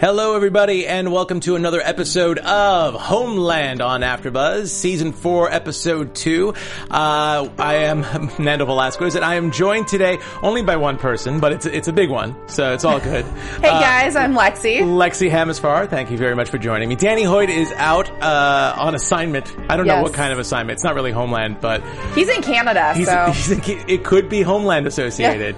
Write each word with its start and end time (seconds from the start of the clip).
Hello, 0.00 0.34
everybody, 0.34 0.86
and 0.88 1.12
welcome 1.12 1.38
to 1.40 1.54
another 1.54 1.80
episode 1.80 2.38
of 2.40 2.94
Homeland 2.94 3.80
on 3.80 4.00
AfterBuzz, 4.00 4.66
Season 4.66 5.12
4, 5.12 5.52
Episode 5.52 6.14
2. 6.16 6.52
Uh, 6.90 7.48
I 7.58 7.74
am 7.76 8.00
Nando 8.38 8.66
Velasquez, 8.66 9.14
and 9.14 9.24
I 9.24 9.36
am 9.36 9.52
joined 9.52 9.86
today 9.86 10.18
only 10.42 10.62
by 10.62 10.76
one 10.76 10.98
person, 10.98 11.38
but 11.38 11.52
it's, 11.52 11.64
it's 11.64 11.86
a 11.88 11.92
big 11.92 12.10
one, 12.10 12.36
so 12.48 12.74
it's 12.74 12.84
all 12.84 12.98
good. 13.00 13.24
Hey 13.64 13.70
guys, 13.70 14.16
I'm 14.16 14.34
Lexie. 14.34 14.80
Lexie 14.80 15.30
Hammesfahr, 15.30 15.88
thank 15.88 16.10
you 16.10 16.18
very 16.18 16.34
much 16.34 16.50
for 16.50 16.58
joining 16.58 16.88
me. 16.88 16.96
Danny 16.96 17.22
Hoyt 17.22 17.48
is 17.48 17.72
out 17.72 18.10
uh, 18.20 18.74
on 18.76 18.94
assignment. 18.94 19.56
I 19.70 19.76
don't 19.76 19.86
know 19.86 20.02
what 20.02 20.12
kind 20.12 20.32
of 20.32 20.38
assignment. 20.38 20.76
It's 20.76 20.84
not 20.84 20.96
really 20.96 21.12
Homeland, 21.12 21.60
but 21.60 21.82
He's 22.14 22.28
in 22.28 22.42
Canada, 22.42 22.94
he's, 22.94 23.06
so 23.06 23.26
he's, 23.32 23.50
it 23.88 24.04
could 24.04 24.28
be 24.28 24.42
Homeland 24.42 24.86
associated. 24.86 25.56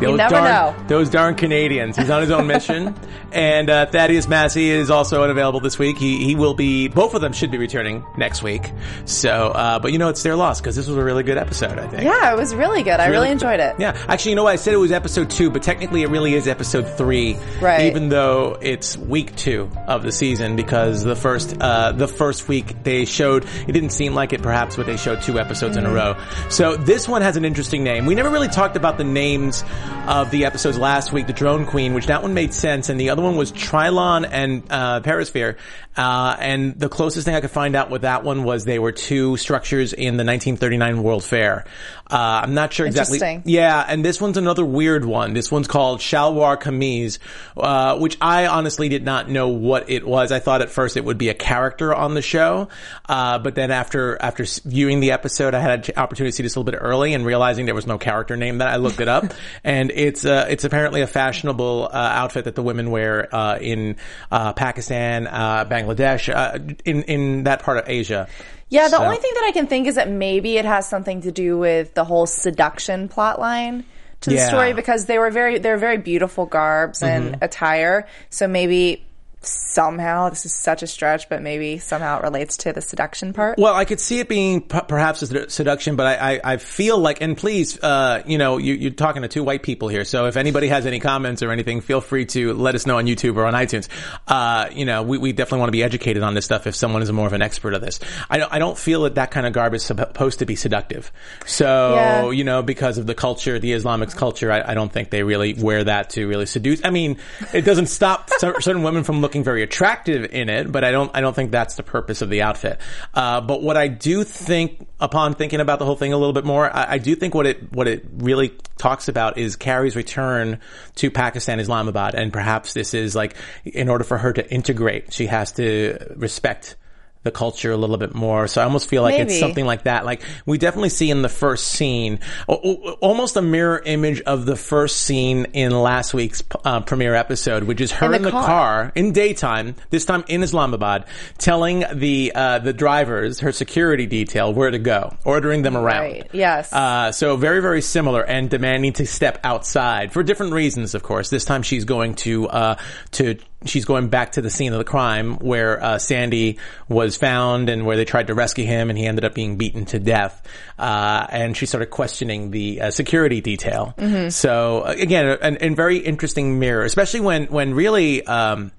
Those 0.00 0.18
never 0.18 0.34
darn, 0.34 0.44
know. 0.76 0.86
Those 0.88 1.08
darn 1.08 1.34
Canadians. 1.34 1.96
He's 1.96 2.10
on 2.10 2.20
his 2.20 2.30
own 2.30 2.46
mission. 2.46 2.94
And 3.34 3.68
uh, 3.68 3.86
Thaddeus 3.86 4.28
Massey 4.28 4.70
is 4.70 4.90
also 4.90 5.24
unavailable 5.24 5.60
this 5.60 5.78
week. 5.78 5.98
He 5.98 6.24
he 6.24 6.36
will 6.36 6.54
be. 6.54 6.88
Both 6.88 7.14
of 7.14 7.20
them 7.20 7.32
should 7.32 7.50
be 7.50 7.58
returning 7.58 8.04
next 8.16 8.42
week. 8.42 8.70
So, 9.04 9.48
uh, 9.48 9.80
but 9.80 9.92
you 9.92 9.98
know, 9.98 10.08
it's 10.08 10.22
their 10.22 10.36
loss 10.36 10.60
because 10.60 10.76
this 10.76 10.86
was 10.86 10.96
a 10.96 11.02
really 11.02 11.24
good 11.24 11.36
episode. 11.36 11.78
I 11.78 11.88
think. 11.88 12.04
yeah, 12.04 12.32
it 12.32 12.36
was 12.36 12.54
really 12.54 12.84
good. 12.84 13.00
I 13.00 13.06
really 13.08 13.30
enjoyed 13.30 13.58
it. 13.58 13.74
Yeah, 13.78 14.00
actually, 14.08 14.30
you 14.30 14.36
know 14.36 14.44
what? 14.44 14.52
I 14.52 14.56
said 14.56 14.72
it 14.72 14.78
was 14.78 14.92
episode 14.92 15.30
two, 15.30 15.50
but 15.50 15.62
technically 15.62 16.02
it 16.02 16.10
really 16.10 16.34
is 16.34 16.46
episode 16.46 16.88
three. 16.88 17.36
Right. 17.60 17.86
Even 17.86 18.08
though 18.08 18.56
it's 18.60 18.96
week 18.96 19.34
two 19.34 19.68
of 19.88 20.04
the 20.04 20.12
season, 20.12 20.54
because 20.54 21.02
the 21.02 21.16
first 21.16 21.56
uh, 21.60 21.90
the 21.92 22.08
first 22.08 22.46
week 22.46 22.84
they 22.84 23.04
showed 23.04 23.44
it 23.66 23.72
didn't 23.72 23.90
seem 23.90 24.14
like 24.14 24.32
it, 24.32 24.42
perhaps, 24.42 24.76
but 24.76 24.86
they 24.86 24.96
showed 24.96 25.22
two 25.22 25.40
episodes 25.40 25.76
in 25.76 25.86
a 25.86 25.92
row. 25.92 26.16
So 26.50 26.76
this 26.76 27.08
one 27.08 27.22
has 27.22 27.36
an 27.36 27.44
interesting 27.44 27.82
name. 27.82 28.06
We 28.06 28.14
never 28.14 28.30
really 28.30 28.48
talked 28.48 28.76
about 28.76 28.96
the 28.96 29.04
names 29.04 29.64
of 30.06 30.30
the 30.30 30.44
episodes 30.44 30.78
last 30.78 31.12
week. 31.12 31.26
The 31.26 31.32
Drone 31.32 31.66
Queen, 31.66 31.94
which 31.94 32.06
that 32.06 32.22
one 32.22 32.32
made 32.32 32.54
sense, 32.54 32.88
and 32.88 33.00
the 33.00 33.10
other 33.10 33.23
one 33.24 33.36
was 33.36 33.52
Trylon 33.52 34.28
and 34.30 34.62
uh, 34.70 35.00
Perisphere. 35.00 35.56
Uh, 35.96 36.36
and 36.40 36.78
the 36.78 36.88
closest 36.88 37.24
thing 37.24 37.36
I 37.36 37.40
could 37.40 37.52
find 37.52 37.76
out 37.76 37.88
with 37.88 38.02
that 38.02 38.24
one 38.24 38.42
was 38.42 38.64
they 38.64 38.80
were 38.80 38.90
two 38.90 39.36
structures 39.36 39.92
in 39.92 40.16
the 40.16 40.24
1939 40.24 41.02
World 41.02 41.22
Fair. 41.22 41.64
Uh, 42.10 42.42
I'm 42.44 42.54
not 42.54 42.72
sure 42.72 42.86
exactly. 42.86 43.42
Yeah, 43.44 43.84
and 43.86 44.04
this 44.04 44.20
one's 44.20 44.36
another 44.36 44.64
weird 44.64 45.04
one. 45.04 45.32
This 45.34 45.50
one's 45.50 45.68
called 45.68 46.00
Shalwar 46.00 46.60
Kameez, 46.60 47.18
uh, 47.56 47.98
which 47.98 48.18
I 48.20 48.46
honestly 48.46 48.88
did 48.88 49.04
not 49.04 49.30
know 49.30 49.48
what 49.48 49.88
it 49.88 50.06
was. 50.06 50.32
I 50.32 50.38
thought 50.40 50.62
at 50.62 50.70
first 50.70 50.96
it 50.96 51.04
would 51.04 51.16
be 51.16 51.28
a 51.28 51.34
character 51.34 51.94
on 51.94 52.14
the 52.14 52.22
show, 52.22 52.68
uh, 53.08 53.38
but 53.38 53.54
then 53.54 53.70
after 53.70 54.20
after 54.20 54.44
viewing 54.64 55.00
the 55.00 55.12
episode, 55.12 55.54
I 55.54 55.60
had 55.60 55.88
an 55.88 55.94
opportunity 55.96 56.32
to 56.32 56.36
see 56.36 56.42
this 56.42 56.56
a 56.56 56.60
little 56.60 56.70
bit 56.70 56.78
early 56.80 57.14
and 57.14 57.24
realizing 57.24 57.66
there 57.66 57.74
was 57.74 57.86
no 57.86 57.98
character 57.98 58.36
name. 58.36 58.58
That 58.58 58.68
I 58.68 58.76
looked 58.76 59.00
it 59.00 59.08
up, 59.08 59.32
and 59.64 59.90
it's 59.90 60.24
uh, 60.24 60.46
it's 60.50 60.64
apparently 60.64 61.00
a 61.00 61.06
fashionable 61.06 61.88
uh, 61.90 61.96
outfit 61.96 62.44
that 62.44 62.54
the 62.54 62.62
women 62.62 62.90
wear 62.90 63.13
uh, 63.32 63.58
in 63.60 63.96
uh, 64.30 64.52
Pakistan, 64.52 65.26
uh, 65.26 65.64
Bangladesh, 65.64 66.32
uh, 66.34 66.58
in 66.84 67.02
in 67.04 67.44
that 67.44 67.62
part 67.62 67.78
of 67.78 67.84
Asia. 67.88 68.28
Yeah, 68.68 68.84
the 68.88 68.96
So- 68.96 69.04
only 69.04 69.18
thing 69.18 69.32
that 69.34 69.44
I 69.48 69.52
can 69.52 69.66
think 69.66 69.86
is 69.86 69.94
that 69.96 70.10
maybe 70.10 70.56
it 70.56 70.64
has 70.64 70.88
something 70.88 71.22
to 71.22 71.30
do 71.32 71.58
with 71.58 71.94
the 71.94 72.04
whole 72.04 72.26
seduction 72.26 73.08
plot 73.08 73.38
line 73.38 73.84
to 74.22 74.30
the 74.30 74.36
Yeah. 74.36 74.48
story 74.48 74.72
because 74.72 75.04
they 75.06 75.18
were 75.18 75.30
very 75.30 75.58
they're 75.58 75.76
very 75.76 75.98
beautiful 75.98 76.46
garbs 76.46 77.02
and 77.02 77.38
attire. 77.42 78.06
So 78.30 78.48
maybe 78.48 79.04
somehow 79.46 80.28
this 80.30 80.44
is 80.46 80.52
such 80.54 80.82
a 80.82 80.86
stretch, 80.86 81.28
but 81.28 81.42
maybe 81.42 81.78
somehow 81.78 82.18
it 82.18 82.22
relates 82.22 82.56
to 82.58 82.72
the 82.72 82.80
seduction 82.80 83.32
part. 83.32 83.58
Well, 83.58 83.74
I 83.74 83.84
could 83.84 84.00
see 84.00 84.18
it 84.20 84.28
being 84.28 84.60
p- 84.62 84.80
perhaps 84.88 85.22
a 85.22 85.26
sedu- 85.26 85.50
seduction, 85.50 85.96
but 85.96 86.06
I, 86.06 86.34
I, 86.34 86.40
I 86.54 86.56
feel 86.58 86.98
like, 86.98 87.20
and 87.20 87.36
please, 87.36 87.78
uh, 87.82 88.22
you 88.26 88.38
know, 88.38 88.58
you, 88.58 88.74
you're 88.74 88.90
talking 88.92 89.22
to 89.22 89.28
two 89.28 89.44
white 89.44 89.62
people 89.62 89.88
here, 89.88 90.04
so 90.04 90.26
if 90.26 90.36
anybody 90.36 90.68
has 90.68 90.86
any 90.86 91.00
comments 91.00 91.42
or 91.42 91.50
anything, 91.50 91.80
feel 91.80 92.00
free 92.00 92.24
to 92.26 92.52
let 92.54 92.74
us 92.74 92.86
know 92.86 92.98
on 92.98 93.06
YouTube 93.06 93.36
or 93.36 93.44
on 93.46 93.54
iTunes. 93.54 93.88
Uh, 94.28 94.68
you 94.72 94.84
know, 94.84 95.02
we, 95.02 95.18
we 95.18 95.32
definitely 95.32 95.60
want 95.60 95.68
to 95.68 95.72
be 95.72 95.82
educated 95.82 96.22
on 96.22 96.34
this 96.34 96.44
stuff 96.44 96.66
if 96.66 96.74
someone 96.74 97.02
is 97.02 97.10
more 97.12 97.26
of 97.26 97.32
an 97.32 97.42
expert 97.42 97.74
of 97.74 97.80
this. 97.80 98.00
I 98.30 98.38
don't, 98.38 98.52
I 98.52 98.58
don't 98.58 98.78
feel 98.78 99.02
that 99.02 99.16
that 99.16 99.30
kind 99.30 99.46
of 99.46 99.52
garb 99.52 99.74
is 99.74 99.82
supposed 99.82 100.38
to 100.38 100.46
be 100.46 100.56
seductive. 100.56 101.10
So, 101.46 101.94
Yeah. 101.94 102.30
you 102.30 102.44
know, 102.44 102.62
because 102.62 102.98
of 102.98 103.06
the 103.06 103.14
culture, 103.14 103.58
the 103.58 103.72
Islamic 103.72 104.10
culture, 104.10 104.52
I, 104.52 104.72
I 104.72 104.74
don't 104.74 104.92
think 104.92 105.10
they 105.10 105.22
really 105.22 105.54
wear 105.54 105.82
that 105.84 106.10
to 106.10 106.26
really 106.28 106.46
seduce. 106.46 106.84
I 106.84 106.90
mean, 106.90 107.16
it 107.52 107.62
doesn't 107.62 107.86
stop 107.86 108.30
certain 108.38 108.82
women 108.82 109.02
from 109.04 109.20
looking 109.20 109.33
very 109.42 109.62
attractive 109.62 110.32
in 110.32 110.48
it, 110.48 110.70
but 110.70 110.84
I 110.84 110.92
don't, 110.92 111.10
I 111.14 111.20
don't 111.20 111.34
think 111.34 111.50
that's 111.50 111.74
the 111.74 111.82
purpose 111.82 112.22
of 112.22 112.30
the 112.30 112.42
outfit. 112.42 112.80
Uh, 113.12 113.40
but 113.40 113.62
what 113.62 113.76
I 113.76 113.88
do 113.88 114.22
think, 114.22 114.86
upon 115.00 115.34
thinking 115.34 115.60
about 115.60 115.78
the 115.78 115.84
whole 115.84 115.96
thing 115.96 116.12
a 116.12 116.18
little 116.18 116.32
bit 116.32 116.44
more, 116.44 116.70
I, 116.70 116.92
I 116.92 116.98
do 116.98 117.16
think 117.16 117.34
what 117.34 117.46
it, 117.46 117.72
what 117.72 117.88
it 117.88 118.04
really 118.18 118.50
talks 118.78 119.08
about 119.08 119.38
is 119.38 119.56
Carrie's 119.56 119.96
return 119.96 120.60
to 120.96 121.10
Pakistan, 121.10 121.58
Islamabad, 121.58 122.14
and 122.14 122.32
perhaps 122.32 122.74
this 122.74 122.94
is 122.94 123.16
like, 123.16 123.34
in 123.64 123.88
order 123.88 124.04
for 124.04 124.18
her 124.18 124.32
to 124.32 124.48
integrate, 124.52 125.12
she 125.12 125.26
has 125.26 125.52
to 125.52 125.98
respect 126.16 126.76
the 127.24 127.30
culture 127.30 127.72
a 127.72 127.76
little 127.76 127.96
bit 127.96 128.14
more. 128.14 128.46
So 128.46 128.60
I 128.60 128.64
almost 128.64 128.88
feel 128.88 129.02
like 129.02 129.18
it's 129.18 129.38
something 129.38 129.66
like 129.66 129.84
that. 129.84 130.04
Like 130.04 130.22
we 130.46 130.58
definitely 130.58 130.90
see 130.90 131.10
in 131.10 131.22
the 131.22 131.28
first 131.28 131.68
scene, 131.68 132.20
almost 132.46 133.36
a 133.36 133.42
mirror 133.42 133.82
image 133.84 134.20
of 134.22 134.46
the 134.46 134.56
first 134.56 134.98
scene 134.98 135.46
in 135.52 135.72
last 135.72 136.14
week's 136.14 136.42
uh, 136.64 136.80
premiere 136.80 137.14
episode, 137.14 137.64
which 137.64 137.80
is 137.80 137.90
her 137.92 138.14
in 138.14 138.22
the 138.22 138.28
the, 138.28 138.30
car. 138.30 138.44
car. 138.44 138.92
in 138.94 139.12
daytime, 139.12 139.74
this 139.90 140.04
time 140.04 140.24
in 140.28 140.42
Islamabad, 140.42 141.06
telling 141.38 141.84
the 141.92 142.32
uh, 142.34 142.58
the 142.58 142.72
drivers, 142.72 143.40
her 143.40 143.52
security 143.52 144.06
detail, 144.06 144.52
where 144.52 144.70
to 144.70 144.78
go, 144.78 145.16
ordering 145.24 145.62
them 145.62 145.76
around. 145.76 146.02
Right. 146.02 146.30
Yes. 146.32 146.72
Uh, 146.72 147.10
so 147.12 147.36
very, 147.36 147.60
very 147.60 147.80
similar 147.82 148.22
and 148.22 148.50
demanding 148.50 148.92
to 148.94 149.06
step 149.06 149.38
outside 149.44 150.12
for 150.12 150.22
different 150.22 150.52
reasons, 150.52 150.94
of 150.94 151.02
course. 151.02 151.30
This 151.30 151.44
time 151.44 151.62
she's 151.62 151.84
going 151.84 152.14
to, 152.16 152.48
uh, 152.48 152.76
to, 153.12 153.38
she's 153.64 153.84
going 153.84 154.08
back 154.08 154.32
to 154.32 154.42
the 154.42 154.50
scene 154.50 154.72
of 154.72 154.78
the 154.78 154.84
crime 154.84 155.36
where, 155.38 155.82
uh, 155.82 155.98
Sandy 155.98 156.58
was 156.88 157.13
found 157.16 157.68
and 157.68 157.86
where 157.86 157.96
they 157.96 158.04
tried 158.04 158.28
to 158.28 158.34
rescue 158.34 158.64
him 158.64 158.90
and 158.90 158.98
he 158.98 159.06
ended 159.06 159.24
up 159.24 159.34
being 159.34 159.56
beaten 159.56 159.84
to 159.86 159.98
death. 159.98 160.46
Uh, 160.78 161.26
and 161.30 161.56
she 161.56 161.66
started 161.66 161.86
questioning 161.86 162.50
the, 162.50 162.80
uh, 162.80 162.90
security 162.90 163.40
detail. 163.40 163.94
So 164.30 164.80
uh, 164.80 164.94
again, 164.96 165.38
an, 165.40 165.56
an 165.58 165.74
very 165.74 165.98
interesting 165.98 166.58
mirror, 166.58 166.84
especially 166.84 167.20
when, 167.20 167.46
when 167.46 167.74
really, 167.74 168.24
um, 168.26 168.72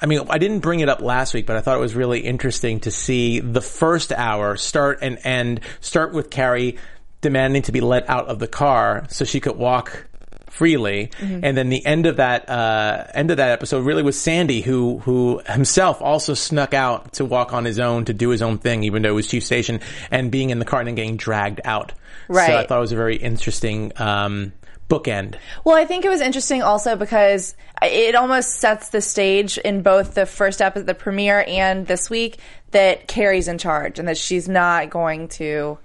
I 0.00 0.06
mean, 0.06 0.20
I 0.28 0.38
didn't 0.38 0.60
bring 0.60 0.80
it 0.80 0.88
up 0.88 1.00
last 1.00 1.34
week, 1.34 1.46
but 1.46 1.56
I 1.56 1.60
thought 1.60 1.76
it 1.76 1.80
was 1.80 1.94
really 1.94 2.20
interesting 2.20 2.80
to 2.80 2.90
see 2.90 3.40
the 3.40 3.60
first 3.60 4.12
hour 4.12 4.56
start 4.56 4.98
and 5.02 5.18
end, 5.24 5.60
start 5.80 6.12
with 6.12 6.30
Carrie 6.30 6.78
demanding 7.20 7.62
to 7.62 7.72
be 7.72 7.80
let 7.80 8.08
out 8.10 8.26
of 8.26 8.38
the 8.38 8.46
car 8.46 9.06
so 9.08 9.24
she 9.24 9.40
could 9.40 9.56
walk 9.56 10.06
freely. 10.54 11.10
And 11.20 11.56
then 11.56 11.68
the 11.68 11.84
end 11.84 12.06
of 12.06 12.16
that, 12.16 12.48
uh, 12.48 13.06
end 13.12 13.30
of 13.30 13.38
that 13.38 13.50
episode 13.50 13.84
really 13.84 14.02
was 14.02 14.20
Sandy 14.20 14.60
who, 14.60 14.98
who 14.98 15.40
himself 15.46 16.00
also 16.00 16.34
snuck 16.34 16.74
out 16.74 17.14
to 17.14 17.24
walk 17.24 17.52
on 17.52 17.64
his 17.64 17.78
own, 17.78 18.04
to 18.04 18.14
do 18.14 18.28
his 18.30 18.40
own 18.40 18.58
thing, 18.58 18.84
even 18.84 19.02
though 19.02 19.10
it 19.10 19.12
was 19.12 19.26
chief 19.26 19.44
station 19.44 19.80
and 20.10 20.30
being 20.30 20.50
in 20.50 20.58
the 20.60 20.64
car 20.64 20.80
and 20.80 20.86
then 20.86 20.94
getting 20.94 21.16
dragged 21.16 21.60
out. 21.64 21.92
Right. 22.28 22.46
So 22.46 22.56
I 22.56 22.66
thought 22.66 22.78
it 22.78 22.80
was 22.80 22.92
a 22.92 22.96
very 22.96 23.16
interesting, 23.16 23.92
um, 23.96 24.52
bookend. 24.88 25.36
Well, 25.64 25.76
I 25.76 25.86
think 25.86 26.04
it 26.04 26.10
was 26.10 26.20
interesting 26.20 26.62
also 26.62 26.94
because 26.94 27.56
it 27.82 28.14
almost 28.14 28.60
sets 28.60 28.90
the 28.90 29.00
stage 29.00 29.58
in 29.58 29.82
both 29.82 30.14
the 30.14 30.26
first 30.26 30.60
episode, 30.60 30.86
the 30.86 30.94
premiere, 30.94 31.44
and 31.48 31.86
this 31.86 32.10
week 32.10 32.38
that 32.70 33.08
Carrie's 33.08 33.48
in 33.48 33.58
charge 33.58 33.98
and 33.98 34.08
that 34.08 34.18
she's 34.18 34.48
not 34.48 34.90
going 34.90 35.28
to 35.28 35.78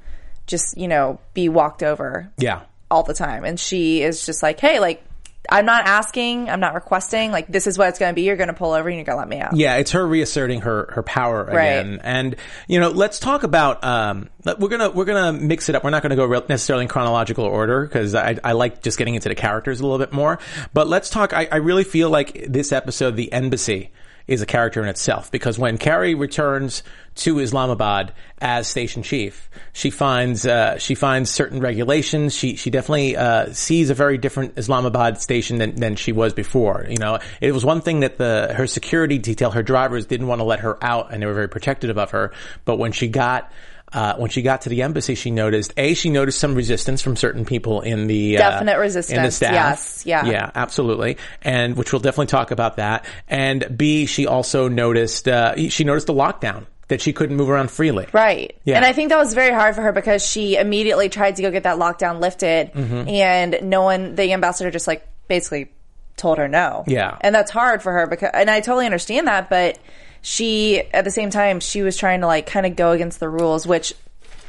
just, 0.47 0.77
you 0.77 0.87
know, 0.87 1.19
be 1.33 1.47
walked 1.47 1.81
over 1.81 2.29
Yeah. 2.37 2.61
All 2.91 3.03
the 3.03 3.13
time. 3.13 3.45
And 3.45 3.59
she 3.59 4.01
is 4.01 4.25
just 4.25 4.41
like, 4.43 4.59
hey, 4.59 4.79
like, 4.79 5.03
I'm 5.51 5.65
not 5.65 5.85
asking, 5.87 6.47
I'm 6.47 6.59
not 6.59 6.75
requesting, 6.75 7.31
like, 7.31 7.47
this 7.47 7.65
is 7.65 7.75
what 7.75 7.87
it's 7.89 7.97
going 7.97 8.11
to 8.11 8.13
be. 8.13 8.21
You're 8.21 8.35
going 8.35 8.49
to 8.49 8.53
pull 8.53 8.73
over 8.73 8.87
and 8.87 8.97
you're 8.97 9.05
going 9.05 9.15
to 9.15 9.19
let 9.19 9.27
me 9.27 9.39
out. 9.39 9.55
Yeah, 9.55 9.77
it's 9.77 9.91
her 9.91 10.05
reasserting 10.05 10.61
her 10.61 10.91
her 10.93 11.01
power 11.01 11.43
Right. 11.45 11.79
again. 11.79 12.01
And 12.03 12.35
you 12.67 12.79
know, 12.79 12.89
let's 12.89 13.19
talk 13.19 13.41
about. 13.43 13.83
Um, 13.83 14.29
we're 14.59 14.69
gonna 14.69 14.89
we're 14.91 15.05
gonna 15.05 15.33
mix 15.33 15.67
it 15.69 15.75
up. 15.75 15.83
We're 15.83 15.89
not 15.89 16.03
gonna 16.03 16.15
go 16.17 16.25
real, 16.25 16.43
necessarily 16.47 16.83
in 16.83 16.89
chronological 16.89 17.45
order 17.45 17.81
because 17.81 18.13
I, 18.13 18.37
I 18.43 18.51
like 18.51 18.83
just 18.83 18.97
getting 18.99 19.15
into 19.15 19.29
the 19.29 19.35
characters 19.35 19.79
a 19.79 19.83
little 19.83 19.97
bit 19.97 20.13
more. 20.13 20.37
But 20.73 20.87
let's 20.87 21.09
talk. 21.09 21.33
I, 21.33 21.47
I 21.51 21.57
really 21.57 21.83
feel 21.83 22.09
like 22.11 22.45
this 22.47 22.71
episode, 22.71 23.15
the 23.15 23.31
embassy. 23.33 23.91
Is 24.29 24.43
a 24.43 24.45
character 24.45 24.81
in 24.81 24.87
itself 24.87 25.31
because 25.31 25.57
when 25.57 25.77
Carrie 25.79 26.13
returns 26.13 26.83
to 27.15 27.39
Islamabad 27.39 28.13
as 28.39 28.67
station 28.67 29.01
chief, 29.01 29.49
she 29.73 29.89
finds 29.89 30.45
uh, 30.45 30.77
she 30.77 30.93
finds 30.93 31.31
certain 31.31 31.59
regulations. 31.59 32.35
She 32.35 32.55
she 32.55 32.69
definitely 32.69 33.17
uh, 33.17 33.51
sees 33.53 33.89
a 33.89 33.95
very 33.95 34.19
different 34.19 34.57
Islamabad 34.57 35.19
station 35.19 35.57
than, 35.57 35.75
than 35.75 35.95
she 35.95 36.11
was 36.11 36.33
before. 36.33 36.85
You 36.87 36.97
know, 36.97 37.19
it 37.41 37.51
was 37.53 37.65
one 37.65 37.81
thing 37.81 38.01
that 38.01 38.17
the 38.17 38.53
her 38.55 38.67
security 38.67 39.17
detail, 39.17 39.49
her 39.51 39.63
drivers 39.63 40.05
didn't 40.05 40.27
want 40.27 40.39
to 40.39 40.45
let 40.45 40.59
her 40.59 40.81
out, 40.83 41.11
and 41.11 41.21
they 41.21 41.25
were 41.25 41.33
very 41.33 41.49
protective 41.49 41.97
of 41.97 42.11
her. 42.11 42.31
But 42.65 42.77
when 42.77 42.91
she 42.91 43.07
got 43.07 43.51
uh, 43.91 44.15
when 44.17 44.29
she 44.29 44.41
got 44.41 44.61
to 44.61 44.69
the 44.69 44.81
embassy, 44.83 45.15
she 45.15 45.31
noticed 45.31 45.73
a 45.77 45.93
she 45.93 46.09
noticed 46.09 46.39
some 46.39 46.55
resistance 46.55 47.01
from 47.01 47.15
certain 47.15 47.45
people 47.45 47.81
in 47.81 48.07
the 48.07 48.37
uh, 48.37 48.39
Definite 48.39 48.71
in 48.71 48.77
the 48.77 48.81
resistance, 48.81 49.35
staff. 49.35 49.53
yes, 49.53 50.03
yeah. 50.05 50.25
yeah, 50.25 50.51
absolutely, 50.55 51.17
and 51.41 51.75
which 51.75 51.91
we'll 51.91 51.99
definitely 51.99 52.27
talk 52.27 52.51
about 52.51 52.77
that. 52.77 53.05
And 53.27 53.77
b 53.77 54.05
she 54.05 54.27
also 54.27 54.67
noticed 54.67 55.27
uh, 55.27 55.55
she 55.69 55.83
noticed 55.83 56.07
the 56.07 56.13
lockdown 56.13 56.65
that 56.89 57.01
she 57.01 57.13
couldn't 57.13 57.35
move 57.35 57.49
around 57.49 57.69
freely. 57.69 58.07
Right. 58.13 58.57
Yeah. 58.63 58.75
And 58.77 58.83
I 58.83 58.93
think 58.93 59.09
that 59.09 59.17
was 59.17 59.35
very 59.35 59.53
hard 59.53 59.75
for 59.75 59.81
her 59.83 59.91
because 59.91 60.25
she 60.25 60.55
immediately 60.55 61.07
tried 61.07 61.35
to 61.35 61.43
go 61.43 61.51
get 61.51 61.63
that 61.63 61.77
lockdown 61.77 62.19
lifted 62.19 62.71
Mm-hmm. 62.73 63.07
and 63.07 63.59
no 63.63 63.83
one, 63.83 64.15
the 64.15 64.33
ambassador 64.33 64.71
just 64.71 64.87
like 64.87 65.07
basically 65.27 65.71
told 66.17 66.39
her 66.39 66.47
no. 66.47 66.83
Yeah. 66.87 67.15
And 67.21 67.33
that's 67.35 67.51
hard 67.51 67.83
for 67.83 67.91
her 67.93 68.07
because, 68.07 68.31
and 68.33 68.49
I 68.49 68.61
totally 68.61 68.85
understand 68.85 69.27
that, 69.27 69.51
but 69.51 69.77
she, 70.21 70.79
at 70.93 71.03
the 71.03 71.11
same 71.11 71.29
time, 71.29 71.59
she 71.59 71.81
was 71.81 71.97
trying 71.97 72.21
to 72.21 72.27
like 72.27 72.45
kind 72.45 72.65
of 72.65 72.75
go 72.75 72.91
against 72.91 73.19
the 73.19 73.29
rules, 73.29 73.65
which 73.65 73.93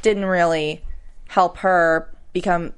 didn't 0.01 0.25
really 0.25 0.83
help 1.27 1.57
her 1.57 2.09
become 2.33 2.73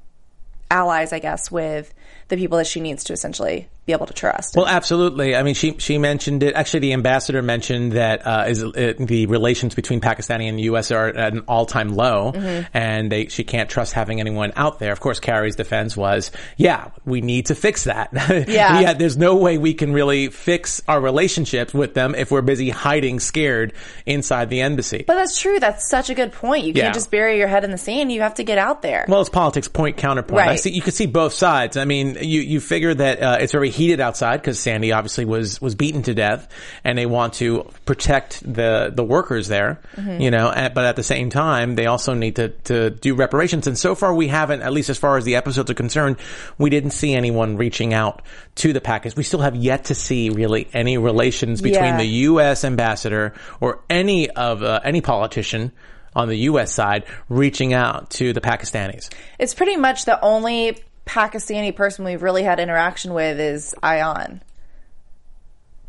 allies, 0.70 1.14
I 1.14 1.20
guess, 1.20 1.52
with 1.52 1.94
the 2.28 2.38
people 2.38 2.58
that 2.58 2.68
she 2.68 2.80
needs 2.80 3.04
to 3.06 3.14
essentially 3.14 3.68
be 3.86 3.92
able 3.94 4.06
to 4.06 4.14
trust. 4.14 4.56
Well, 4.56 4.68
absolutely. 4.68 5.36
I 5.36 5.44
mean, 5.44 5.56
she 5.56 5.76
she 5.78 5.98
mentioned 5.98 6.42
it. 6.44 6.56
Actually, 6.56 6.80
the 6.82 6.94
ambassador 6.94 7.42
mentioned 7.42 7.94
that 7.94 8.26
uh, 8.26 8.46
is 8.48 8.64
uh, 8.64 8.94
the 8.98 9.26
relations 9.26 9.76
between 9.76 10.00
Pakistani 10.00 10.48
and 10.48 10.58
the 10.58 10.64
U.S. 10.64 10.90
are 10.92 11.08
at 11.10 11.34
an 11.34 11.44
all 11.48 11.66
time 11.66 11.96
low, 11.96 12.32
Mm-hmm. 12.34 12.66
and 12.78 13.12
they, 13.12 13.28
she 13.28 13.44
can't 13.44 13.70
trust 13.70 13.94
having 13.94 14.20
anyone 14.20 14.54
out 14.56 14.80
there. 14.80 14.92
Of 14.94 15.00
course, 15.00 15.20
Carrie's 15.20 15.56
defense 15.58 15.98
was, 15.98 16.32
"Yeah, 16.58 16.92
we 17.06 17.22
need 17.22 17.48
to 17.48 17.56
fix 17.56 17.84
that. 17.86 18.10
Yeah. 18.54 18.80
yeah, 18.80 18.94
there's 18.94 19.18
no 19.18 19.36
way 19.36 19.58
we 19.58 19.74
can 19.74 19.94
really 19.94 20.30
fix 20.30 20.82
our 20.88 21.00
relationships 21.02 21.74
with 21.74 21.94
them 21.94 22.16
if 22.16 22.32
we're 22.32 22.42
busy 22.42 22.70
hiding, 22.70 23.20
scared 23.20 23.74
inside 24.06 24.50
the 24.50 24.62
embassy." 24.62 25.04
but 25.06 25.16
that's 25.16 25.40
true. 25.40 25.60
That's 25.60 25.90
such 25.90 26.10
a 26.10 26.14
good 26.16 26.32
point. 26.32 26.66
You 26.66 26.74
Yeah. 26.74 26.84
can't 26.84 26.94
just 26.96 27.12
bury 27.12 27.38
your 27.38 27.48
head 27.48 27.64
in 27.64 27.72
the 27.72 27.78
sand. 27.78 28.12
You 28.12 28.22
have 28.22 28.36
to 28.36 28.44
get 28.44 28.58
out 28.58 28.82
there. 28.82 29.06
Well, 29.08 29.20
it's 29.22 29.30
politics, 29.30 29.68
point 29.68 29.98
counterpoint. 29.98 30.42
I 30.42 30.48
Right. 30.48 30.60
see, 30.60 30.72
you 30.72 30.82
can 30.82 30.94
see 30.94 31.06
both 31.06 31.34
sides. 31.34 31.76
I 31.78 31.86
mean, 31.86 32.18
you 32.22 32.42
you 32.42 32.60
figure 32.60 32.94
that 32.94 33.22
uh, 33.22 33.38
it's 33.42 33.52
very 33.52 33.70
heated 33.74 34.00
outside 34.00 34.38
because 34.38 34.60
Sandy 34.60 34.92
obviously 34.92 35.26
was 35.26 35.62
was 35.62 35.76
beaten 35.76 36.04
to 36.04 36.14
death, 36.14 36.48
and 36.84 36.98
they 36.98 37.06
want 37.06 37.34
to 37.36 37.70
protect 37.86 38.42
the 38.42 38.92
the 38.94 39.04
workers 39.04 39.48
there. 39.48 39.82
Mm-hmm. 39.96 40.22
You 40.22 40.32
know, 40.32 40.50
and, 40.50 40.74
but 40.74 40.86
at 40.86 40.96
the 40.96 41.04
same 41.04 41.30
time, 41.30 41.76
they 41.76 41.88
also 41.88 42.14
need 42.14 42.38
to 42.38 42.50
to 42.66 42.90
do 42.90 43.16
reparations. 43.16 43.68
And 43.68 43.78
so 43.78 43.96
far, 43.96 44.14
we 44.14 44.28
haven't, 44.28 44.62
at 44.62 44.72
least 44.72 44.90
as 44.90 44.98
far 44.98 45.18
as 45.18 45.26
the 45.26 45.36
episodes 45.36 45.70
are 45.70 45.76
concerned, 45.76 46.18
we 46.58 46.70
didn't 46.70 46.92
see 46.92 47.14
anyone 47.14 47.58
reaching 47.58 47.94
out 47.94 48.22
to 48.56 48.72
the 48.74 48.82
Pakistan. 48.82 49.18
We 49.18 49.24
still 49.24 49.42
have 49.42 49.56
yet 49.56 49.86
to 49.86 49.96
see 49.96 50.30
really 50.30 50.68
any 50.74 50.98
relations 50.98 51.62
between 51.62 51.84
Yeah. 51.84 51.98
the 51.98 52.06
U.S. 52.06 52.64
ambassador 52.64 53.34
or 53.60 53.82
any 53.90 54.30
of 54.30 54.64
uh, 54.64 54.80
any 54.84 55.02
politician. 55.02 55.72
On 56.16 56.28
the 56.28 56.38
U.S. 56.52 56.72
side, 56.72 57.06
reaching 57.28 57.74
out 57.74 58.12
to 58.12 58.34
the 58.34 58.40
Pakistanis. 58.40 59.12
It's 59.40 59.56
pretty 59.56 59.78
much 59.78 60.06
the 60.06 60.22
only 60.24 60.78
Pakistani 61.06 61.76
person 61.76 62.06
we've 62.06 62.22
really 62.24 62.44
had 62.44 62.60
interaction 62.60 63.14
with 63.14 63.40
is 63.40 63.76
Ayan. 63.84 64.42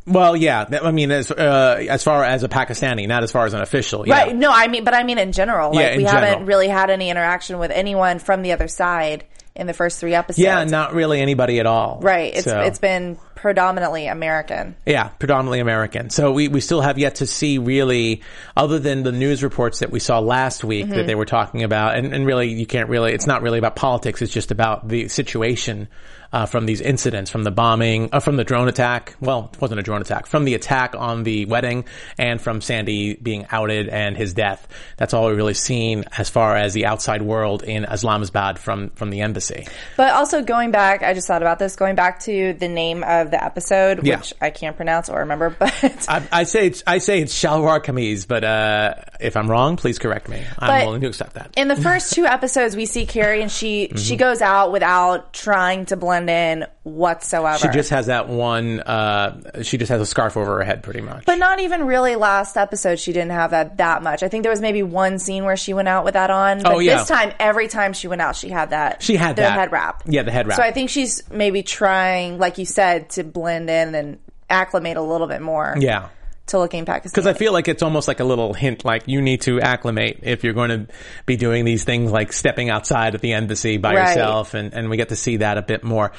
Well, 0.07 0.37
yeah. 0.37 0.67
I 0.83 0.91
mean, 0.91 1.11
as 1.11 1.31
uh, 1.31 1.87
as 1.89 2.05
far 2.05 2.25
as 2.25 2.43
a 2.43 2.49
Pakistani, 2.49 3.09
not 3.09 3.23
as 3.23 3.33
far 3.33 3.47
as 3.47 3.55
an 3.55 3.63
official. 3.63 4.07
Yeah. 4.07 4.25
Right. 4.25 4.37
No, 4.37 4.51
I 4.53 4.69
mean, 4.69 4.85
but 4.85 4.93
I 4.93 5.03
mean 5.03 5.19
in 5.19 5.33
general. 5.33 5.73
Like, 5.73 5.83
Yeah, 5.83 5.91
in 5.93 5.99
we 5.99 6.05
general. 6.05 6.25
haven't 6.25 6.47
really 6.47 6.69
had 6.69 6.91
any 6.91 7.09
interaction 7.09 7.59
with 7.59 7.71
anyone 7.71 8.19
from 8.19 8.43
the 8.43 8.53
other 8.53 8.69
side 8.69 9.25
in 9.57 9.67
the 9.67 9.73
first 9.73 10.01
three 10.01 10.15
episodes. 10.15 10.43
Yeah, 10.43 10.65
not 10.65 10.95
really 10.95 11.21
anybody 11.21 11.61
at 11.61 11.67
all. 11.67 12.01
Right. 12.03 12.35
It's 12.35 12.45
So, 12.45 12.61
it's 12.61 12.79
been 12.81 13.19
predominantly 13.37 14.07
American. 14.07 14.75
yeah, 14.87 15.09
predominantly 15.09 15.61
American. 15.61 16.11
So 16.11 16.33
we, 16.33 16.49
we 16.49 16.61
still 16.61 16.81
have 16.81 16.99
yet 16.99 17.17
to 17.17 17.27
see 17.27 17.59
really, 17.59 18.23
other 18.57 18.79
than 18.79 19.03
the 19.03 19.13
news 19.13 19.43
reports 19.43 19.81
that 19.81 19.91
we 19.91 20.01
saw 20.01 20.19
last 20.19 20.65
week 20.65 20.87
Mm-hmm. 20.87 20.95
that 20.97 21.07
they 21.07 21.15
were 21.15 21.25
talking 21.27 21.63
about, 21.63 21.97
and, 21.97 22.13
and 22.13 22.27
really 22.27 22.53
you 22.53 22.67
can't 22.67 22.89
really, 22.89 23.13
it's 23.13 23.27
not 23.27 23.43
really 23.43 23.59
about 23.59 23.77
politics. 23.77 24.23
It's 24.23 24.33
just 24.33 24.51
about 24.51 24.89
the 24.89 25.09
situation 25.09 25.89
uh, 26.35 26.47
from 26.47 26.67
these 26.67 26.81
incidents, 26.81 27.31
from 27.31 27.45
the 27.45 27.51
bombing, 27.53 28.09
uh, 28.13 28.19
from 28.21 28.37
the 28.37 28.43
drone 28.45 28.67
attack. 28.69 29.15
Well, 29.21 29.51
it 29.55 29.61
wasn't 29.61 29.79
a 29.81 29.83
drone 29.85 30.01
attack, 30.03 30.27
from 30.27 30.45
the 30.45 30.55
attack 30.55 30.95
on 30.97 31.23
the 31.23 31.45
wedding, 31.47 31.85
and 32.19 32.41
from 32.41 32.61
Sandy 32.61 33.15
being 33.15 33.47
outed 33.51 33.89
and 33.89 34.17
his 34.17 34.35
death. 34.35 34.67
That's 34.97 35.15
all 35.15 35.29
we've 35.29 35.37
really 35.37 35.55
seen 35.55 36.05
as 36.19 36.29
far 36.29 36.57
as 36.57 36.75
the 36.75 36.87
outside 36.87 37.23
world 37.23 37.63
in 37.63 37.85
Islamabad 37.85 38.59
from 38.59 38.91
from 38.91 39.11
the 39.11 39.21
embassy. 39.21 39.67
But 39.97 40.13
also 40.13 40.43
going 40.43 40.73
back, 40.73 41.03
I 41.03 41.15
just 41.15 41.29
thought 41.29 41.43
about 41.43 41.59
this. 41.61 41.77
Going 41.77 41.95
back 41.95 42.19
to 42.21 42.53
the 42.55 42.69
name 42.69 43.05
of 43.05 43.31
the 43.31 43.43
episode, 43.43 44.05
Yeah. 44.05 44.17
which 44.19 44.35
I 44.41 44.51
can't 44.51 44.77
pronounce 44.77 45.09
or 45.09 45.21
remember, 45.21 45.51
but 45.59 45.73
I, 46.09 46.27
I 46.33 46.45
say 46.45 46.67
it's 46.67 46.83
I 46.87 46.99
say 46.99 47.21
it's 47.21 47.33
Shalwar 47.41 47.81
Kameez, 47.85 48.27
but 48.27 48.43
uh, 48.45 48.95
if 49.21 49.37
I'm 49.37 49.49
wrong, 49.51 49.77
please 49.77 49.99
correct 50.01 50.29
me. 50.29 50.43
I'm 50.59 50.69
But- 50.69 50.87
willing 50.87 51.01
to 51.03 51.07
accept 51.09 51.35
that. 51.35 51.51
in 51.57 51.69
the 51.69 51.77
first 51.77 52.13
two 52.13 52.27
episodes, 52.37 52.75
we 52.75 52.87
see 52.87 53.07
Carrie 53.07 53.41
and 53.41 53.51
she 53.53 53.75
Mm-hmm. 53.85 53.97
she 53.99 54.17
goes 54.17 54.41
out 54.43 54.73
without 54.73 55.33
trying 55.33 55.87
to 55.87 55.97
blend 55.97 56.24
in 56.29 56.65
whatsoever. 56.83 57.59
She 57.59 57.69
just 57.69 57.91
has 57.91 58.07
that 58.07 58.29
one. 58.29 58.81
Uh, 58.81 59.63
she 59.63 59.79
just 59.79 59.91
has 59.91 60.01
a 60.01 60.07
scarf 60.07 60.37
over 60.37 60.57
her 60.59 60.65
head, 60.65 60.83
pretty 60.83 61.01
much. 61.01 61.25
But 61.25 61.37
not 61.37 61.61
even 61.61 61.87
really 61.87 62.17
last 62.17 62.57
episode. 62.57 62.99
She 62.99 63.13
didn't 63.13 63.33
have 63.33 63.51
that 63.53 63.79
that 63.79 64.03
much. 64.03 64.23
I 64.23 64.29
think 64.29 64.43
there 64.43 64.51
was 64.51 64.61
maybe 64.61 64.83
one 64.83 65.19
scene 65.19 65.45
where 65.45 65.57
she 65.57 65.75
went 65.75 65.89
out 65.89 66.05
with 66.05 66.15
that 66.15 66.31
on. 66.31 66.63
But 66.63 66.73
Oh, 66.75 66.79
yeah. 66.79 66.99
this 66.99 67.09
time, 67.09 67.33
every 67.39 67.69
time 67.69 67.93
she 67.93 68.09
went 68.09 68.21
out, 68.23 68.37
she 68.37 68.49
had 68.49 68.71
that. 68.71 69.03
She 69.03 69.17
had 69.17 69.37
the 69.37 69.43
that. 69.43 69.59
head 69.59 69.73
wrap. 69.73 70.03
Yeah, 70.07 70.23
the 70.23 70.31
head 70.33 70.47
wrap. 70.47 70.57
So 70.57 70.63
I 70.63 70.71
think 70.73 70.91
she's 70.91 71.23
maybe 71.31 71.63
trying, 71.63 72.39
like 72.39 72.59
you 72.59 72.67
said, 72.67 73.11
to 73.11 73.25
blend 73.25 73.69
in 73.71 73.95
and 73.95 74.19
acclimate 74.51 74.97
a 74.97 75.03
little 75.03 75.27
bit 75.27 75.41
more. 75.43 75.75
yeah. 75.79 76.09
To 76.49 76.59
looking 76.59 76.85
Pakistani. 76.85 77.05
Because 77.05 77.27
I 77.27 77.33
feel 77.33 77.55
like 77.55 77.69
it's 77.69 77.83
almost 77.83 78.07
like 78.07 78.21
a 78.21 78.25
little 78.25 78.53
hint, 78.53 78.85
like 78.85 79.05
you 79.07 79.23
need 79.23 79.41
to 79.43 79.63
acclimate 79.63 80.21
if 80.25 80.45
you're 80.45 80.53
going 80.53 80.69
to 80.69 80.87
be 81.25 81.37
doing 81.37 81.65
these 81.65 81.85
things, 81.85 82.13
like 82.13 82.35
stepping 82.35 82.69
outside 82.69 83.15
of 83.15 83.23
the 83.23 83.33
embassy 83.33 83.79
by 83.79 83.95
Right. 83.95 84.09
yourself, 84.09 84.53
and, 84.53 84.75
and 84.75 84.91
we 84.91 84.99
get 84.99 85.09
to 85.09 85.17
see 85.17 85.39
that 85.39 85.57
a 85.57 85.63
bit 85.63 85.83
more. 85.85 86.13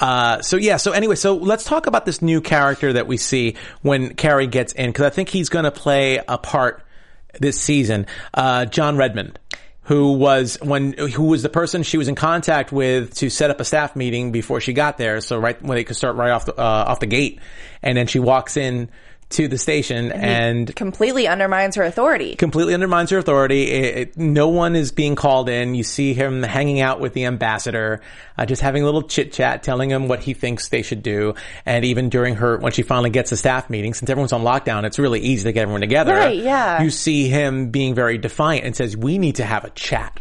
Uh, 0.00 0.40
so 0.40 0.56
yeah, 0.56 0.76
so 0.76 0.92
anyway, 0.92 1.16
so 1.16 1.34
let's 1.34 1.64
talk 1.64 1.88
about 1.88 2.06
this 2.06 2.22
new 2.22 2.40
character 2.40 2.92
that 2.92 3.08
we 3.08 3.16
see 3.16 3.56
when 3.82 4.14
Carrie 4.14 4.46
gets 4.46 4.72
in, 4.72 4.90
because 4.90 5.04
I 5.04 5.10
think 5.10 5.28
he's 5.28 5.48
going 5.48 5.64
to 5.64 5.72
play 5.72 6.20
a 6.28 6.38
part 6.38 6.84
this 7.40 7.60
season. 7.60 8.06
Uh, 8.32 8.66
John 8.66 8.96
Redmond. 8.96 9.38
Who 9.86 10.12
was 10.12 10.58
when 10.62 10.92
who 10.92 11.24
was 11.24 11.42
the 11.42 11.48
person 11.48 11.82
she 11.82 11.98
was 11.98 12.06
in 12.06 12.14
contact 12.14 12.70
with 12.70 13.14
to 13.16 13.28
set 13.28 13.50
up 13.50 13.58
a 13.58 13.64
staff 13.64 13.96
meeting 13.96 14.30
before 14.30 14.60
she 14.60 14.74
got 14.74 14.96
there? 14.96 15.20
So 15.20 15.38
right 15.38 15.60
when 15.60 15.74
they 15.74 15.82
could 15.82 15.96
start 15.96 16.14
right 16.14 16.30
off 16.30 16.44
the 16.46 16.54
uh, 16.56 16.84
off 16.86 17.00
the 17.00 17.06
gate, 17.08 17.40
and 17.82 17.98
then 17.98 18.06
she 18.06 18.20
walks 18.20 18.56
in 18.56 18.90
to 19.32 19.48
the 19.48 19.58
station 19.58 20.12
and 20.12 20.74
completely 20.76 21.26
undermines 21.28 21.76
her 21.76 21.82
authority. 21.82 22.36
completely 22.36 22.74
undermines 22.74 23.10
her 23.10 23.18
authority. 23.18 23.70
It, 23.70 23.96
it- 23.98 24.16
no 24.16 24.48
one 24.48 24.76
is 24.76 24.92
being 24.92 25.14
called 25.16 25.48
in. 25.48 25.74
You 25.74 25.82
see 25.84 26.14
him 26.14 26.42
hanging 26.42 26.80
out 26.80 27.00
with 27.00 27.12
the 27.14 27.24
ambassador, 27.24 28.00
uh, 28.38 28.46
just 28.46 28.62
having 28.62 28.82
a 28.82 28.84
little 28.86 29.02
chit 29.02 29.32
chat, 29.32 29.62
telling 29.62 29.90
him 29.90 30.08
what 30.08 30.20
he 30.20 30.34
thinks 30.34 30.68
they 30.68 30.82
should 30.82 31.02
do. 31.02 31.34
And 31.66 31.84
even 31.84 32.08
during 32.08 32.36
her, 32.36 32.58
when 32.58 32.72
she 32.72 32.82
finally 32.82 33.10
gets 33.10 33.32
a 33.32 33.36
staff 33.36 33.68
meeting, 33.68 33.94
since 33.94 34.08
everyone's 34.10 34.32
on 34.32 34.42
lockdown, 34.42 34.84
it's 34.84 34.98
really 34.98 35.20
easy 35.20 35.44
to 35.44 35.52
get 35.52 35.62
everyone 35.62 35.80
together. 35.80 36.14
Right, 36.14 36.36
yeah. 36.40 36.82
You 36.82 36.90
see 36.90 37.28
him 37.28 37.70
being 37.70 37.94
very 37.94 38.18
defiant 38.18 38.64
and 38.64 38.76
says, 38.76 38.96
"We 38.96 39.18
need 39.18 39.36
to 39.36 39.44
have 39.44 39.64
a 39.64 39.70
chat." 39.70 40.20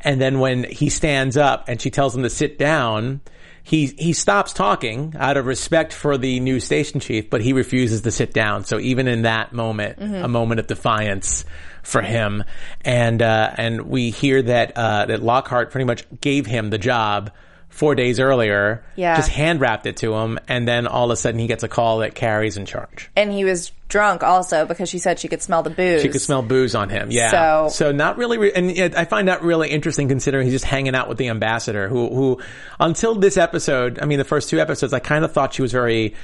And 0.00 0.20
then 0.20 0.40
when 0.40 0.64
he 0.64 0.88
stands 0.88 1.36
up 1.36 1.68
and 1.68 1.80
she 1.80 1.90
tells 1.90 2.16
him 2.16 2.22
to 2.22 2.30
sit 2.30 2.58
down, 2.58 3.20
he 3.62 3.86
he 3.86 4.12
stops 4.12 4.52
talking 4.52 5.14
out 5.18 5.36
of 5.36 5.46
respect 5.46 5.92
for 5.92 6.18
the 6.18 6.40
new 6.40 6.60
station 6.60 7.00
chief, 7.00 7.30
but 7.30 7.40
he 7.40 7.52
refuses 7.52 8.02
to 8.02 8.10
sit 8.10 8.32
down. 8.32 8.64
So 8.64 8.78
even 8.80 9.08
in 9.08 9.22
that 9.22 9.52
moment, 9.52 9.98
a 10.24 10.28
moment 10.28 10.60
of 10.60 10.66
defiance 10.66 11.44
for 11.82 12.02
him, 12.02 12.44
and 12.82 13.22
uh, 13.22 13.52
and 13.56 13.82
we 13.82 14.10
hear 14.10 14.42
that 14.42 14.76
uh, 14.76 15.06
that 15.06 15.22
Lockhart 15.22 15.70
pretty 15.70 15.84
much 15.84 16.04
gave 16.20 16.46
him 16.46 16.70
the 16.70 16.78
job. 16.78 17.30
Four 17.70 17.94
days 17.94 18.20
earlier, 18.20 18.82
Yeah. 18.96 19.16
just 19.16 19.30
hand 19.30 19.60
wrapped 19.60 19.86
it 19.86 19.96
to 19.98 20.12
him, 20.14 20.38
and 20.48 20.66
then 20.68 20.86
all 20.86 21.04
of 21.06 21.10
a 21.12 21.16
sudden 21.16 21.38
he 21.40 21.46
gets 21.46 21.62
a 21.62 21.68
call 21.68 21.98
that 21.98 22.14
Carrie's 22.14 22.56
in 22.56 22.66
charge. 22.66 23.08
And 23.16 23.32
he 23.32 23.44
was 23.44 23.70
drunk 23.88 24.22
also 24.22 24.66
because 24.66 24.88
she 24.88 24.98
said 24.98 25.18
she 25.18 25.28
could 25.28 25.40
smell 25.40 25.62
the 25.62 25.70
booze. 25.70 26.02
She 26.02 26.08
could 26.08 26.20
smell 26.20 26.42
booze 26.42 26.74
on 26.74 26.88
him. 26.90 27.10
Yeah. 27.10 27.30
So- 27.30 27.68
So, 27.72 27.92
not 27.92 28.18
really, 28.18 28.38
re- 28.38 28.52
and 28.54 28.70
yet 28.76 28.98
I 28.98 29.04
find 29.04 29.28
that 29.28 29.42
really 29.42 29.70
interesting 29.70 30.08
considering 30.08 30.44
he's 30.46 30.54
just 30.54 30.64
hanging 30.66 30.94
out 30.94 31.08
with 31.08 31.16
the 31.18 31.28
ambassador 31.28 31.88
who, 31.88 32.08
who, 32.14 32.40
until 32.78 33.14
this 33.14 33.36
episode, 33.36 33.98
I 34.02 34.04
mean, 34.06 34.18
the 34.18 34.24
first 34.24 34.50
two 34.50 34.60
episodes, 34.60 34.92
I 34.92 34.98
kind 34.98 35.24
of 35.24 35.32
thought 35.32 35.54
she 35.54 35.62
was 35.62 35.72
very, 35.72 36.14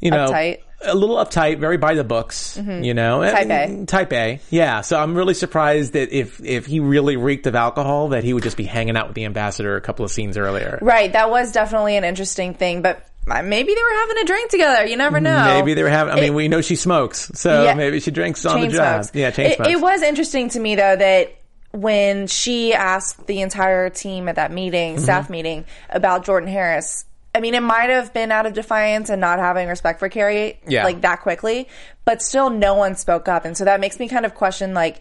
you 0.00 0.10
know, 0.10 0.26
Uptight. 0.26 0.58
A 0.86 0.94
little 0.94 1.16
uptight, 1.16 1.58
very 1.58 1.76
by 1.76 1.94
the 1.94 2.04
books, 2.04 2.56
you 2.56 2.94
know, 2.94 3.22
Type 3.30 3.50
A. 3.50 3.84
Type 3.86 4.12
A. 4.12 4.40
Yeah. 4.50 4.80
So 4.80 4.98
I'm 4.98 5.14
really 5.14 5.34
surprised 5.34 5.92
that 5.94 6.12
if, 6.16 6.40
if 6.44 6.66
he 6.66 6.80
really 6.80 7.16
reeked 7.16 7.46
of 7.46 7.54
alcohol, 7.54 8.08
that 8.08 8.24
he 8.24 8.32
would 8.32 8.42
just 8.42 8.56
be 8.56 8.64
hanging 8.64 8.96
out 8.96 9.06
with 9.08 9.14
the 9.14 9.24
ambassador 9.24 9.76
a 9.76 9.80
couple 9.80 10.04
of 10.04 10.10
scenes 10.10 10.36
earlier. 10.36 10.78
Right, 10.82 11.12
that 11.12 11.30
was 11.30 11.52
definitely 11.52 11.96
an 11.96 12.04
interesting 12.04 12.54
thing, 12.54 12.82
but 12.82 13.06
maybe 13.26 13.74
they 13.74 13.82
were 13.82 13.98
having 14.00 14.18
a 14.18 14.24
drink 14.24 14.50
together. 14.50 14.86
You 14.86 14.96
never 14.96 15.20
know. 15.20 15.44
Maybe 15.58 15.74
they 15.74 15.82
were 15.82 15.88
having. 15.88 16.12
I 16.12 16.16
mean, 16.16 16.24
It- 16.32 16.34
we 16.34 16.48
know 16.48 16.60
she 16.60 16.76
smokes, 16.76 17.30
so 17.34 17.64
Yeah. 17.64 17.74
maybe 17.74 18.00
she 18.00 18.10
drinks 18.10 18.44
on 18.46 18.60
the 18.60 18.68
job. 18.68 19.04
smokes. 19.04 19.14
Yeah, 19.16 19.30
chain 19.32 19.46
it, 19.50 19.56
smokes. 19.56 19.70
it 19.70 19.80
was 19.80 20.02
interesting 20.02 20.48
to 20.50 20.60
me 20.60 20.76
though 20.76 20.96
that 20.96 21.34
when 21.72 22.26
she 22.26 22.72
asked 22.72 23.26
the 23.26 23.42
entire 23.42 23.90
team 23.90 24.28
at 24.28 24.36
that 24.36 24.46
Mm-hmm. 24.46 24.54
meeting, 24.54 24.98
staff 25.00 25.28
meeting, 25.28 25.64
about 25.90 26.24
Jordan 26.24 26.48
Harris. 26.48 27.04
I 27.36 27.40
mean, 27.40 27.54
it 27.54 27.62
might 27.62 27.90
have 27.90 28.12
been 28.14 28.32
out 28.32 28.46
of 28.46 28.54
defiance 28.54 29.10
and 29.10 29.20
not 29.20 29.38
having 29.38 29.68
respect 29.68 29.98
for 29.98 30.08
Carrie, 30.08 30.58
Yeah. 30.66 30.84
like 30.84 31.02
that 31.02 31.20
quickly, 31.20 31.68
but 32.04 32.22
still, 32.22 32.48
no 32.50 32.74
one 32.74 32.94
spoke 32.94 33.28
up, 33.28 33.44
and 33.44 33.56
so 33.56 33.64
that 33.66 33.78
makes 33.80 33.98
me 33.98 34.08
kind 34.08 34.24
of 34.24 34.34
question, 34.34 34.72
like, 34.74 35.00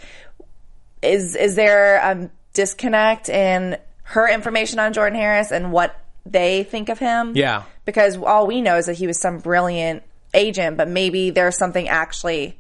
is 1.02 1.36
is 1.36 1.56
there 1.56 1.98
a 1.98 2.30
disconnect 2.54 3.30
in 3.30 3.78
her 4.04 4.28
information 4.28 4.80
on 4.80 4.94
Jordan 4.94 5.18
Harris 5.20 5.52
and 5.52 5.72
what 5.72 5.96
they 6.26 6.64
think 6.64 6.90
of 6.90 7.00
him? 7.00 7.34
Yeah. 7.36 7.64
because 7.86 8.18
all 8.18 8.48
we 8.48 8.62
know 8.62 8.78
is 8.78 8.88
that 8.88 8.96
he 8.96 9.06
was 9.08 9.20
some 9.20 9.38
brilliant 9.40 10.02
agent, 10.34 10.76
but 10.78 10.88
maybe 10.88 11.30
there's 11.30 11.56
something 11.58 11.88
actually 11.88 12.58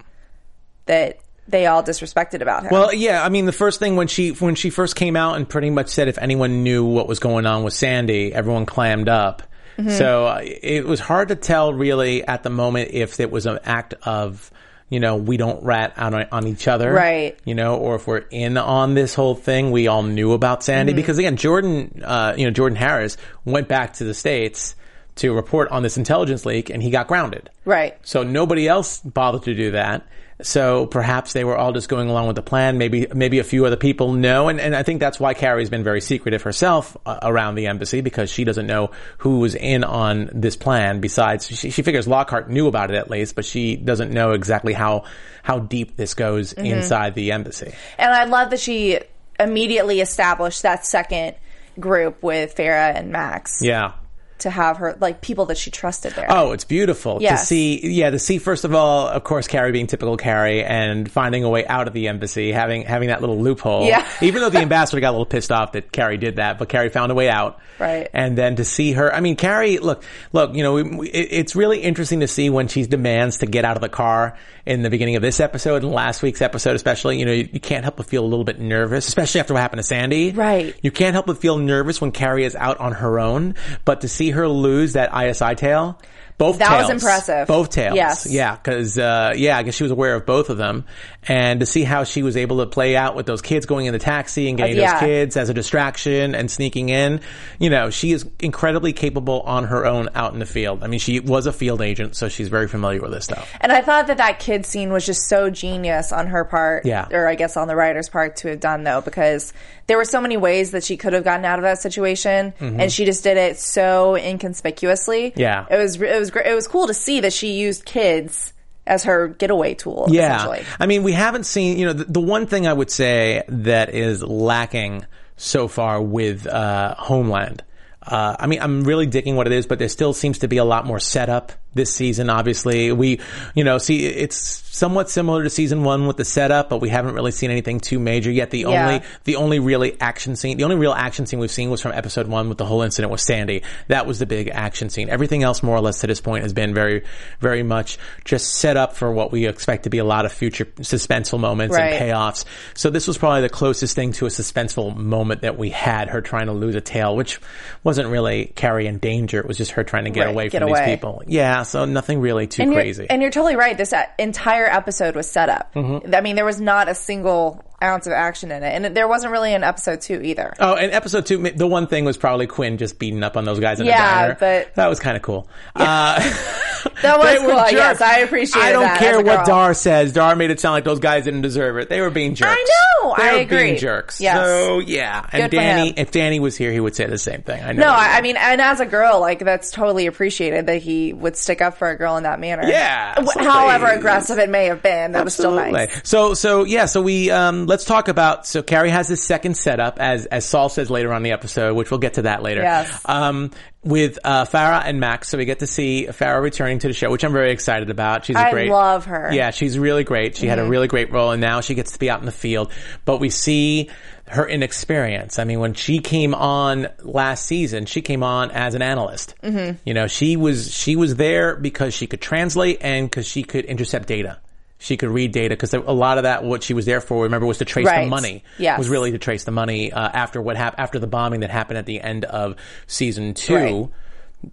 that 0.85 1.19
they 1.47 1.65
all 1.65 1.83
disrespected 1.83 2.41
about 2.41 2.63
him. 2.63 2.69
Well, 2.71 2.93
yeah, 2.93 3.23
I 3.23 3.29
mean, 3.29 3.45
the 3.45 3.51
first 3.51 3.79
thing 3.79 3.95
when 3.95 4.07
she 4.07 4.29
when 4.31 4.55
she 4.55 4.69
first 4.69 4.95
came 4.95 5.15
out 5.15 5.35
and 5.35 5.47
pretty 5.49 5.69
much 5.71 5.89
said 5.89 6.07
if 6.07 6.17
anyone 6.19 6.63
knew 6.63 6.85
what 6.85 7.07
was 7.07 7.19
going 7.19 7.45
on 7.45 7.63
with 7.63 7.73
Sandy, 7.73 8.33
everyone 8.33 8.65
clammed 8.65 9.09
up. 9.09 9.43
Mm-hmm. 9.77 9.89
So 9.89 10.25
uh, 10.27 10.41
it 10.43 10.85
was 10.85 10.99
hard 10.99 11.27
to 11.29 11.35
tell 11.35 11.73
really 11.73 12.25
at 12.25 12.43
the 12.43 12.49
moment 12.49 12.91
if 12.91 13.19
it 13.19 13.29
was 13.31 13.45
an 13.45 13.59
act 13.63 13.93
of 14.03 14.51
you 14.89 14.99
know 14.99 15.15
we 15.15 15.37
don't 15.37 15.63
rat 15.63 15.93
out 15.97 16.13
on, 16.13 16.25
on 16.31 16.47
each 16.47 16.67
other, 16.67 16.93
Right. 16.93 17.37
You 17.43 17.55
know, 17.55 17.75
or 17.77 17.95
if 17.95 18.07
we're 18.07 18.19
in 18.29 18.57
on 18.57 18.93
this 18.93 19.15
whole 19.15 19.35
thing, 19.35 19.71
we 19.71 19.87
all 19.87 20.03
knew 20.03 20.33
about 20.33 20.63
Sandy 20.63 20.91
Mm-hmm. 20.91 20.97
because 20.97 21.17
again, 21.17 21.37
Jordan, 21.37 22.01
uh, 22.05 22.35
you 22.37 22.45
know, 22.45 22.51
Jordan 22.51 22.75
Harris 22.77 23.17
went 23.43 23.67
back 23.67 23.93
to 23.93 24.03
the 24.03 24.13
states 24.13 24.75
to 25.15 25.33
report 25.33 25.69
on 25.71 25.81
this 25.81 25.97
intelligence 25.97 26.45
leak, 26.45 26.69
and 26.69 26.83
he 26.83 26.89
got 26.89 27.07
grounded. 27.07 27.49
right. 27.63 27.97
So 28.03 28.23
nobody 28.23 28.67
else 28.67 28.99
bothered 28.99 29.43
to 29.43 29.55
do 29.55 29.71
that. 29.71 30.05
So 30.41 30.85
perhaps 30.85 31.31
they 31.31 31.45
were 31.45 31.57
all 31.57 31.71
just 31.71 31.87
going 31.87 32.09
along 32.09 32.27
with 32.27 32.35
the 32.35 32.41
plan. 32.41 32.77
Maybe 32.77 33.07
maybe 33.13 33.39
a 33.39 33.43
few 33.43 33.65
other 33.65 33.77
people 33.77 34.13
know, 34.13 34.49
and, 34.49 34.59
and 34.59 34.75
I 34.75 34.83
think 34.83 34.99
that's 34.99 35.19
why 35.19 35.33
Carrie's 35.33 35.69
been 35.69 35.83
very 35.83 36.01
secretive 36.01 36.41
herself 36.41 36.97
uh, 37.05 37.19
around 37.21 37.55
the 37.55 37.67
embassy 37.67 38.01
because 38.01 38.29
she 38.29 38.43
doesn't 38.43 38.67
know 38.67 38.91
who 39.19 39.39
was 39.39 39.55
in 39.55 39.85
on 39.85 40.29
this 40.33 40.57
plan. 40.57 40.99
Besides, 40.99 41.47
she, 41.47 41.69
she 41.69 41.81
figures 41.83 42.05
Lockhart 42.05 42.49
knew 42.49 42.67
about 42.67 42.91
it 42.91 42.97
at 42.97 43.09
least, 43.09 43.35
but 43.35 43.45
she 43.45 43.77
doesn't 43.77 44.11
know 44.11 44.31
exactly 44.31 44.73
how 44.73 45.05
how 45.41 45.59
deep 45.59 45.95
this 45.95 46.13
goes 46.13 46.51
inside 46.53 47.15
the 47.15 47.31
embassy. 47.31 47.73
And 47.97 48.11
I 48.11 48.25
love 48.25 48.49
that 48.49 48.59
she 48.59 48.99
immediately 49.39 50.01
established 50.01 50.63
that 50.63 50.85
second 50.85 51.35
group 51.79 52.23
with 52.23 52.55
Farah 52.55 52.95
and 52.95 53.11
Max 53.11 53.61
Yeah. 53.61 53.93
To 54.39 54.49
have 54.49 54.77
her 54.77 54.97
like 54.99 55.21
people 55.21 55.45
that 55.45 55.57
she 55.57 55.71
trusted 55.71 56.13
there. 56.13 56.27
Oh, 56.29 56.51
it's 56.51 56.65
beautiful 56.65 57.19
to 57.19 57.37
see. 57.37 57.79
Yeah, 57.87 58.09
to 58.09 58.19
see 58.19 58.37
first 58.37 58.65
of 58.65 58.73
all, 58.75 59.07
of 59.07 59.23
course, 59.23 59.47
Carrie 59.47 59.71
being 59.71 59.87
typical 59.87 60.17
Carrie 60.17 60.63
and 60.63 61.09
finding 61.09 61.43
a 61.43 61.49
way 61.49 61.65
out 61.65 61.87
of 61.87 61.93
the 61.93 62.07
embassy, 62.09 62.51
having 62.51 62.83
having 62.83 63.07
that 63.09 63.21
little 63.21 63.39
loophole. 63.41 63.85
Yeah. 63.85 64.05
Even 64.21 64.41
though 64.41 64.49
the 64.49 64.59
ambassador 64.65 64.99
got 64.99 65.09
a 65.09 65.11
little 65.11 65.25
pissed 65.25 65.51
off 65.51 65.71
that 65.73 65.91
Carrie 65.91 66.17
did 66.17 66.35
that, 66.35 66.59
but 66.59 66.69
Carrie 66.69 66.89
found 66.89 67.11
a 67.11 67.15
way 67.15 67.29
out. 67.29 67.59
Right. 67.79 68.09
And 68.13 68.37
then 68.37 68.55
to 68.57 68.63
see 68.63 68.93
her, 68.93 69.13
I 69.13 69.19
mean, 69.19 69.35
Carrie, 69.35 69.79
look, 69.79 70.03
look, 70.31 70.55
you 70.55 70.63
know, 70.63 70.75
we- 70.75 71.09
it, 71.09 71.27
it's 71.31 71.55
really 71.55 71.79
interesting 71.81 72.21
to 72.21 72.27
see 72.27 72.49
when 72.49 72.67
she 72.69 72.85
demands 72.85 73.39
to 73.39 73.45
get 73.45 73.65
out 73.65 73.75
of 73.75 73.81
the 73.81 73.89
car 73.89 74.37
in 74.65 74.81
the 74.81 74.89
beginning 74.89 75.15
of 75.17 75.21
this 75.21 75.39
episode 75.41 75.83
and 75.83 75.91
last 75.91 76.21
week's 76.23 76.41
episode, 76.41 76.75
especially. 76.75 77.19
You 77.19 77.25
know, 77.25 77.33
you, 77.33 77.49
you 77.51 77.59
can't 77.59 77.83
help 77.83 77.97
but 77.97 78.05
feel 78.05 78.23
a 78.23 78.27
little 78.27 78.45
bit 78.45 78.59
nervous, 78.59 79.07
especially 79.09 79.41
after 79.41 79.53
what 79.53 79.59
happened 79.59 79.79
to 79.79 79.83
Sandy. 79.83 80.31
Right. 80.31 80.73
You 80.81 80.89
can't 80.91 81.13
help 81.13 81.25
but 81.27 81.37
feel 81.37 81.57
nervous 81.57 81.99
when 81.99 82.11
Carrie 82.11 82.45
is 82.45 82.55
out 82.55 82.79
on 82.79 82.93
her 82.93 83.19
own, 83.19 83.55
but 83.83 84.01
to 84.01 84.07
see 84.07 84.24
her 84.31 84.47
lose 84.47 84.93
that 84.93 85.11
ISI 85.15 85.55
tail, 85.55 85.99
both 86.37 86.59
That 86.59 86.81
was 86.81 86.89
impressive. 86.89 87.47
Both 87.47 87.69
tails. 87.69 87.95
Yes. 87.95 88.27
Yeah, 88.29 88.55
because 88.55 88.97
uh, 88.99 89.33
yeah, 89.37 89.57
I 89.57 89.63
guess 89.63 89.75
she 89.75 89.83
was 89.83 89.91
aware 89.91 90.15
of 90.15 90.25
both 90.25 90.49
of 90.49 90.57
them, 90.57 90.83
and 91.27 91.61
to 91.61 91.65
see 91.65 91.83
how 91.83 92.03
she 92.03 92.23
was 92.23 92.35
able 92.35 92.57
to 92.57 92.65
play 92.65 92.95
out 92.97 93.15
with 93.15 93.25
those 93.25 93.41
kids 93.41 93.65
going 93.65 93.85
in 93.85 93.93
the 93.93 93.99
taxi 93.99 94.49
and 94.49 94.57
getting 94.57 94.77
Uh, 94.77 94.81
yeah. 94.81 94.91
those 94.93 94.99
kids 94.99 95.37
as 95.37 95.49
a 95.49 95.53
distraction 95.53 96.35
and 96.35 96.51
sneaking 96.51 96.89
in, 96.89 97.21
you 97.59 97.69
know, 97.69 97.89
she 97.89 98.11
is 98.11 98.25
incredibly 98.41 98.91
capable 98.93 99.41
on 99.41 99.63
her 99.65 99.85
own 99.85 100.09
out 100.13 100.33
in 100.33 100.39
the 100.39 100.45
field. 100.45 100.83
I 100.83 100.87
mean, 100.87 100.99
she 100.99 101.19
was 101.19 101.45
a 101.47 101.53
field 101.53 101.81
agent, 101.81 102.15
so 102.15 102.27
she's 102.29 102.49
very 102.49 102.67
familiar 102.67 103.01
with 103.01 103.11
this 103.11 103.23
stuff. 103.25 103.49
And 103.61 103.71
I 103.71 103.81
thought 103.81 104.07
that 104.07 104.17
that 104.17 104.39
kid 104.39 104.65
scene 104.65 104.91
was 104.91 105.05
just 105.05 105.27
so 105.29 105.49
genius 105.49 106.11
on 106.11 106.27
her 106.27 106.43
part, 106.43 106.85
Yeah. 106.85 107.07
or 107.11 107.27
I 107.27 107.35
guess 107.35 107.55
on 107.57 107.67
the 107.67 107.75
writer's 107.75 108.09
part 108.09 108.35
to 108.37 108.49
have 108.49 108.59
done 108.59 108.83
though, 108.83 109.01
because 109.01 109.53
there 109.87 109.97
were 109.97 110.05
so 110.05 110.19
many 110.19 110.35
ways 110.35 110.71
that 110.71 110.83
she 110.83 110.97
could 110.97 111.13
have 111.13 111.23
gotten 111.23 111.45
out 111.45 111.59
of 111.59 111.63
that 111.63 111.79
situation, 111.79 112.53
and 112.59 112.91
she 112.91 113.05
just 113.05 113.23
did 113.23 113.37
it 113.37 113.57
so 113.59 114.15
inconspicuously. 114.15 115.31
Mm-hmm. 115.31 115.39
Yeah. 115.39 115.65
it 115.69 115.77
was 115.77 116.01
it 116.01 116.19
was 116.19 116.24
great. 116.31 116.47
It 116.47 116.55
was 116.55 116.67
cool 116.67 116.87
to 116.87 116.93
see 116.93 117.21
that 117.21 117.33
she 117.33 117.53
used 117.53 117.85
kids 117.85 118.53
as 118.87 119.03
her 119.05 119.29
getaway 119.29 119.73
tool. 119.73 120.07
Yeah. 120.09 120.35
essentially. 120.35 120.65
I 120.79 120.85
mean, 120.85 121.03
we 121.03 121.13
haven't 121.13 121.45
seen, 121.45 121.77
you 121.77 121.85
know, 121.85 121.93
the, 121.93 122.05
the 122.05 122.21
one 122.21 122.45
thing 122.45 122.67
I 122.67 122.73
would 122.73 122.91
say 122.91 123.43
that 123.47 123.93
is 123.93 124.21
lacking 124.23 125.05
so 125.37 125.67
far 125.67 126.01
with 126.01 126.45
uh, 126.47 126.95
Homeland. 126.95 127.63
Uh, 128.01 128.35
I 128.39 128.47
mean, 128.47 128.61
I'm 128.61 128.83
really 128.83 129.07
digging 129.07 129.35
what 129.35 129.47
it 129.47 129.53
is, 129.53 129.65
but 129.65 129.79
there 129.79 129.89
still 129.89 130.13
seems 130.13 130.39
to 130.39 130.47
be 130.47 130.57
a 130.57 130.65
lot 130.65 130.85
more 130.85 130.99
setup 130.99 131.51
this 131.75 131.93
season. 131.93 132.29
Obviously, 132.29 132.91
we, 132.91 133.19
you 133.53 133.63
know, 133.63 133.77
see, 133.77 134.05
it's 134.05 134.37
somewhat 134.75 135.09
similar 135.09 135.43
to 135.43 135.49
season 135.49 135.83
one 135.83 136.07
with 136.07 136.17
the 136.17 136.25
setup, 136.25 136.69
but 136.69 136.79
we 136.81 136.89
haven't 136.89 137.13
really 137.13 137.31
seen 137.31 137.51
anything 137.51 137.79
too 137.79 137.99
major 137.99 138.31
yet. 138.31 138.49
The 138.49 138.59
Yeah. 138.59 138.87
only, 138.87 139.01
the 139.25 139.35
only 139.37 139.59
really 139.59 139.95
action 140.01 140.35
scene, 140.35 140.57
the 140.57 140.63
only 140.65 140.75
real 140.75 140.91
action 140.91 141.25
scene 141.25 141.39
we've 141.39 141.51
seen 141.51 141.69
was 141.69 141.81
from 141.81 141.91
episode 141.93 142.27
one 142.27 142.49
with 142.49 142.57
the 142.57 142.65
whole 142.65 142.81
incident 142.81 143.11
with 143.11 143.21
Sandy. 143.21 143.61
That 143.87 144.05
was 144.07 144.19
the 144.19 144.25
big 144.25 144.49
action 144.51 144.89
scene. 144.89 145.09
Everything 145.09 145.43
else, 145.43 145.61
more 145.63 145.75
or 145.77 145.81
less, 145.81 145.99
to 146.01 146.07
this 146.07 146.19
point, 146.19 146.43
has 146.43 146.51
been 146.53 146.73
very, 146.73 147.03
very 147.39 147.63
much 147.63 147.97
just 148.25 148.55
set 148.55 148.75
up 148.75 148.95
for 148.97 149.11
what 149.11 149.31
we 149.31 149.45
expect 149.47 149.83
to 149.83 149.89
be 149.89 149.99
a 149.99 150.03
lot 150.05 150.25
of 150.25 150.33
future 150.33 150.65
suspenseful 150.79 151.39
moments 151.39 151.75
Right. 151.75 151.93
and 151.93 152.11
payoffs. 152.11 152.43
So 152.73 152.89
this 152.89 153.07
was 153.07 153.17
probably 153.17 153.41
the 153.41 153.49
closest 153.49 153.95
thing 153.95 154.11
to 154.13 154.25
a 154.25 154.29
suspenseful 154.29 154.95
moment 154.95 155.41
that 155.41 155.57
we 155.57 155.69
had. 155.69 156.09
Her 156.09 156.21
trying 156.21 156.47
to 156.47 156.53
lose 156.53 156.75
a 156.75 156.81
tail, 156.81 157.15
which 157.15 157.39
wasn't 157.83 158.09
really 158.09 158.51
Carrie 158.55 158.87
in 158.87 158.97
danger. 158.97 159.39
It 159.39 159.47
was 159.47 159.57
just 159.57 159.71
her 159.71 159.83
trying 159.83 160.05
to 160.05 160.09
get 160.09 160.25
Right, 160.25 160.29
away 160.33 160.49
get 160.49 160.61
from 160.61 160.69
away. 160.69 160.79
these 160.85 160.95
people. 160.95 161.21
Yeah. 161.27 161.63
So 161.69 161.85
nothing 161.85 162.19
really 162.19 162.47
too 162.47 162.63
and 162.63 162.73
crazy. 162.73 163.03
You're, 163.03 163.11
and 163.11 163.21
you're 163.21 163.31
totally 163.31 163.55
right. 163.55 163.77
This 163.77 163.93
uh, 163.93 164.05
entire 164.17 164.65
episode 164.65 165.15
was 165.15 165.29
set 165.29 165.49
up. 165.49 165.73
Mm-hmm. 165.73 166.13
I 166.13 166.21
mean, 166.21 166.35
there 166.35 166.45
was 166.45 166.61
not 166.61 166.89
a 166.89 166.95
single 166.95 167.63
ounce 167.85 168.07
of 168.07 168.13
action 168.13 168.51
in 168.51 168.63
it, 168.63 168.67
and 168.85 168.95
there 168.97 169.07
wasn't 169.07 169.31
really 169.31 169.53
an 169.53 169.63
episode 169.63 170.01
two 170.01 170.21
either. 170.21 170.53
Oh, 170.59 170.75
and 170.75 170.91
episode 170.91 171.25
two, 171.25 171.37
the 171.51 171.67
one 171.67 171.87
thing 171.87 172.05
was 172.05 172.17
probably 172.17 172.47
Quinn 172.47 172.77
just 172.77 172.99
beating 172.99 173.23
up 173.23 173.37
on 173.37 173.45
those 173.45 173.59
guys 173.59 173.79
in 173.79 173.85
Yeah, 173.85 174.27
the 174.27 174.33
diner. 174.33 174.37
but- 174.65 174.75
that 174.75 174.87
was 174.87 174.99
kind 174.99 175.15
of 175.15 175.23
cool. 175.23 175.47
Uh, 175.75 176.19
That 177.01 177.19
was 177.19 177.39
cool. 177.39 177.49
jerks. 177.57 177.71
Yes, 177.73 178.01
I 178.01 178.19
appreciate. 178.19 178.61
I 178.61 178.71
don't 178.71 178.97
care 178.97 179.19
what. 179.21 179.45
Dar 179.45 179.73
says. 179.73 180.13
Dar 180.13 180.35
made 180.35 180.49
it 180.51 180.59
sound 180.59 180.73
like 180.73 180.83
those 180.85 180.99
guys 180.99 181.25
didn't 181.25 181.41
deserve 181.41 181.77
it. 181.77 181.89
They 181.89 181.99
were 181.99 182.09
being 182.09 182.35
jerks. 182.35 182.51
I 182.51 182.63
know. 183.03 183.15
They 183.17 183.23
I 183.23 183.33
were 183.33 183.39
agree. 183.41 183.63
Being 183.63 183.77
jerks. 183.77 184.21
Yes. 184.21 184.37
So 184.37 184.79
yeah, 184.79 185.27
and 185.31 185.43
Good 185.51 185.57
Danny, 185.57 185.93
if 185.97 186.11
Danny 186.11 186.39
was 186.39 186.55
here, 186.55 186.71
he 186.71 186.79
would 186.79 186.95
say 186.95 187.05
the 187.05 187.17
same 187.17 187.41
thing. 187.41 187.61
I 187.63 187.73
know. 187.73 187.83
No, 187.83 187.89
I, 187.91 188.21
mean, 188.21 188.37
and 188.37 188.61
as 188.61 188.79
a 188.79 188.85
girl, 188.85 189.19
like 189.19 189.39
that's 189.39 189.71
totally 189.71 190.05
appreciated 190.07 190.67
that 190.67 190.81
he 190.81 191.11
would 191.13 191.35
stick 191.35 191.61
up 191.61 191.77
for 191.77 191.89
a 191.89 191.97
girl 191.97 192.17
in 192.17 192.23
that 192.23 192.39
manner. 192.39 192.63
Yeah, 192.67 193.15
absolutely. 193.17 193.51
however 193.51 193.87
aggressive 193.87 194.37
it 194.39 194.49
may 194.49 194.65
have 194.65 194.81
been, 194.81 195.11
that 195.13 195.23
was 195.23 195.33
still 195.33 195.53
nice. 195.55 195.91
So, 196.07 196.33
so 196.33 196.63
yeah, 196.63 196.85
so 196.85 197.01
we 197.01 197.29
um, 197.29 197.65
let's 197.65 197.74
talk 197.83 198.07
about. 198.07 198.47
So 198.47 198.63
Carrie 198.63 198.91
has 198.91 199.09
this 199.09 199.21
second 199.23 199.57
setup, 199.57 199.99
as 199.99 200.25
as 200.27 200.45
Saul 200.45 200.69
says 200.69 200.89
later 200.89 201.11
on 201.11 201.17
in 201.17 201.23
the 201.23 201.31
episode, 201.33 201.73
which 201.75 201.91
we'll 201.91 201.99
get 201.99 202.13
to 202.13 202.21
that 202.21 202.41
later. 202.43 202.61
Yes. 202.61 203.01
Um, 203.03 203.51
with 203.83 204.17
uh, 204.23 204.45
Farah 204.45 204.81
and 204.85 204.99
Max, 204.99 205.27
so 205.29 205.37
we 205.37 205.45
get 205.45 205.59
to 205.59 205.67
see 205.67 206.07
Farah 206.09 206.41
returning 206.41 206.79
to 206.79 206.87
the 206.87 206.93
show, 206.93 207.11
which 207.11 207.23
I'm 207.23 207.33
very 207.33 207.51
excited 207.51 207.91
about. 207.91 208.25
She's 208.25 208.35
a 208.35 208.39
I 208.39 208.51
great. 208.51 208.71
I 208.71 208.73
love 208.73 209.05
her. 209.05 209.29
Yeah, 209.31 209.51
she's 209.51 209.77
really 209.77 210.03
great. 210.03 210.37
She 210.37 210.47
had 210.47 210.57
Mm-hmm. 210.57 210.67
a 210.67 210.69
really 210.71 210.87
great 210.87 211.11
role, 211.11 211.31
and 211.31 211.41
now 211.41 211.61
she 211.61 211.75
gets 211.75 211.91
to 211.91 211.99
be 211.99 212.09
out 212.09 212.19
in 212.19 212.25
the 212.25 212.31
field. 212.31 212.71
But 213.03 213.19
we 213.19 213.29
see 213.29 213.91
her 214.27 214.47
inexperience. 214.47 215.37
I 215.37 215.43
mean, 215.43 215.59
when 215.59 215.75
she 215.75 215.99
came 215.99 216.33
on 216.33 216.87
last 217.03 217.45
season, 217.45 217.85
she 217.85 218.01
came 218.01 218.23
on 218.23 218.49
as 218.49 218.73
an 218.73 218.81
analyst. 218.81 219.35
Mm-hmm. 219.43 219.77
You 219.85 219.93
know, 219.93 220.07
she 220.07 220.35
was 220.35 220.73
she 220.73 220.95
was 220.95 221.15
there 221.15 221.55
because 221.55 221.93
she 221.93 222.07
could 222.07 222.21
translate 222.21 222.79
and 222.81 223.07
because 223.07 223.27
she 223.27 223.43
could 223.43 223.65
intercept 223.65 224.07
data. 224.07 224.39
She 224.77 224.97
could 224.97 225.09
read 225.09 225.31
data 225.31 225.55
because 225.55 225.73
a 225.73 225.79
lot 225.79 226.17
of 226.17 226.23
that, 226.23 226.43
what 226.43 226.61
she 226.61 226.73
was 226.73 226.85
there 226.85 226.99
for, 227.01 227.23
remember, 227.23 227.47
was 227.47 227.59
to 227.59 227.65
trace 227.65 227.87
the 227.89 228.05
money. 228.07 228.43
Yes. 228.57 228.77
was 228.77 228.89
really 228.89 229.11
to 229.11 229.17
trace 229.17 229.43
the 229.45 229.51
money 229.51 229.91
uh, 229.91 229.99
after 230.09 230.41
what 230.41 230.57
happened 230.57 230.81
after 230.81 230.99
the 230.99 231.07
bombing 231.07 231.39
that 231.39 231.49
happened 231.49 231.77
at 231.77 231.85
the 231.85 232.01
end 232.01 232.25
of 232.25 232.55
season 232.85 233.33
two. 233.33 233.55
Right. 233.55 233.89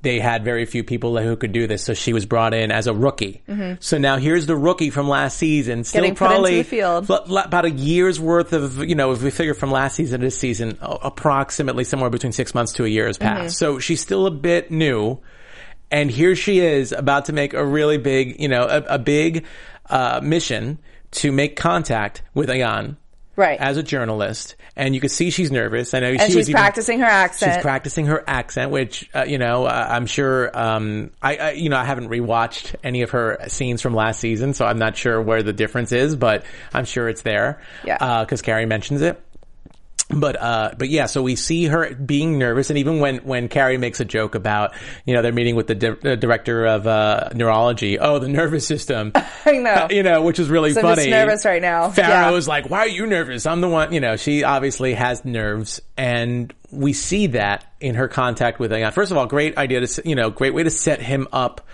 They 0.01 0.21
had 0.21 0.43
very 0.43 0.65
few 0.65 0.85
people 0.85 1.19
who 1.19 1.37
could 1.37 1.53
do 1.53 1.67
this, 1.67 1.85
so 1.85 1.93
she 1.93 2.15
was 2.15 2.25
brought 2.25 2.55
in 2.55 2.71
as 2.71 2.87
a 2.87 2.95
rookie. 2.95 3.43
So 3.81 3.99
now 3.99 4.17
here's 4.17 4.47
the 4.47 4.57
rookie 4.57 4.89
from 4.89 5.07
last 5.07 5.37
season, 5.37 5.85
still 5.85 5.99
Mm-hmm. 6.01 6.05
Getting 6.05 6.15
probably 6.17 6.57
the 6.63 6.69
field. 6.69 7.11
l- 7.11 7.25
l- 7.29 7.37
about 7.39 7.67
a 7.67 7.71
year's 7.71 8.19
worth 8.19 8.55
of, 8.55 8.79
you 8.89 8.95
know, 8.95 9.13
if 9.13 9.23
we 9.23 9.31
figure 9.31 9.53
from 9.53 9.71
last 9.71 9.97
season 9.97 10.21
to 10.21 10.27
this 10.29 10.39
season, 10.39 10.79
approximately 10.81 11.85
somewhere 11.85 12.09
between 12.11 12.33
six 12.33 12.55
months 12.55 12.73
to 12.75 12.85
a 12.85 12.89
year 12.89 13.07
has 13.07 13.19
passed. 13.19 13.41
Mm-hmm. 13.41 13.75
So 13.75 13.79
she's 13.81 14.01
still 14.01 14.27
a 14.27 14.31
bit 14.31 14.71
new. 14.71 15.19
And 15.91 16.11
here 16.11 16.35
she 16.37 16.61
is 16.61 16.93
about 16.93 17.27
to 17.27 17.35
make 17.35 17.53
a 17.53 17.63
really 17.65 17.99
big, 17.99 18.41
you 18.41 18.49
know, 18.49 18.63
a, 18.63 18.95
a 18.95 18.99
big 18.99 19.45
uh, 19.91 20.21
mission 20.23 20.79
to 21.13 21.33
make 21.33 21.57
contact 21.57 22.23
with 22.35 22.49
Ayan 22.49 22.97
Right. 23.35 23.59
as 23.59 23.79
a 23.79 23.83
journalist, 23.83 24.57
and 24.77 24.95
you 24.95 25.01
could 25.01 25.11
see 25.11 25.31
she's 25.31 25.51
nervous. 25.51 25.95
I 25.95 26.01
know 26.01 26.09
and 26.09 26.21
she 26.21 26.27
she's 26.27 26.37
was 26.37 26.51
even- 26.51 26.61
practicing 26.61 27.01
her 27.01 27.07
accent. 27.07 27.55
She's 27.55 27.63
practicing 27.63 28.07
her 28.07 28.23
accent, 28.27 28.71
which 28.71 29.09
uh, 29.15 29.25
you 29.27 29.39
know 29.39 29.65
uh, 29.65 29.87
I'm 29.91 30.05
sure. 30.05 30.51
Um, 30.59 31.11
I, 31.23 31.37
I 31.37 31.51
you 31.53 31.71
know 31.71 31.79
I 31.79 31.85
haven't 31.85 32.09
rewatched 32.11 32.75
any 32.85 33.01
of 33.03 33.11
her 33.11 33.39
scenes 33.49 33.81
from 33.81 33.95
last 33.95 34.21
season, 34.21 34.53
so 34.53 34.67
I'm 34.67 34.79
not 34.79 34.97
sure 34.99 35.21
where 35.21 35.43
the 35.43 35.55
difference 35.55 35.93
is, 35.93 36.15
but 36.15 36.45
I'm 36.75 36.85
sure 36.85 37.09
it's 37.09 37.23
there. 37.23 37.63
Yeah. 37.87 38.23
because 38.25 38.43
Carrie 38.43 38.67
mentions 38.67 39.01
it. 39.01 39.19
But 40.13 40.41
uh, 40.41 40.75
but 40.77 40.89
yeah, 40.91 41.07
so 41.07 41.23
we 41.23 41.37
see 41.37 41.65
her 41.67 41.95
being 41.95 42.39
nervous, 42.39 42.69
and 42.71 42.79
even 42.79 43.01
when 43.01 43.19
when 43.19 43.49
Carrie 43.49 43.79
makes 43.79 44.01
a 44.01 44.05
joke 44.05 44.35
about 44.35 44.75
you 45.07 45.15
know 45.15 45.23
they're 45.23 45.33
meeting 45.33 45.57
with 45.57 45.69
the, 45.69 45.75
di- 45.75 46.17
director 46.17 46.67
of 46.67 46.87
uh, 46.87 47.31
neurology, 47.35 47.99
oh 47.99 48.19
the 48.19 48.29
nervous 48.29 48.67
system, 48.67 49.13
I 49.47 49.53
know. 49.53 49.89
you 49.91 50.03
know, 50.03 50.23
which 50.23 50.39
is 50.39 50.51
really 50.51 50.73
So 50.73 50.83
funny. 50.83 51.09
nervous 51.09 51.45
right 51.45 51.63
now. 51.63 51.89
Farah's 51.91 52.47
like, 52.47 52.69
why 52.69 52.81
are 52.81 52.89
you 52.89 53.07
nervous? 53.07 53.47
I'm 53.47 53.61
the 53.61 53.69
one, 53.69 53.93
you 53.93 54.01
know, 54.01 54.17
she 54.17 54.45
obviously 54.45 54.95
has 54.95 55.25
nerves 55.25 55.81
and 55.97 56.53
we 56.71 56.93
see 56.93 57.29
that 57.29 57.65
in 57.81 57.95
her 57.95 58.09
contact 58.09 58.59
with 58.59 58.71
Ayan. 58.71 58.93
First 58.93 59.13
of 59.13 59.17
all, 59.19 59.27
great 59.27 59.57
idea 59.59 59.87
to, 59.87 60.03
you 60.09 60.15
know, 60.15 60.31
great 60.31 60.55
way 60.55 60.63
to 60.63 60.71
set 60.71 61.01
him 61.01 61.29
up, 61.33 61.67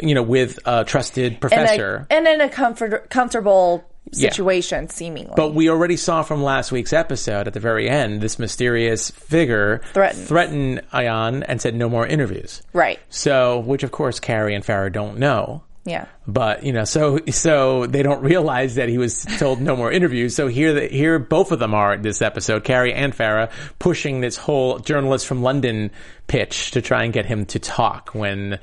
you 0.00 0.14
know, 0.14 0.22
with 0.22 0.58
a 0.64 0.84
trusted 0.84 1.26
and, 1.26 1.36
a, 1.36 1.40
professor. 1.40 2.06
and 2.10 2.26
in 2.26 2.40
a 2.40 2.48
comfort, 2.48 3.10
comfortable 3.10 3.84
Yeah. 4.12 4.30
situation, 4.30 4.88
seemingly. 4.88 5.32
but 5.36 5.54
we 5.54 5.68
already 5.70 5.96
saw 5.96 6.22
from 6.22 6.42
last 6.42 6.72
week's 6.72 6.92
episode 6.92 7.46
at 7.46 7.54
the 7.54 7.60
very 7.60 7.88
end, 7.88 8.20
this 8.20 8.38
mysterious 8.38 9.10
figure 9.10 9.80
Threatened. 9.92 10.26
threatened 10.26 10.82
Ayan 10.92 11.44
and 11.46 11.60
said 11.60 11.74
no 11.74 11.88
more 11.88 12.06
interviews. 12.06 12.62
right. 12.72 12.98
So, 13.08 13.60
which 13.60 13.82
of 13.82 13.92
course 13.92 14.18
Carrie 14.20 14.54
and 14.54 14.64
Farah 14.64 14.92
don't 14.92 15.18
know. 15.18 15.62
Yeah. 15.86 16.06
But 16.26 16.62
you 16.62 16.72
know, 16.72 16.84
so 16.84 17.20
so 17.30 17.86
they 17.86 18.02
don't 18.02 18.22
realize 18.22 18.74
that 18.74 18.88
he 18.90 18.98
was 18.98 19.24
told 19.38 19.62
no 19.62 19.74
more 19.74 19.90
interviews. 19.90 20.36
So 20.36 20.46
here, 20.46 20.74
the, 20.74 20.86
here 20.88 21.18
both 21.18 21.52
of 21.52 21.58
them 21.58 21.72
are 21.72 21.94
in 21.94 22.02
this 22.02 22.20
episode, 22.20 22.64
Carrie 22.64 22.92
and 22.92 23.16
Farah, 23.16 23.50
pushing 23.78 24.20
this 24.20 24.36
whole 24.36 24.78
journalist 24.78 25.26
from 25.26 25.42
London 25.42 25.90
pitch 26.26 26.72
to 26.72 26.82
try 26.82 27.04
and 27.04 27.12
get 27.14 27.24
him 27.24 27.46
to 27.46 27.58
talk. 27.58 28.10
When, 28.14 28.58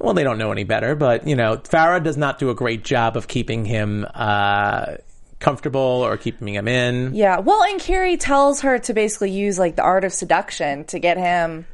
well, 0.00 0.14
they 0.14 0.24
don't 0.24 0.38
know 0.38 0.52
any 0.52 0.64
better. 0.64 0.94
But 0.94 1.26
you 1.26 1.36
know, 1.36 1.56
Farah 1.56 2.02
does 2.02 2.16
not 2.16 2.38
do 2.38 2.50
a 2.50 2.54
great 2.54 2.84
job 2.84 3.16
of 3.16 3.28
keeping 3.28 3.64
him 3.64 4.06
uh, 4.14 4.96
comfortable 5.38 5.80
or 5.80 6.16
keeping 6.16 6.54
him 6.54 6.68
in. 6.68 7.14
Yeah. 7.14 7.38
Well, 7.38 7.62
and 7.62 7.80
Carrie 7.80 8.16
tells 8.16 8.60
her 8.62 8.78
to 8.80 8.94
basically 8.94 9.30
use 9.30 9.58
like 9.58 9.76
the 9.76 9.82
art 9.82 10.04
of 10.04 10.12
seduction 10.12 10.84
to 10.86 10.98
get 10.98 11.16
him, 11.16 11.66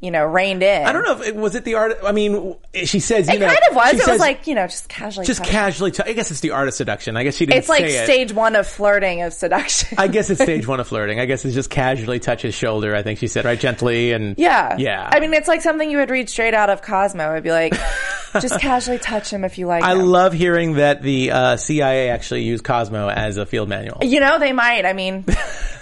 you 0.00 0.10
know, 0.12 0.24
reined 0.24 0.62
in. 0.62 0.86
I 0.86 0.92
don't 0.92 1.02
know 1.04 1.20
if 1.20 1.26
it 1.26 1.34
was 1.34 1.54
it 1.56 1.64
the 1.64 1.74
art. 1.74 1.98
I 2.04 2.12
mean, 2.12 2.54
she 2.84 3.00
says 3.00 3.26
you 3.28 3.34
It 3.34 3.40
know, 3.40 3.46
kind 3.48 3.58
of 3.70 3.76
was. 3.76 3.94
It 3.94 3.98
says 3.98 4.08
was 4.08 4.20
like 4.20 4.46
you 4.46 4.54
know, 4.54 4.66
just 4.66 4.88
casually. 4.88 5.26
just 5.26 5.40
touch- 5.40 5.48
casually. 5.48 5.90
T- 5.90 6.02
I 6.06 6.12
guess 6.12 6.30
it's 6.30 6.40
the 6.40 6.52
art 6.52 6.68
of 6.68 6.74
seduction. 6.74 7.16
I 7.16 7.24
guess 7.24 7.34
she 7.36 7.46
didn't. 7.46 7.58
It's 7.58 7.68
like 7.68 7.84
it. 7.84 8.04
stage 8.04 8.32
one 8.32 8.54
of 8.54 8.66
flirting 8.68 9.22
of 9.22 9.32
seduction. 9.32 9.98
I 9.98 10.06
guess 10.08 10.30
it's 10.30 10.40
stage 10.42 10.66
one 10.68 10.78
of 10.80 10.86
flirting. 10.86 11.18
I 11.18 11.24
guess 11.26 11.44
it's 11.44 11.54
just 11.54 11.70
casually 11.70 12.20
touch 12.20 12.42
his 12.42 12.54
shoulder. 12.54 12.94
I 12.94 13.02
think 13.02 13.18
she 13.18 13.26
said 13.26 13.44
right 13.44 13.58
gently 13.58 14.12
and 14.12 14.36
yeah. 14.38 14.76
yeah. 14.78 15.08
I 15.12 15.18
mean, 15.20 15.34
it's 15.34 15.48
like 15.48 15.62
something 15.62 15.90
you 15.90 15.98
would 15.98 16.10
read 16.10 16.28
straight 16.30 16.54
out 16.54 16.70
of 16.70 16.80
Cosmo. 16.82 17.32
It'd 17.32 17.42
be 17.44 17.50
like, 17.50 17.74
just 18.40 18.60
casually 18.60 18.98
touch 18.98 19.30
him 19.32 19.42
if 19.44 19.58
you 19.58 19.66
like. 19.66 19.82
I 19.82 19.92
him. 19.92 20.06
love 20.06 20.32
hearing 20.32 20.74
that 20.74 21.02
the 21.02 21.32
uh, 21.32 21.56
CIA 21.56 22.10
actually 22.10 22.42
used 22.44 22.62
Cosmo 22.62 23.08
as 23.08 23.36
a 23.36 23.46
field 23.46 23.68
manual. 23.68 23.98
You 24.04 24.20
know, 24.20 24.38
they 24.38 24.52
might. 24.52 24.86
I 24.86 24.92
mean, 24.92 25.24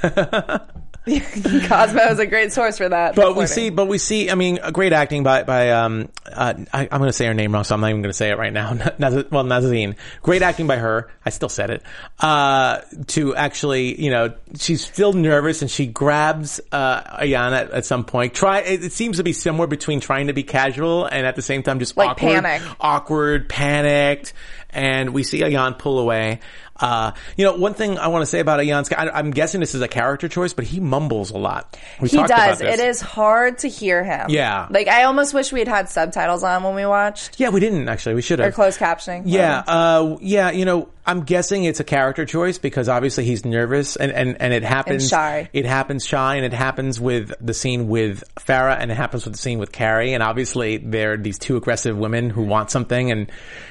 Cosmo 1.69 2.01
is 2.11 2.19
a 2.19 2.27
great 2.27 2.53
source 2.53 2.79
for 2.79 2.89
that. 2.89 3.15
But 3.15 3.37
we 3.37 3.47
see, 3.47 3.71
but 3.71 3.87
we 3.87 3.97
see. 3.99 4.29
I 4.29 4.35
mean, 4.35 4.59
great 4.73 4.93
acting 4.93 5.23
by 5.23 5.45
by. 5.45 5.71
Um, 5.71 6.09
uh, 6.27 6.55
I, 6.73 6.83
I'm 6.91 6.99
going 6.99 7.09
to 7.09 7.13
say 7.13 7.27
her 7.27 7.35
name 7.35 7.53
wrong, 7.53 7.63
so 7.63 7.75
I'm 7.75 7.81
not 7.81 7.91
even 7.91 8.03
going 8.03 8.11
to 8.11 8.17
say 8.17 8.31
it 8.31 8.39
right 8.39 8.53
now. 8.53 8.73
Naz- 8.99 9.27
well, 9.31 9.45
Nazarene. 9.45 9.95
Great 10.23 10.43
acting 10.43 10.67
by 10.67 10.77
her. 10.77 11.09
I 11.25 11.31
still 11.31 11.49
said 11.49 11.71
it. 11.71 11.83
Uh, 12.19 12.81
to 13.09 13.37
actually, 13.37 14.03
you 14.03 14.11
know, 14.11 14.35
she's 14.59 14.85
still 14.85 15.13
nervous 15.13 15.63
and 15.63 15.71
she 15.71 15.87
grabs 15.87 16.61
uh, 16.73 17.03
Ayana 17.19 17.53
at, 17.53 17.71
at 17.71 17.87
some 17.87 18.05
point. 18.05 18.35
Try. 18.35 18.61
It, 18.61 18.83
it 18.85 18.93
seems 18.93 19.19
to 19.19 19.23
be 19.23 19.33
somewhere 19.33 19.69
between 19.69 20.01
trying 20.01 20.27
to 20.27 20.33
be 20.33 20.43
casual 20.43 21.07
and 21.07 21.25
at 21.25 21.37
the 21.37 21.43
same 21.43 21.63
time 21.63 21.79
just 21.79 21.97
Like 21.97 22.11
awkward, 22.11 22.43
panic. 22.43 22.63
awkward, 22.81 23.49
panicked, 23.49 24.33
and 24.71 25.15
we 25.15 25.23
see 25.23 25.41
Ayan 25.41 25.79
pull 25.79 26.01
away. 26.01 26.41
Uh, 26.81 27.13
you 27.37 27.45
know, 27.45 27.55
one 27.57 27.75
thing 27.75 27.99
I 27.99 28.09
want 28.09 28.23
to 28.23 28.27
say 28.27 28.41
about 28.41 28.61
Ayan, 28.61 28.93
I, 28.97 29.11
I'm 29.11 29.31
guessing 29.31 29.61
this 29.61 29.75
is 29.75 29.81
a 29.83 29.89
character 29.89 30.29
choice, 30.29 30.53
but 30.53 30.65
he 30.65 30.81
mumbles 30.81 31.31
a 31.31 31.39
lot. 31.39 31.77
We 32.01 32.09
he 32.09 32.17
does. 32.23 32.61
It 32.61 32.81
is 32.81 33.01
hard 33.01 33.59
to 33.59 33.69
hear 33.69 34.05
him. 34.05 34.27
Yeah. 34.31 34.67
Like 34.71 34.89
I 34.89 35.05
almost 35.05 35.35
wish 35.35 35.53
we 35.53 35.61
had 35.61 35.69
had 35.69 35.89
subtitles 35.89 36.43
on 36.43 36.63
when 36.63 36.75
we 36.75 36.87
watched 36.87 37.39
Yeah, 37.41 37.49
we 37.51 37.61
didn't 37.61 37.89
actually. 37.89 38.15
We 38.15 38.23
should 38.23 38.39
have. 38.39 38.49
or 38.49 38.53
closed 38.53 38.79
captioning. 38.79 39.23
Yeah, 39.27 39.63
uh, 39.67 40.17
yeah. 40.21 40.51
You 40.51 40.65
know, 40.65 40.89
I'm 41.07 41.23
guessing 41.23 41.65
it's 41.65 41.79
a 41.81 41.85
character 41.85 42.25
choice 42.27 42.59
because 42.59 42.89
obviously 42.89 43.25
he's 43.25 43.45
nervous 43.45 43.97
and 43.97 44.11
and 44.13 44.41
and 44.41 44.53
it 44.53 44.63
happens 44.65 45.09
shy. 45.09 45.49
It 45.53 45.65
happens 45.65 46.05
shy, 46.05 46.37
and 46.37 46.45
it 46.45 46.53
happens 46.53 47.01
with 47.01 47.33
the 47.41 47.55
scene 47.55 47.89
with 47.89 48.25
Farah, 48.37 48.77
and 48.79 48.91
it 48.91 48.97
happens 48.97 49.25
with 49.25 49.35
the 49.35 49.39
scene 49.39 49.59
with 49.59 49.71
Carrie, 49.73 50.13
and 50.15 50.23
obviously 50.23 50.79
they're 50.79 51.17
these 51.17 51.39
two 51.39 51.57
aggressive 51.57 51.97
women 51.97 52.31
who 52.31 52.43
want 52.43 52.71
something, 52.71 53.11
and 53.13 53.31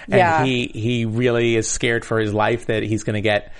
and 0.09 0.17
Yeah. 0.19 0.43
he 0.45 0.71
he 0.73 1.05
really 1.05 1.55
is 1.55 1.69
scared 1.69 2.05
for 2.05 2.19
his 2.19 2.33
life 2.33 2.67
that 2.67 2.83
he's 2.95 3.03
going 3.03 3.15
to 3.15 3.21
get. 3.21 3.51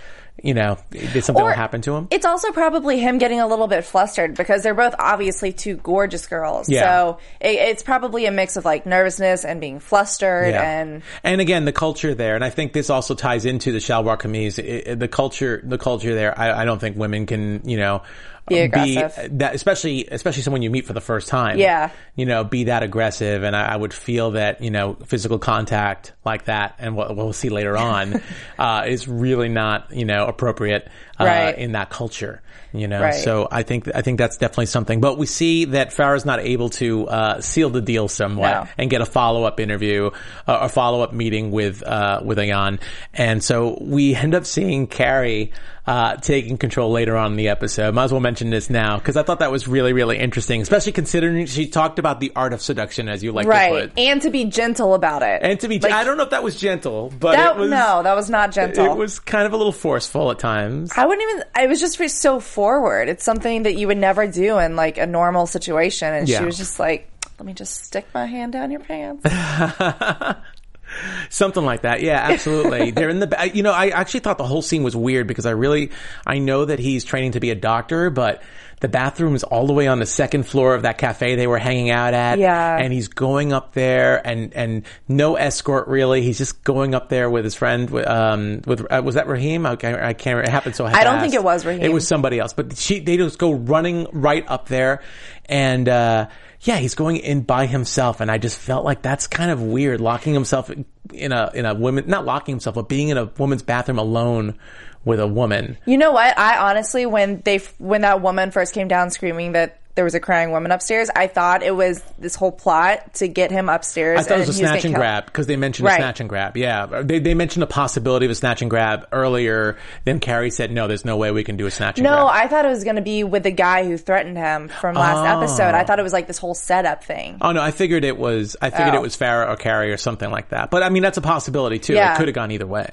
You 0.43 0.53
know, 0.53 0.77
something 0.91 1.33
Or 1.37 1.45
will 1.45 1.53
happen 1.53 1.79
to 1.83 1.95
him. 1.95 2.09
It's 2.11 2.25
also 2.25 2.51
probably 2.51 2.99
him 2.99 3.19
getting 3.19 3.39
a 3.39 3.47
little 3.47 3.67
bit 3.67 3.85
flustered 3.85 4.35
because 4.35 4.63
they're 4.63 4.73
both 4.73 4.93
obviously 4.99 5.53
two 5.53 5.77
gorgeous 5.77 6.27
girls. 6.27 6.67
Yeah. 6.67 6.81
So 6.81 7.19
it, 7.39 7.55
it's 7.55 7.81
probably 7.81 8.25
a 8.25 8.31
mix 8.31 8.57
of 8.57 8.65
like 8.65 8.85
nervousness 8.85 9.45
and 9.45 9.61
being 9.61 9.79
flustered 9.79 10.53
and 10.53 11.03
and 11.23 11.39
again 11.39 11.63
the 11.63 11.71
culture 11.71 12.13
there, 12.13 12.35
and 12.35 12.43
I 12.43 12.49
think 12.49 12.73
this 12.73 12.89
also 12.89 13.15
ties 13.15 13.45
into 13.45 13.71
the 13.71 13.77
Shalwar 13.77 14.19
Kameez. 14.19 14.99
The 14.99 15.07
culture, 15.07 15.61
the 15.63 15.77
culture 15.77 16.13
there. 16.13 16.37
I, 16.37 16.63
I 16.63 16.65
don't 16.65 16.79
think 16.79 16.97
women 16.97 17.27
can, 17.27 17.61
you 17.63 17.77
know, 17.77 18.03
Be 18.47 18.59
aggressive. 18.59 19.39
that, 19.39 19.55
especially 19.55 20.07
especially 20.11 20.43
someone 20.43 20.61
you 20.61 20.69
meet 20.69 20.85
for 20.85 20.93
the 20.93 21.01
first 21.01 21.27
time. 21.27 21.57
Yeah. 21.57 21.89
you 22.15 22.25
know, 22.25 22.43
be 22.43 22.65
that 22.65 22.83
aggressive, 22.83 23.43
and 23.43 23.55
I, 23.55 23.73
I 23.73 23.75
would 23.75 23.93
feel 23.93 24.31
that 24.31 24.61
you 24.61 24.69
know 24.71 24.93
physical 25.05 25.39
contact 25.39 26.13
like 26.23 26.45
that, 26.45 26.75
and 26.79 26.95
what 26.95 27.15
we'll 27.15 27.33
see 27.33 27.49
later 27.49 27.75
on, 27.75 28.21
uh, 28.59 28.83
is 28.87 29.07
really 29.07 29.49
not 29.49 29.91
you 29.91 30.05
know 30.05 30.25
appropriate 30.27 30.87
uh, 31.19 31.25
Right. 31.25 31.57
in 31.57 31.71
that 31.71 31.89
culture. 31.89 32.41
You 32.71 32.89
know, 32.89 33.01
Right. 33.01 33.13
so 33.15 33.47
I 33.49 33.63
think 33.63 33.89
I 33.95 34.01
think 34.01 34.17
that's 34.19 34.37
definitely 34.37 34.65
something. 34.67 34.99
But 34.99 35.17
we 35.17 35.25
see 35.27 35.65
that 35.65 35.89
Farah's 35.91 36.25
not 36.25 36.39
able 36.41 36.69
to 36.71 37.07
uh, 37.07 37.41
seal 37.41 37.69
the 37.69 37.81
deal 37.81 38.07
somewhat 38.09 38.49
No. 38.65 38.67
and 38.77 38.89
get 38.89 38.99
a 39.01 39.05
follow 39.05 39.45
up 39.45 39.59
interview, 39.61 40.11
uh, 40.45 40.57
a 40.61 40.69
follow 40.69 41.01
up 41.01 41.13
meeting 41.13 41.51
with 41.51 41.81
uh, 41.83 42.19
with 42.23 42.37
Ayan, 42.37 42.79
and 43.13 43.41
so 43.43 43.77
we 43.81 44.13
end 44.13 44.35
up 44.35 44.45
seeing 44.45 44.87
Carrie 44.87 45.51
uh, 45.87 46.15
taking 46.17 46.57
control 46.57 46.91
later 46.91 47.15
on 47.15 47.31
in 47.31 47.37
the 47.37 47.49
episode. 47.49 47.93
Might 47.93 48.05
as 48.05 48.11
well 48.11 48.21
mention 48.21 48.49
this 48.49 48.69
now 48.69 48.97
because 48.97 49.17
I 49.17 49.23
thought 49.23 49.39
that 49.39 49.51
was 49.51 49.67
really 49.67 49.93
really 49.93 50.17
interesting, 50.17 50.61
especially 50.61 50.93
considering 50.93 51.45
she 51.45 51.67
talked 51.67 51.99
about 51.99 52.19
the 52.19 52.31
art 52.35 52.53
of 52.53 52.61
seduction, 52.61 53.07
as 53.07 53.23
you 53.23 53.31
like 53.31 53.45
to 53.45 53.49
right, 53.49 53.89
put, 53.89 53.99
and 53.99 54.21
to 54.23 54.29
be 54.29 54.45
gentle 54.45 54.93
about 54.95 55.21
it. 55.21 55.41
and 55.43 55.59
to 55.59 55.67
be. 55.67 55.79
Like, 55.79 55.91
I 55.91 56.03
don't 56.03 56.17
know 56.17 56.23
if 56.23 56.31
that 56.31 56.43
was 56.43 56.59
gentle, 56.59 57.13
but 57.19 57.33
that 57.33 57.55
it 57.55 57.59
was 57.59 57.69
no, 57.69 58.01
that 58.03 58.15
was 58.15 58.29
not 58.29 58.51
gentle. 58.51 58.85
It 58.85 58.97
was 58.97 59.19
kind 59.19 59.45
of 59.45 59.53
a 59.53 59.57
little 59.57 59.71
forceful 59.71 60.31
at 60.31 60.39
times. 60.39 60.91
I 60.95 61.05
wouldn't 61.05 61.29
even. 61.29 61.43
I 61.53 61.67
was 61.67 61.79
just 61.79 61.99
so 62.19 62.39
forward. 62.39 63.09
It's 63.09 63.23
something 63.23 63.63
that 63.63 63.75
you 63.75 63.87
would 63.87 63.97
never 63.97 64.27
do 64.27 64.57
in 64.59 64.75
like 64.75 64.97
a 64.97 65.05
normal 65.05 65.45
situation, 65.47 66.13
and 66.13 66.27
Yeah. 66.27 66.39
she 66.39 66.45
was 66.45 66.57
just 66.57 66.79
like, 66.79 67.09
"Let 67.39 67.45
me 67.45 67.53
just 67.53 67.83
stick 67.85 68.07
my 68.13 68.25
hand 68.25 68.53
down 68.53 68.71
your 68.71 68.81
pants." 68.81 69.23
Something 71.29 71.65
like 71.65 71.81
that. 71.81 72.01
Yeah, 72.01 72.19
absolutely. 72.19 72.91
They're 72.95 73.09
in 73.09 73.19
the, 73.19 73.51
you 73.53 73.63
know, 73.63 73.71
I 73.71 73.89
actually 73.89 74.21
thought 74.21 74.37
the 74.37 74.45
whole 74.45 74.61
scene 74.61 74.83
was 74.83 74.95
weird 74.95 75.27
because 75.27 75.45
I 75.45 75.51
really, 75.51 75.91
I 76.25 76.39
know 76.39 76.65
that 76.65 76.79
he's 76.79 77.03
training 77.03 77.33
to 77.33 77.39
be 77.39 77.51
a 77.51 77.55
doctor, 77.55 78.09
but 78.09 78.41
the 78.81 78.89
bathroom 78.89 79.35
is 79.35 79.43
all 79.43 79.67
the 79.67 79.73
way 79.73 79.87
on 79.87 79.99
the 79.99 80.05
second 80.05 80.43
floor 80.43 80.75
of 80.75 80.83
that 80.83 80.97
cafe 80.97 81.35
they 81.35 81.47
were 81.47 81.57
hanging 81.57 81.89
out 81.89 82.13
at. 82.13 82.39
Yeah. 82.39 82.77
And 82.77 82.91
he's 82.91 83.07
going 83.07 83.53
up 83.53 83.73
there 83.73 84.25
and, 84.25 84.53
and 84.53 84.85
no 85.07 85.35
escort 85.35 85.87
really. 85.87 86.21
He's 86.21 86.37
just 86.37 86.63
going 86.63 86.93
up 86.93 87.09
there 87.09 87.29
with 87.29 87.45
his 87.45 87.55
friend, 87.55 87.89
with, 87.89 88.07
um, 88.07 88.61
with, 88.65 88.85
uh, 88.91 89.01
was 89.03 89.15
that 89.15 89.27
Raheem? 89.27 89.65
Okay, 89.65 89.93
I 89.93 90.13
can't, 90.13 90.35
remember 90.35 90.49
it 90.49 90.51
happened 90.51 90.75
so 90.75 90.85
fast. 90.85 90.97
I 90.97 91.03
don't 91.03 91.21
think 91.21 91.33
it 91.33 91.43
was 91.43 91.65
Raheem. 91.65 91.83
It 91.83 91.93
was 91.93 92.07
somebody 92.07 92.39
else, 92.39 92.53
but 92.53 92.77
she, 92.77 92.99
they 92.99 93.17
just 93.17 93.39
go 93.39 93.53
running 93.53 94.07
right 94.11 94.45
up 94.47 94.67
there 94.67 95.01
and, 95.45 95.87
uh, 95.87 96.27
yeah, 96.65 96.77
he's 96.77 96.95
going 96.95 97.17
in 97.17 97.41
by 97.41 97.67
himself, 97.67 98.21
and 98.21 98.31
I 98.31 98.39
just 98.39 98.57
felt 98.57 98.83
like 98.83 99.03
that's 99.03 99.27
kind 99.27 99.51
of 99.51 99.61
weird, 99.61 100.01
locking 100.01 100.33
himself 100.33 100.71
in 101.13 101.31
a 101.31 101.51
in 101.53 101.65
a 101.65 101.75
woman, 101.75 102.05
not 102.07 102.25
locking 102.25 102.53
himself, 102.53 102.75
but 102.75 102.89
being 102.89 103.09
in 103.09 103.17
a 103.17 103.25
woman's 103.37 103.61
bathroom 103.61 103.99
alone 103.99 104.57
with 105.05 105.19
a 105.19 105.27
woman. 105.27 105.77
You 105.85 105.97
know 105.97 106.11
what? 106.11 106.37
I 106.37 106.69
honestly, 106.69 107.05
when 107.05 107.41
they 107.45 107.59
when 107.77 108.01
that 108.01 108.21
woman 108.21 108.51
first 108.51 108.73
came 108.73 108.87
down 108.87 109.11
screaming 109.11 109.53
that 109.53 109.79
there 109.93 110.03
was 110.03 110.13
a 110.13 110.19
crying 110.19 110.51
woman 110.51 110.71
upstairs, 110.73 111.09
I 111.15 111.27
thought 111.27 111.63
it 111.63 111.73
was 111.73 112.03
this 112.19 112.35
whole 112.35 112.51
plot 112.51 113.13
to 113.13 113.29
get 113.29 113.49
him 113.49 113.69
upstairs. 113.69 114.19
I 114.19 114.23
thought 114.23 114.37
it 114.39 114.47
was 114.47 114.49
a 114.49 114.53
snatch 114.53 114.73
getting 114.79 114.91
and 114.93 114.99
grab 114.99 115.25
because 115.25 115.47
they 115.47 115.55
mentioned 115.55 115.87
a 115.87 115.95
snatch 115.95 116.19
and 116.19 116.27
grab. 116.27 116.57
Yeah, 116.57 117.01
they 117.01 117.19
they 117.19 117.33
mentioned 117.33 117.61
the 117.61 117.67
possibility 117.67 118.25
of 118.25 118.31
a 118.31 118.35
snatch 118.35 118.61
and 118.61 118.69
grab 118.69 119.07
earlier. 119.13 119.77
Then 120.03 120.19
Carrie 120.19 120.49
said, 120.51 120.69
"No, 120.69 120.87
there's 120.89 121.05
no 121.05 121.15
way 121.15 121.31
we 121.31 121.45
can 121.45 121.55
do 121.55 121.65
a 121.65 121.71
snatch 121.71 121.97
and 121.97 122.05
grab 122.05 122.17
No, 122.19 122.25
grab." 122.25 122.43
I 122.43 122.47
thought 122.49 122.65
it 122.65 122.69
was 122.69 122.83
going 122.83 122.97
to 122.97 123.01
be 123.01 123.23
with 123.23 123.43
the 123.43 123.51
guy 123.51 123.85
who 123.85 123.95
threatened 123.97 124.35
him 124.37 124.67
from 124.67 124.95
last 124.95 125.17
Oh. 125.33 125.39
episode. 125.39 125.73
I 125.75 125.85
thought 125.85 125.99
it 125.99 126.03
was 126.03 126.11
like 126.13 126.27
this 126.27 126.39
whole 126.39 126.55
setup 126.55 127.05
thing. 127.05 127.37
Oh 127.39 127.53
no, 127.53 127.61
I 127.61 127.71
figured 127.71 128.03
it 128.03 128.17
was. 128.17 128.57
I 128.61 128.71
figured 128.71 128.95
Oh. 128.95 128.97
it 128.97 129.01
was 129.01 129.15
Farrah 129.15 129.47
or 129.47 129.55
Carrie 129.55 129.93
or 129.93 129.97
something 129.97 130.29
like 130.29 130.49
that. 130.49 130.71
But 130.71 130.83
I 130.83 130.89
mean, 130.89 131.03
that's 131.03 131.17
a 131.17 131.21
possibility 131.21 131.79
too. 131.79 131.93
Yeah. 131.93 132.15
It 132.15 132.17
could 132.17 132.27
have 132.27 132.35
gone 132.35 132.51
either 132.51 132.67
way. 132.67 132.89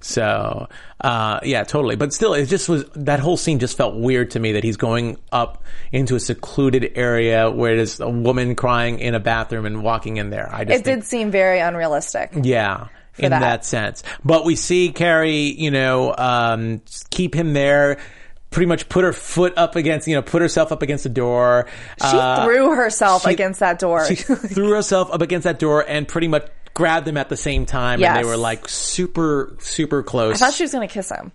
So, 0.00 0.68
uh, 1.00 1.40
yeah, 1.42 1.64
totally. 1.64 1.96
But 1.96 2.12
still, 2.12 2.34
it 2.34 2.46
just 2.46 2.68
was, 2.68 2.84
that 2.94 3.20
whole 3.20 3.36
scene 3.36 3.58
just 3.58 3.76
felt 3.76 3.96
weird 3.96 4.30
to 4.32 4.40
me 4.40 4.52
that 4.52 4.64
he's 4.64 4.76
going 4.76 5.18
up 5.32 5.64
into 5.92 6.14
a 6.14 6.20
secluded 6.20 6.92
area 6.94 7.50
where 7.50 7.76
there's 7.76 7.98
a 8.00 8.08
woman 8.08 8.54
crying 8.54 8.98
in 9.00 9.14
a 9.14 9.20
bathroom 9.20 9.66
and 9.66 9.82
walking 9.82 10.16
in 10.18 10.30
there. 10.30 10.48
I 10.52 10.64
just 10.64 10.80
It 10.80 10.84
think- 10.84 10.98
did 11.00 11.04
seem 11.06 11.30
very 11.30 11.60
unrealistic. 11.60 12.30
yeah. 12.42 12.88
In 13.18 13.30
that. 13.30 13.40
that. 13.40 13.64
sense. 13.64 14.04
But 14.24 14.44
we 14.44 14.54
see 14.54 14.92
Carrie, 14.92 15.32
you 15.50 15.72
know, 15.72 16.14
um, 16.16 16.80
keep 17.10 17.34
him 17.34 17.52
there, 17.52 17.98
pretty 18.50 18.66
much 18.66 18.88
put 18.88 19.02
her 19.02 19.12
foot 19.12 19.54
up 19.58 19.74
against, 19.74 20.06
you 20.06 20.14
know, 20.14 20.22
put 20.22 20.40
herself 20.40 20.70
up 20.70 20.82
against 20.82 21.02
the 21.02 21.10
door. 21.10 21.66
She 22.00 22.16
Uh, 22.16 22.44
threw 22.44 22.76
herself 22.76 23.24
she- 23.24 23.30
against 23.32 23.58
that 23.58 23.80
door. 23.80 24.06
she 24.06 24.14
threw 24.14 24.70
herself 24.70 25.12
up 25.12 25.20
against 25.20 25.44
that 25.44 25.58
door 25.58 25.84
and 25.86 26.06
pretty 26.06 26.28
much 26.28 26.46
grabbed 26.78 27.06
him 27.06 27.16
at 27.18 27.28
the 27.28 27.36
same 27.36 27.66
time. 27.66 28.02
And 28.02 28.16
they 28.16 28.24
were 28.24 28.36
like 28.38 28.68
super, 28.68 29.54
super 29.60 30.02
close. 30.02 30.40
I 30.40 30.46
thought 30.46 30.54
she 30.54 30.62
was 30.64 30.72
going 30.72 30.88
to 30.88 30.92
kiss 30.94 31.10
him. 31.10 31.32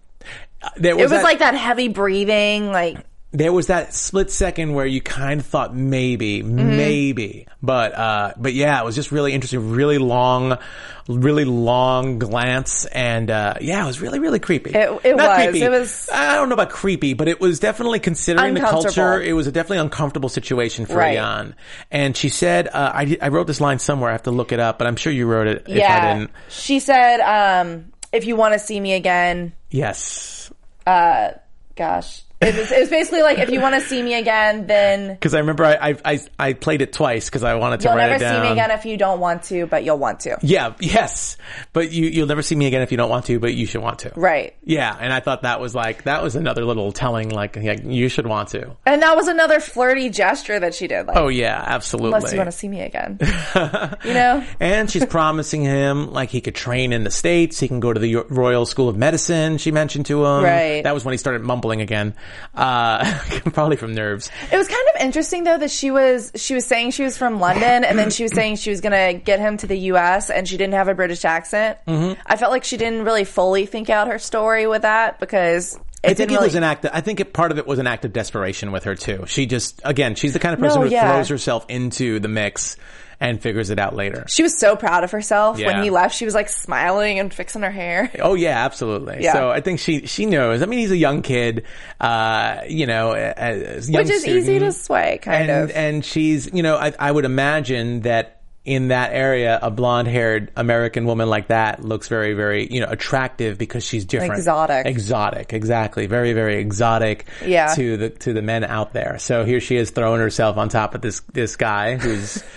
there 0.77 0.93
It 0.93 0.97
was 0.97 1.11
that- 1.11 1.23
like 1.23 1.39
that 1.39 1.53
heavy 1.53 1.89
breathing, 1.89 2.71
like 2.71 2.97
there 3.35 3.51
was 3.51 3.67
that 3.67 3.95
split 3.95 4.29
second 4.31 4.73
where 4.75 4.85
you 4.85 5.01
kind 5.01 5.39
of 5.39 5.45
thought 5.47 5.75
maybe, 5.75 6.43
Mm-hmm. 6.43 6.77
maybe, 6.77 7.47
but 7.63 7.93
uh, 7.97 8.33
but 8.37 8.53
yeah, 8.53 8.79
it 8.79 8.85
was 8.85 8.93
just 8.95 9.11
really 9.11 9.33
interesting, 9.33 9.71
really 9.71 9.97
long, 9.97 10.59
really 11.07 11.43
long 11.43 12.19
glance, 12.19 12.85
and 12.85 13.31
uh, 13.31 13.55
yeah, 13.59 13.83
it 13.83 13.87
was 13.87 13.99
really 13.99 14.19
really 14.19 14.37
creepy. 14.39 14.69
It- 14.69 14.99
it 15.03 15.15
Not 15.17 15.37
was. 15.39 15.47
creepy. 15.47 15.63
It 15.65 15.69
was- 15.71 16.09
I 16.13 16.35
don't 16.35 16.47
know 16.49 16.53
about 16.53 16.69
creepy, 16.69 17.13
but 17.15 17.27
it 17.27 17.41
was 17.41 17.59
definitely 17.59 17.99
considering 17.99 18.53
the 18.53 18.59
culture. 18.61 19.19
It 19.19 19.33
was 19.33 19.47
a 19.47 19.51
definitely 19.51 19.79
uncomfortable 19.79 20.29
situation 20.29 20.85
for 20.85 20.97
Right. 20.97 21.15
Jan. 21.15 21.55
And 21.89 22.15
she 22.15 22.29
said, 22.29 22.67
uh, 22.67 22.91
I 22.93 23.17
I 23.19 23.29
wrote 23.29 23.47
this 23.47 23.59
line 23.59 23.79
somewhere. 23.79 24.09
I 24.09 24.13
have 24.13 24.23
to 24.23 24.31
look 24.31 24.51
it 24.51 24.59
up, 24.59 24.77
but 24.77 24.85
I'm 24.85 24.95
sure 24.95 25.11
you 25.11 25.25
wrote 25.25 25.47
it. 25.47 25.63
If 25.67 25.73
I 25.75 25.79
yeah. 25.79 26.13
didn't, 26.13 26.31
She 26.49 26.79
said, 26.79 27.19
um, 27.19 27.85
"If 28.11 28.25
you 28.27 28.35
want 28.35 28.53
to 28.53 28.59
see 28.59 28.79
me 28.79 28.93
again, 28.93 29.53
yes. 29.71 30.51
gosh." 30.85 32.21
It 32.43 32.55
was, 32.55 32.71
it 32.71 32.79
was 32.81 32.89
basically 32.89 33.21
like, 33.23 33.39
if 33.39 33.49
you 33.49 33.61
want 33.61 33.75
to 33.75 33.81
see 33.81 34.01
me 34.01 34.13
again, 34.15 34.67
then 34.67 35.09
Because 35.13 35.33
I 35.33 35.39
remember 35.39 35.63
I, 35.65 35.75
I 35.91 35.97
I 36.05 36.19
I 36.39 36.53
played 36.53 36.81
it 36.81 36.93
twice 36.93 37.29
because 37.29 37.43
I 37.43 37.55
wanted 37.55 37.79
to 37.81 37.87
you'll 37.87 37.95
write 37.95 38.07
never 38.09 38.15
it 38.15 38.19
down. 38.19 38.41
see 38.43 38.47
me 38.49 38.51
again 38.53 38.71
if 38.71 38.85
you 38.85 38.97
don't 38.97 39.19
want 39.19 39.43
to, 39.43 39.65
but 39.65 39.83
you'll 39.83 39.97
want 39.97 40.21
to. 40.21 40.37
Yeah, 40.41 40.73
yes. 40.79 41.37
But 41.71 41.91
you, 41.91 42.05
you'll 42.05 42.27
never 42.27 42.41
see 42.41 42.55
me 42.55 42.67
again 42.67 42.81
if 42.81 42.91
you 42.91 42.97
don't 42.97 43.09
want 43.09 43.25
to, 43.25 43.39
but 43.39 43.53
you 43.53 43.65
should 43.65 43.81
want 43.81 43.99
to. 43.99 44.11
Right. 44.15 44.55
Yeah, 44.63 44.95
and 44.99 45.11
I 45.13 45.19
thought 45.19 45.43
that 45.43 45.59
was 45.59 45.73
like, 45.73 46.03
that 46.03 46.21
was 46.23 46.35
another 46.35 46.65
little 46.65 46.91
telling, 46.91 47.29
like, 47.29 47.55
yeah, 47.55 47.73
you 47.81 48.09
should 48.09 48.27
want 48.27 48.49
to. 48.49 48.75
And 48.85 49.01
that 49.01 49.15
was 49.15 49.27
another 49.27 49.59
flirty 49.59 50.09
gesture 50.09 50.59
that 50.59 50.73
she 50.75 50.87
did. 50.87 51.07
Like, 51.07 51.17
Oh 51.17 51.27
yeah, 51.29 51.61
absolutely. 51.65 52.15
unless 52.17 52.31
you 52.31 52.37
want 52.37 52.51
to 52.51 52.57
see 52.57 52.67
me 52.67 52.81
again, 52.81 53.17
you 54.03 54.13
know. 54.13 54.45
and 54.59 54.89
she's 54.89 55.05
promising 55.05 55.61
him, 55.61 56.11
like, 56.11 56.29
he 56.29 56.41
could 56.41 56.55
train 56.55 56.93
in 56.93 57.03
the 57.03 57.11
States, 57.11 57.59
he 57.59 57.67
can 57.67 57.79
go 57.79 57.93
to 57.93 57.99
the 57.99 58.15
Royal 58.29 58.65
School 58.65 58.89
of 58.89 58.97
Medicine, 58.97 59.57
she 59.57 59.71
mentioned 59.71 60.05
to 60.07 60.25
him. 60.25 60.43
Right. 60.43 60.81
That 60.83 60.93
was 60.93 61.05
when 61.05 61.13
he 61.13 61.17
started 61.17 61.41
mumbling 61.41 61.81
again. 61.81 62.13
Uh, 62.55 63.19
probably 63.53 63.75
from 63.77 63.93
nerves. 63.93 64.29
It 64.51 64.57
was 64.57 64.67
kind 64.67 64.81
of 64.95 65.01
interesting 65.01 65.43
though 65.43 65.57
that 65.57 65.71
she 65.71 65.91
was 65.91 66.31
she 66.35 66.53
was 66.55 66.65
saying 66.65 66.91
she 66.91 67.03
was 67.03 67.17
from 67.17 67.39
London 67.39 67.83
and 67.83 67.97
then 67.97 68.09
she 68.09 68.23
was 68.23 68.33
saying 68.33 68.57
she 68.57 68.69
was 68.69 68.81
going 68.81 68.91
to 69.17 69.19
get 69.19 69.39
him 69.39 69.57
to 69.57 69.67
the 69.67 69.77
U.S. 69.79 70.29
and 70.29 70.47
she 70.47 70.57
didn't 70.57 70.73
have 70.73 70.87
a 70.87 70.93
British 70.93 71.25
accent. 71.25 71.77
Mm-hmm. 71.87 72.19
I 72.25 72.35
felt 72.35 72.51
like 72.51 72.63
she 72.63 72.77
didn't 72.77 73.03
really 73.03 73.23
fully 73.23 73.65
think 73.65 73.89
out 73.89 74.07
her 74.07 74.19
story 74.19 74.67
with 74.67 74.83
that 74.83 75.19
because 75.19 75.75
it 76.03 76.11
I 76.11 76.13
think 76.15 76.31
it 76.31 76.35
really. 76.35 76.47
was 76.47 76.55
an 76.55 76.63
act. 76.63 76.85
Of, 76.85 76.91
I 76.93 77.01
think 77.01 77.19
it, 77.19 77.33
part 77.33 77.51
of 77.51 77.57
it 77.57 77.65
was 77.65 77.79
an 77.79 77.87
act 77.87 78.03
of 78.05 78.11
desperation 78.13 78.71
with 78.71 78.83
her 78.83 78.95
too. 78.95 79.23
She 79.27 79.45
just, 79.45 79.81
again, 79.85 80.15
she's 80.15 80.33
the 80.33 80.39
kind 80.39 80.53
of 80.53 80.59
person 80.59 80.81
No, 80.81 80.87
who 80.87 80.91
yeah. 80.93 81.13
throws 81.13 81.29
herself 81.29 81.65
into 81.69 82.19
the 82.19 82.27
mix 82.27 82.75
and 83.23 83.41
figures 83.41 83.69
it 83.69 83.79
out 83.79 83.95
later. 83.95 84.25
she 84.27 84.43
was 84.43 84.59
so 84.59 84.75
proud 84.75 85.03
of 85.05 85.11
herself 85.11 85.57
Yeah. 85.57 85.67
when 85.67 85.81
he 85.83 85.89
left. 85.89 86.13
She 86.13 86.25
was 86.25 86.35
like 86.35 86.49
smiling 86.49 87.19
and 87.19 87.33
fixing 87.33 87.61
her 87.61 87.71
hair. 87.71 88.11
Oh 88.21 88.35
yeah, 88.35 88.63
absolutely. 88.65 89.23
Yeah. 89.23 89.33
So 89.33 89.49
I 89.49 89.61
think 89.61 89.79
she 89.79 90.05
she 90.07 90.25
knows. 90.25 90.61
I 90.61 90.65
mean, 90.65 90.79
he's 90.79 90.91
a 90.91 90.97
young 90.97 91.21
kid, 91.21 91.63
uh, 91.99 92.61
you 92.67 92.85
know, 92.85 93.15
young 93.15 94.03
Which 94.03 94.09
is 94.09 94.27
easy 94.27 94.59
to 94.59 94.71
sway, 94.71 95.19
kind 95.21 95.49
and, 95.49 95.63
of. 95.63 95.71
And 95.71 96.05
she's, 96.05 96.53
you 96.53 96.63
know, 96.63 96.75
I, 96.75 96.93
I 96.99 97.11
would 97.11 97.25
imagine 97.25 98.01
that 98.01 98.41
in 98.65 98.89
that 98.89 99.11
area, 99.13 99.59
a 99.61 99.69
blonde-haired 99.69 100.51
American 100.55 101.05
woman 101.05 101.29
like 101.29 101.47
that 101.47 101.83
looks 101.83 102.07
very, 102.07 102.33
very, 102.33 102.65
you 102.71 102.79
know, 102.79 102.87
attractive 102.89 103.57
because 103.57 103.85
she's 103.85 104.05
different, 104.05 104.33
Exotic. 104.35 104.85
exotic, 104.85 105.51
exactly, 105.53 106.05
very, 106.07 106.31
very 106.33 106.57
exotic. 106.59 107.25
Yeah. 107.45 107.73
To 107.75 107.97
the 107.97 108.09
to 108.09 108.31
the 108.33 108.41
men 108.41 108.63
out 108.63 108.93
there. 108.93 109.17
So 109.19 109.43
here 109.45 109.59
she 109.59 109.75
is 109.75 109.91
throwing 109.91 110.21
herself 110.21 110.57
on 110.57 110.69
top 110.69 110.93
of 110.95 111.01
this 111.01 111.21
this 111.33 111.55
guy 111.55 111.95
who's. 111.95 112.43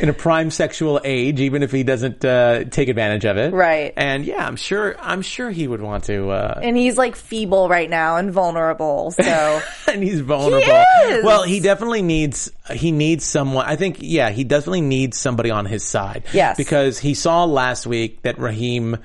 In 0.00 0.08
a 0.08 0.12
prime 0.12 0.50
sexual 0.50 1.00
age, 1.02 1.40
even 1.40 1.62
if 1.62 1.72
he 1.72 1.82
doesn't 1.82 2.24
uh, 2.24 2.64
take 2.64 2.88
advantage 2.88 3.24
of 3.24 3.36
it, 3.36 3.52
Right. 3.52 3.92
And 3.96 4.24
yeah, 4.24 4.46
I'm 4.46 4.54
sure. 4.56 4.94
I'm 5.00 5.22
sure 5.22 5.50
he 5.50 5.66
would 5.66 5.80
want 5.80 6.04
to. 6.04 6.30
Uh, 6.30 6.60
and 6.62 6.76
he's 6.76 6.96
like 6.96 7.16
feeble 7.16 7.68
right 7.68 7.88
now 7.90 8.16
and 8.16 8.30
vulnerable. 8.30 9.10
So 9.10 9.60
and 9.90 10.02
he's 10.02 10.20
vulnerable. 10.20 10.84
is. 11.06 11.24
Well, 11.24 11.42
he 11.42 11.58
definitely 11.60 12.02
needs 12.02 12.52
he 12.70 12.92
needs 12.92 13.24
someone. 13.24 13.66
I 13.66 13.76
think 13.76 13.96
yeah, 14.00 14.30
he 14.30 14.44
definitely 14.44 14.82
needs 14.82 15.16
somebody 15.16 15.50
on 15.50 15.64
his 15.66 15.84
side. 15.84 16.24
Yes. 16.32 16.56
because 16.56 16.98
he 16.98 17.14
saw 17.14 17.44
last 17.44 17.86
week 17.86 18.22
that 18.22 18.38
Raheem 18.38 18.98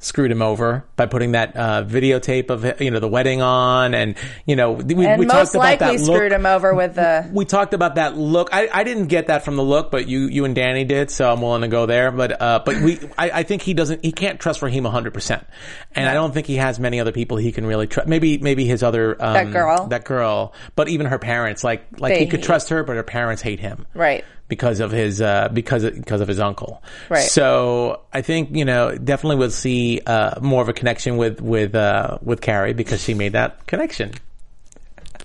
screwed 0.00 0.30
him 0.30 0.42
over 0.42 0.84
by 0.94 1.06
putting 1.06 1.32
that 1.32 1.56
uh, 1.56 1.84
videotape 1.84 2.50
of 2.50 2.80
you 2.80 2.90
know 2.90 3.00
the 3.00 3.08
wedding 3.08 3.42
on, 3.42 3.94
and 3.94 4.16
you 4.46 4.54
know 4.56 4.72
we, 4.72 5.06
and 5.06 5.18
we 5.18 5.26
most 5.26 5.52
talked 5.52 5.54
about 5.54 5.60
likely 5.62 5.96
that 5.98 6.04
look. 6.06 6.16
screwed 6.16 6.32
him 6.32 6.46
over 6.46 6.74
with 6.74 6.94
the. 6.94 7.28
We 7.32 7.44
talked 7.44 7.74
about 7.74 7.96
that 7.96 8.16
look. 8.16 8.48
I, 8.52 8.68
I 8.72 8.84
didn't 8.84 9.06
get 9.06 9.26
that 9.26 9.44
from 9.44 9.56
the 9.56 9.62
look, 9.64 9.90
but 9.90 10.08
you 10.08 10.20
you 10.28 10.44
and 10.44 10.54
Danny 10.54 10.84
did, 10.84 11.10
so 11.10 11.32
I'm 11.32 11.40
willing 11.42 11.62
to 11.62 11.68
go 11.68 11.86
there. 11.86 12.10
But 12.10 12.40
uh, 12.40 12.62
but 12.64 12.80
we 12.80 12.98
I, 13.18 13.30
I 13.30 13.42
think 13.42 13.62
he 13.62 13.74
doesn't 13.74 14.04
he 14.04 14.12
can't 14.12 14.38
trust 14.38 14.62
Raheem 14.62 14.84
100, 14.84 15.12
percent 15.12 15.46
and 15.94 16.08
I 16.08 16.14
don't 16.14 16.32
think 16.32 16.46
he 16.46 16.56
has 16.56 16.78
many 16.78 17.00
other 17.00 17.12
people 17.12 17.36
he 17.36 17.52
can 17.52 17.66
really 17.66 17.86
trust. 17.86 18.08
Maybe 18.08 18.38
maybe 18.38 18.66
his 18.66 18.82
other 18.82 19.12
um, 19.22 19.32
That 19.34 19.52
girl. 19.52 19.86
that 19.88 20.04
girl, 20.04 20.54
but 20.76 20.88
even 20.88 21.06
her 21.06 21.18
parents 21.18 21.64
like 21.64 21.84
like 21.98 22.14
They 22.14 22.20
he 22.20 22.26
could 22.26 22.40
hate- 22.40 22.46
trust 22.46 22.68
her, 22.68 22.84
but 22.84 22.96
her 22.96 23.02
parents 23.02 23.42
hate 23.42 23.60
him 23.60 23.86
Right. 23.94 24.24
Because 24.48 24.80
of 24.80 24.90
his 24.90 25.20
uh, 25.20 25.48
because 25.52 25.84
of, 25.84 25.94
because 25.94 26.20
of 26.20 26.28
his 26.28 26.40
uncle. 26.40 26.82
Right. 27.08 27.20
So 27.20 28.00
I 28.12 28.22
think 28.22 28.54
you 28.54 28.64
know 28.64 28.96
definitely 28.96 29.36
we'll 29.36 29.50
see 29.50 30.00
uh, 30.06 30.40
more 30.40 30.62
of 30.62 30.68
a 30.68 30.72
connection 30.72 31.16
with 31.16 31.40
with 31.40 31.74
uh, 31.74 32.18
with 32.22 32.40
Carrie 32.40 32.72
because 32.72 33.02
she 33.02 33.14
made 33.14 33.32
that 33.32 33.66
connection. 33.66 34.12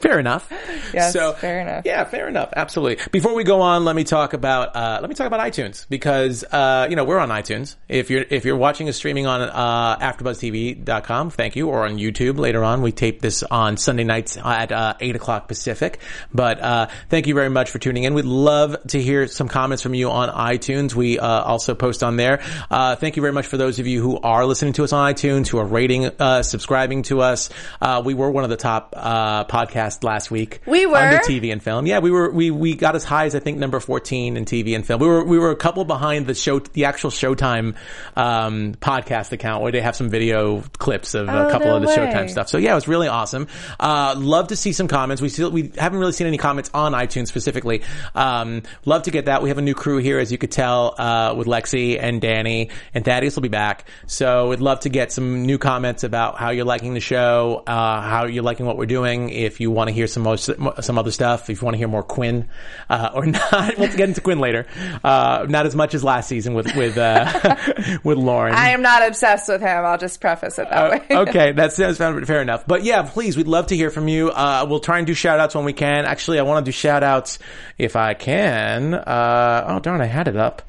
Fair 0.03 0.19
enough. 0.19 0.51
Yes, 0.93 1.13
so, 1.13 1.31
fair 1.31 1.61
enough. 1.61 1.85
Yeah, 1.85 2.03
fair 2.03 2.27
enough. 2.27 2.49
Absolutely. 2.53 3.03
Before 3.11 3.33
we 3.33 3.45
go 3.45 3.61
on, 3.61 3.85
let 3.85 3.95
me 3.95 4.03
talk 4.03 4.33
about 4.33 4.75
uh, 4.75 4.99
let 4.99 5.09
me 5.09 5.15
talk 5.15 5.27
about 5.27 5.39
iTunes 5.39 5.87
because 5.87 6.43
uh, 6.43 6.87
you 6.89 6.97
know 6.97 7.05
we're 7.05 7.19
on 7.19 7.29
iTunes. 7.29 7.77
If 7.87 8.09
you're 8.09 8.25
if 8.29 8.43
you're 8.43 8.57
watching 8.57 8.89
us 8.89 8.97
streaming 8.97 9.27
on 9.27 9.41
uh, 9.41 9.97
AfterBuzzTV.com, 9.99 11.29
thank 11.29 11.55
you, 11.55 11.69
or 11.69 11.85
on 11.85 11.97
YouTube 11.97 12.37
later 12.37 12.65
on. 12.65 12.81
We 12.81 12.91
tape 12.91 13.21
this 13.21 13.43
on 13.43 13.77
Sunday 13.77 14.03
nights 14.03 14.35
at 14.35 14.73
uh, 14.73 14.95
eight 14.99 15.15
o'clock 15.15 15.47
Pacific. 15.47 15.99
But 16.33 16.59
uh, 16.59 16.87
thank 17.09 17.27
you 17.27 17.33
very 17.33 17.49
much 17.49 17.71
for 17.71 17.79
tuning 17.79 18.03
in. 18.03 18.13
We'd 18.13 18.25
love 18.25 18.75
to 18.87 19.01
hear 19.01 19.27
some 19.27 19.47
comments 19.47 19.83
from 19.83 19.93
you 19.93 20.09
on 20.09 20.29
iTunes. 20.29 20.93
We 20.93 21.17
uh, 21.17 21.25
also 21.25 21.75
post 21.75 22.03
on 22.03 22.17
there. 22.17 22.41
Uh, 22.69 22.97
thank 22.97 23.15
you 23.15 23.21
very 23.21 23.33
much 23.33 23.47
for 23.47 23.57
those 23.57 23.79
of 23.79 23.87
you 23.87 24.01
who 24.01 24.19
are 24.19 24.45
listening 24.45 24.73
to 24.73 24.83
us 24.83 24.91
on 24.91 25.13
iTunes, 25.13 25.47
who 25.47 25.59
are 25.59 25.65
rating, 25.65 26.05
uh, 26.05 26.43
subscribing 26.43 27.03
to 27.03 27.21
us. 27.21 27.49
Uh, 27.81 28.01
we 28.03 28.13
were 28.13 28.29
one 28.29 28.43
of 28.43 28.49
the 28.49 28.57
top 28.57 28.93
uh, 28.97 29.45
podcasts 29.93 30.03
last 30.03 30.31
week. 30.31 30.61
We 30.65 30.85
were? 30.85 30.97
under 30.97 31.17
TV 31.19 31.51
and 31.51 31.61
film. 31.61 31.85
Yeah, 31.85 31.99
we 31.99 32.11
were 32.11 32.29
we 32.29 32.51
we 32.51 32.75
got 32.75 32.95
as 32.95 33.03
high 33.03 33.25
as 33.25 33.35
I 33.35 33.39
think 33.39 33.57
number 33.57 33.79
fourteen 33.79 34.37
in 34.37 34.45
TV 34.45 34.75
and 34.75 34.85
film. 34.85 35.01
We 35.01 35.07
were 35.07 35.23
we 35.23 35.37
were 35.37 35.51
a 35.51 35.55
couple 35.55 35.85
behind 35.85 36.27
the 36.27 36.33
show 36.35 36.59
the 36.59 36.85
actual 36.85 37.09
Showtime 37.09 37.75
um, 38.15 38.73
podcast 38.75 39.31
account 39.31 39.63
where 39.63 39.71
they 39.71 39.81
have 39.81 39.95
some 39.95 40.09
video 40.09 40.61
clips 40.77 41.13
of 41.13 41.27
a 41.27 41.47
Oh, 41.47 41.49
couple 41.51 41.67
no 41.67 41.75
of 41.77 41.81
the 41.81 41.87
way. 41.87 41.95
Showtime 41.97 42.29
stuff. 42.29 42.47
So 42.49 42.57
yeah, 42.57 42.71
it 42.71 42.75
was 42.75 42.87
really 42.87 43.07
awesome. 43.07 43.47
Uh, 43.79 44.15
love 44.17 44.47
to 44.49 44.55
see 44.55 44.71
some 44.73 44.87
comments. 44.87 45.21
We 45.21 45.29
still 45.29 45.51
we 45.51 45.71
haven't 45.77 45.99
really 45.99 46.11
seen 46.13 46.27
any 46.27 46.37
comments 46.37 46.69
on 46.73 46.93
iTunes 46.93 47.27
specifically. 47.27 47.81
Um, 48.15 48.63
love 48.85 49.03
to 49.03 49.11
get 49.11 49.25
that. 49.25 49.41
We 49.41 49.49
have 49.49 49.57
a 49.57 49.61
new 49.61 49.73
crew 49.73 49.97
here, 49.97 50.19
as 50.19 50.31
you 50.31 50.37
could 50.37 50.51
tell, 50.51 50.95
uh, 50.99 51.33
with 51.35 51.47
Lexie 51.47 51.97
and 52.01 52.21
Danny 52.21 52.69
and 52.93 53.03
Thaddeus 53.03 53.35
will 53.35 53.41
be 53.43 53.49
back. 53.49 53.85
So 54.07 54.49
we'd 54.49 54.59
love 54.59 54.81
to 54.81 54.89
get 54.89 55.11
some 55.11 55.45
new 55.45 55.57
comments 55.57 56.03
about 56.03 56.37
how 56.37 56.51
you're 56.51 56.65
liking 56.65 56.93
the 56.93 56.99
show, 56.99 57.63
uh, 57.67 58.01
how 58.01 58.25
you're 58.25 58.43
liking 58.43 58.65
what 58.65 58.77
we're 58.77 58.85
doing. 58.85 59.29
If 59.29 59.59
you 59.59 59.71
want 59.71 59.82
to 59.87 59.93
hear 59.93 60.07
some 60.07 60.23
more, 60.23 60.37
some 60.37 60.97
other 60.97 61.11
stuff, 61.11 61.49
if 61.49 61.61
you 61.61 61.65
want 61.65 61.75
to 61.75 61.77
hear 61.77 61.87
more 61.87 62.03
Quinn 62.03 62.49
uh, 62.89 63.11
or 63.13 63.25
not, 63.51 63.77
we'll 63.77 63.89
get 63.89 64.09
into 64.09 64.21
Quinn 64.21 64.39
later. 64.39 64.65
Uh, 65.03 65.45
not 65.49 65.65
as 65.65 65.75
much 65.75 65.93
as 65.93 66.03
last 66.03 66.29
season 66.29 66.53
with 66.53 66.75
with 66.75 66.97
uh, 66.97 67.57
with 68.03 68.17
Lauren. 68.17 68.53
I 68.53 68.69
am 68.69 68.81
not 68.81 69.07
obsessed 69.07 69.49
with 69.49 69.61
him. 69.61 69.85
I'll 69.85 69.97
just 69.97 70.21
preface 70.21 70.59
it 70.59 70.69
that 70.69 70.91
way. 70.91 71.15
Uh, 71.15 71.21
okay, 71.27 71.51
that 71.53 71.73
sounds 71.73 71.97
fair 71.97 72.25
fair 72.25 72.41
enough. 72.41 72.65
But 72.67 72.83
yeah, 72.83 73.03
please, 73.03 73.37
we'd 73.37 73.47
love 73.47 73.67
to 73.67 73.75
hear 73.75 73.89
from 73.89 74.07
you. 74.07 74.29
Uh, 74.29 74.65
we'll 74.69 74.79
try 74.79 74.97
and 74.97 75.07
do 75.07 75.13
shout 75.13 75.39
outs 75.39 75.55
when 75.55 75.65
we 75.65 75.73
can. 75.73 76.05
Actually, 76.05 76.39
I 76.39 76.43
want 76.43 76.65
to 76.65 76.69
do 76.69 76.73
shout 76.73 77.03
outs 77.03 77.39
if 77.77 77.95
I 77.95 78.13
can. 78.13 78.93
Uh, 78.93 79.65
oh, 79.67 79.79
darn, 79.79 80.01
I 80.01 80.05
had 80.05 80.27
it 80.27 80.37
up. 80.37 80.61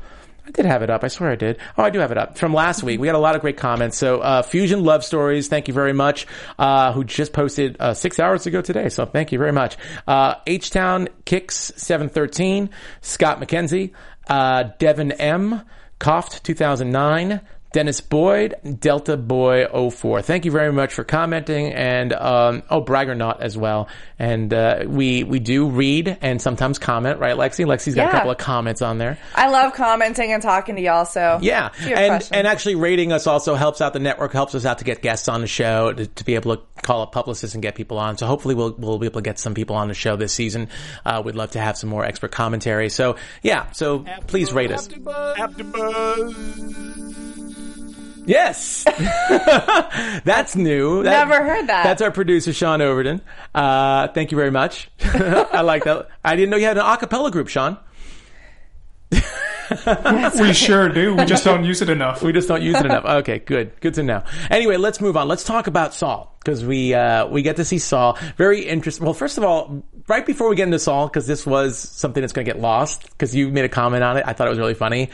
I 0.47 0.51
did 0.51 0.67
have 0.67 0.83
it 0.83 0.91
up. 0.91 1.03
I 1.03 1.09
swear 1.09 1.31
I 1.31 1.37
did. 1.37 1.59
Oh, 1.79 1.83
I 1.83 1.91
do 1.91 2.01
have 2.01 2.13
it 2.13 2.19
up 2.19 2.37
from 2.37 2.53
last 2.53 2.83
week. 2.83 3.01
We 3.01 3.07
had 3.07 3.17
a 3.17 3.21
lot 3.21 3.35
of 3.35 3.41
great 3.41 3.57
comments. 3.57 3.97
So, 3.97 4.21
uh, 4.21 4.43
Fusion 4.43 4.85
Love 4.85 5.03
Stories, 5.03 5.49
thank 5.49 5.69
you 5.69 5.75
very 5.75 5.95
much. 5.95 6.27
Uh, 6.59 6.93
who 6.93 7.03
just 7.03 7.33
posted, 7.33 7.77
uh, 7.81 7.95
six 7.95 8.21
hours 8.21 8.47
ago 8.47 8.61
today. 8.61 8.91
So 8.91 9.07
thank 9.07 9.33
you 9.33 9.39
very 9.39 9.53
much. 9.53 9.77
Uh, 10.07 10.35
H-Town 10.47 11.09
Kicks 11.25 11.73
713, 11.77 12.69
Scott 13.01 13.41
McKenzie, 13.41 13.93
uh, 14.29 14.65
Devin 14.79 15.13
M, 15.13 15.63
Coughed 15.99 16.45
2009, 16.45 17.41
Dennis 17.75 18.01
Boyd, 18.01 18.55
Delta 18.79 19.17
Boy 19.17 19.67
04. 19.91 20.23
Thank 20.23 20.45
you 20.45 20.53
very 20.53 20.73
much 20.73 20.95
for 20.95 21.03
commenting 21.03 21.73
and, 21.73 22.13
um, 22.13 22.63
oh, 22.71 22.81
Braggernaut 22.81 23.41
as 23.41 23.59
well. 23.59 23.89
And, 24.17 24.55
uh, 24.55 24.85
we, 24.87 25.25
we 25.25 25.41
do 25.41 25.69
read 25.69 26.17
and 26.23 26.41
sometimes 26.41 26.79
comment, 26.79 27.19
right, 27.19 27.35
Lexie? 27.37 27.67
Lexie's 27.67 27.97
got 27.97 28.11
a 28.11 28.13
couple 28.13 28.31
of 28.31 28.39
comments 28.39 28.81
on 28.81 28.99
there. 28.99 29.19
I 29.35 29.49
love 29.51 29.73
commenting 29.75 30.33
and 30.33 30.41
talking 30.41 30.77
to 30.77 30.83
y'all. 30.83 31.05
So 31.05 31.41
Yeah, 31.43 31.71
if 31.77 31.81
you 31.83 31.89
have 31.89 31.99
and 31.99 32.11
questions. 32.13 32.33
and 32.33 32.47
actually 32.47 32.77
rating 32.77 33.11
us 33.11 33.27
also 33.27 33.57
helps 33.57 33.81
out 33.81 33.93
the 33.93 33.99
network, 33.99 34.33
helps 34.33 34.55
us 34.55 34.65
out 34.65 34.79
to 34.79 34.85
get 34.85 35.03
guests 35.03 35.27
on 35.27 35.41
the 35.41 35.49
show, 35.49 35.93
to, 35.93 36.07
to 36.07 36.25
be 36.25 36.37
able 36.37 36.57
to 36.57 36.63
call 36.83 37.03
up 37.03 37.11
publicists 37.11 37.55
and 37.57 37.63
get 37.63 37.75
people 37.75 37.99
on. 37.99 38.17
So 38.19 38.29
hopefully 38.29 38.55
we'll 38.55 38.77
we'll 38.79 38.99
be 39.01 39.07
able 39.07 39.21
to 39.21 39.25
get 39.25 39.41
some 39.41 39.53
people 39.55 39.75
on 39.75 39.89
the 39.89 39.95
show 39.95 40.15
this 40.15 40.33
season. 40.33 40.69
Uh, 41.05 41.23
we'd 41.25 41.35
love 41.35 41.51
to 41.53 41.61
have 41.61 41.77
some 41.77 41.91
more 41.91 42.05
expert 42.05 42.31
commentary. 42.31 42.89
So 42.89 43.17
yeah, 43.43 43.73
so 43.73 44.05
please 44.29 44.53
rate 44.53 44.71
us. 44.71 44.89
Yes, 48.27 48.85
that's 50.25 50.57
new. 50.57 51.03
That- 51.03 51.29
Never 51.29 51.45
heard 51.45 51.67
that. 51.67 51.85
That's 51.85 52.01
our 52.03 52.11
producer 52.11 52.53
Sean 52.53 52.81
Overton. 52.81 53.21
Uh, 53.55 54.09
thank 54.09 54.31
you 54.33 54.37
very 54.37 54.51
much. 54.51 54.91
I 55.03 55.61
like 55.63 55.85
that. 55.85 56.09
I 56.25 56.37
didn't 56.37 56.51
know 56.51 56.57
you 56.57 56.67
had 56.67 56.79
an 56.79 56.85
acapella 56.85 57.31
group, 57.31 57.49
Sean. 57.49 57.79
We 60.41 60.53
sure 60.53 60.89
do. 60.91 61.15
We 61.15 61.25
just 61.25 61.45
don't 61.45 61.65
use 61.65 61.81
it 61.83 61.89
enough. 61.89 62.23
We 62.23 62.33
just 62.33 62.49
don't 62.49 62.63
use 62.63 62.77
it 62.77 62.85
enough. 62.85 63.05
Okay, 63.05 63.39
good. 63.39 63.73
Good 63.81 63.95
to 63.95 64.03
know. 64.03 64.23
Anyway, 64.51 64.77
let's 64.77 65.01
move 65.01 65.17
on. 65.17 65.27
Let's 65.27 65.45
talk 65.45 65.67
about 65.67 65.95
Saul 65.95 66.35
because 66.45 66.65
we 66.65 66.93
uh, 66.95 67.27
we 67.29 67.43
get 67.43 67.57
to 67.57 67.65
see 67.65 67.79
Saul. 67.79 68.19
Very 68.37 68.63
interesting. 68.67 69.05
Well, 69.05 69.15
first 69.15 69.39
of 69.39 69.45
all, 69.45 69.83
right 70.07 70.25
before 70.27 70.49
we 70.51 70.57
get 70.57 70.65
into 70.65 70.79
Saul, 70.79 71.09
because 71.09 71.27
this 71.27 71.47
was 71.47 71.79
something 71.79 72.21
that's 72.21 72.33
going 72.35 72.45
to 72.45 72.53
get 72.53 72.61
lost. 72.61 73.09
Because 73.11 73.35
you 73.35 73.49
made 73.49 73.65
a 73.65 73.69
comment 73.71 74.05
on 74.05 74.17
it, 74.19 74.25
I 74.27 74.33
thought 74.35 74.47
it 74.47 74.51
was 74.51 74.59
really 74.59 74.75
funny. 74.75 75.09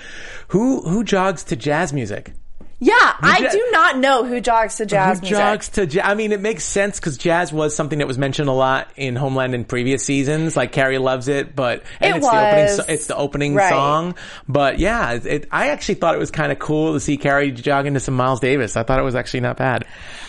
Who 0.48 0.80
who 0.82 1.04
jogs 1.04 1.44
to 1.44 1.56
jazz 1.56 1.92
music? 1.92 2.32
Yeah, 2.80 2.94
I 3.20 3.46
do 3.52 3.68
not 3.72 3.98
know 3.98 4.24
who 4.24 4.40
jogs 4.40 4.76
to 4.76 4.86
jazz 4.86 5.18
Who 5.18 5.26
music. 5.26 5.38
jogs 5.38 5.68
to 5.70 5.86
jazz? 5.86 6.02
I 6.04 6.14
mean, 6.14 6.32
it 6.32 6.40
makes 6.40 6.64
sense 6.64 6.98
because 6.98 7.18
jazz 7.18 7.52
was 7.52 7.76
something 7.76 7.98
that 7.98 8.08
was 8.08 8.16
mentioned 8.18 8.48
a 8.48 8.52
lot 8.52 8.88
in 8.96 9.16
Homeland 9.16 9.54
in 9.54 9.64
previous 9.64 10.02
seasons. 10.04 10.56
Like 10.56 10.72
Carrie 10.72 10.96
loves 10.98 11.28
it, 11.28 11.54
but 11.54 11.82
and 12.00 12.14
It 12.14 12.18
it's 12.18 12.26
the 12.26 12.36
opening. 12.36 12.68
so- 12.76 12.84
It's 12.88 13.06
the 13.06 13.16
opening 13.16 13.54
Right. 13.54 13.68
song. 13.70 14.14
But 14.48 14.78
yeah, 14.78 15.12
it, 15.12 15.46
I 15.52 15.68
actually 15.68 15.96
thought 15.96 16.14
it 16.14 16.18
was 16.18 16.30
kind 16.30 16.50
of 16.52 16.58
cool 16.58 16.94
to 16.94 17.00
see 17.00 17.16
Carrie 17.18 17.50
jogging 17.52 17.94
to 17.94 18.00
some 18.00 18.14
Miles 18.14 18.40
Davis. 18.40 18.76
I 18.76 18.82
thought 18.82 18.98
it 18.98 19.02
was 19.04 19.14
actually 19.14 19.40
not 19.40 19.58
bad. 19.58 19.84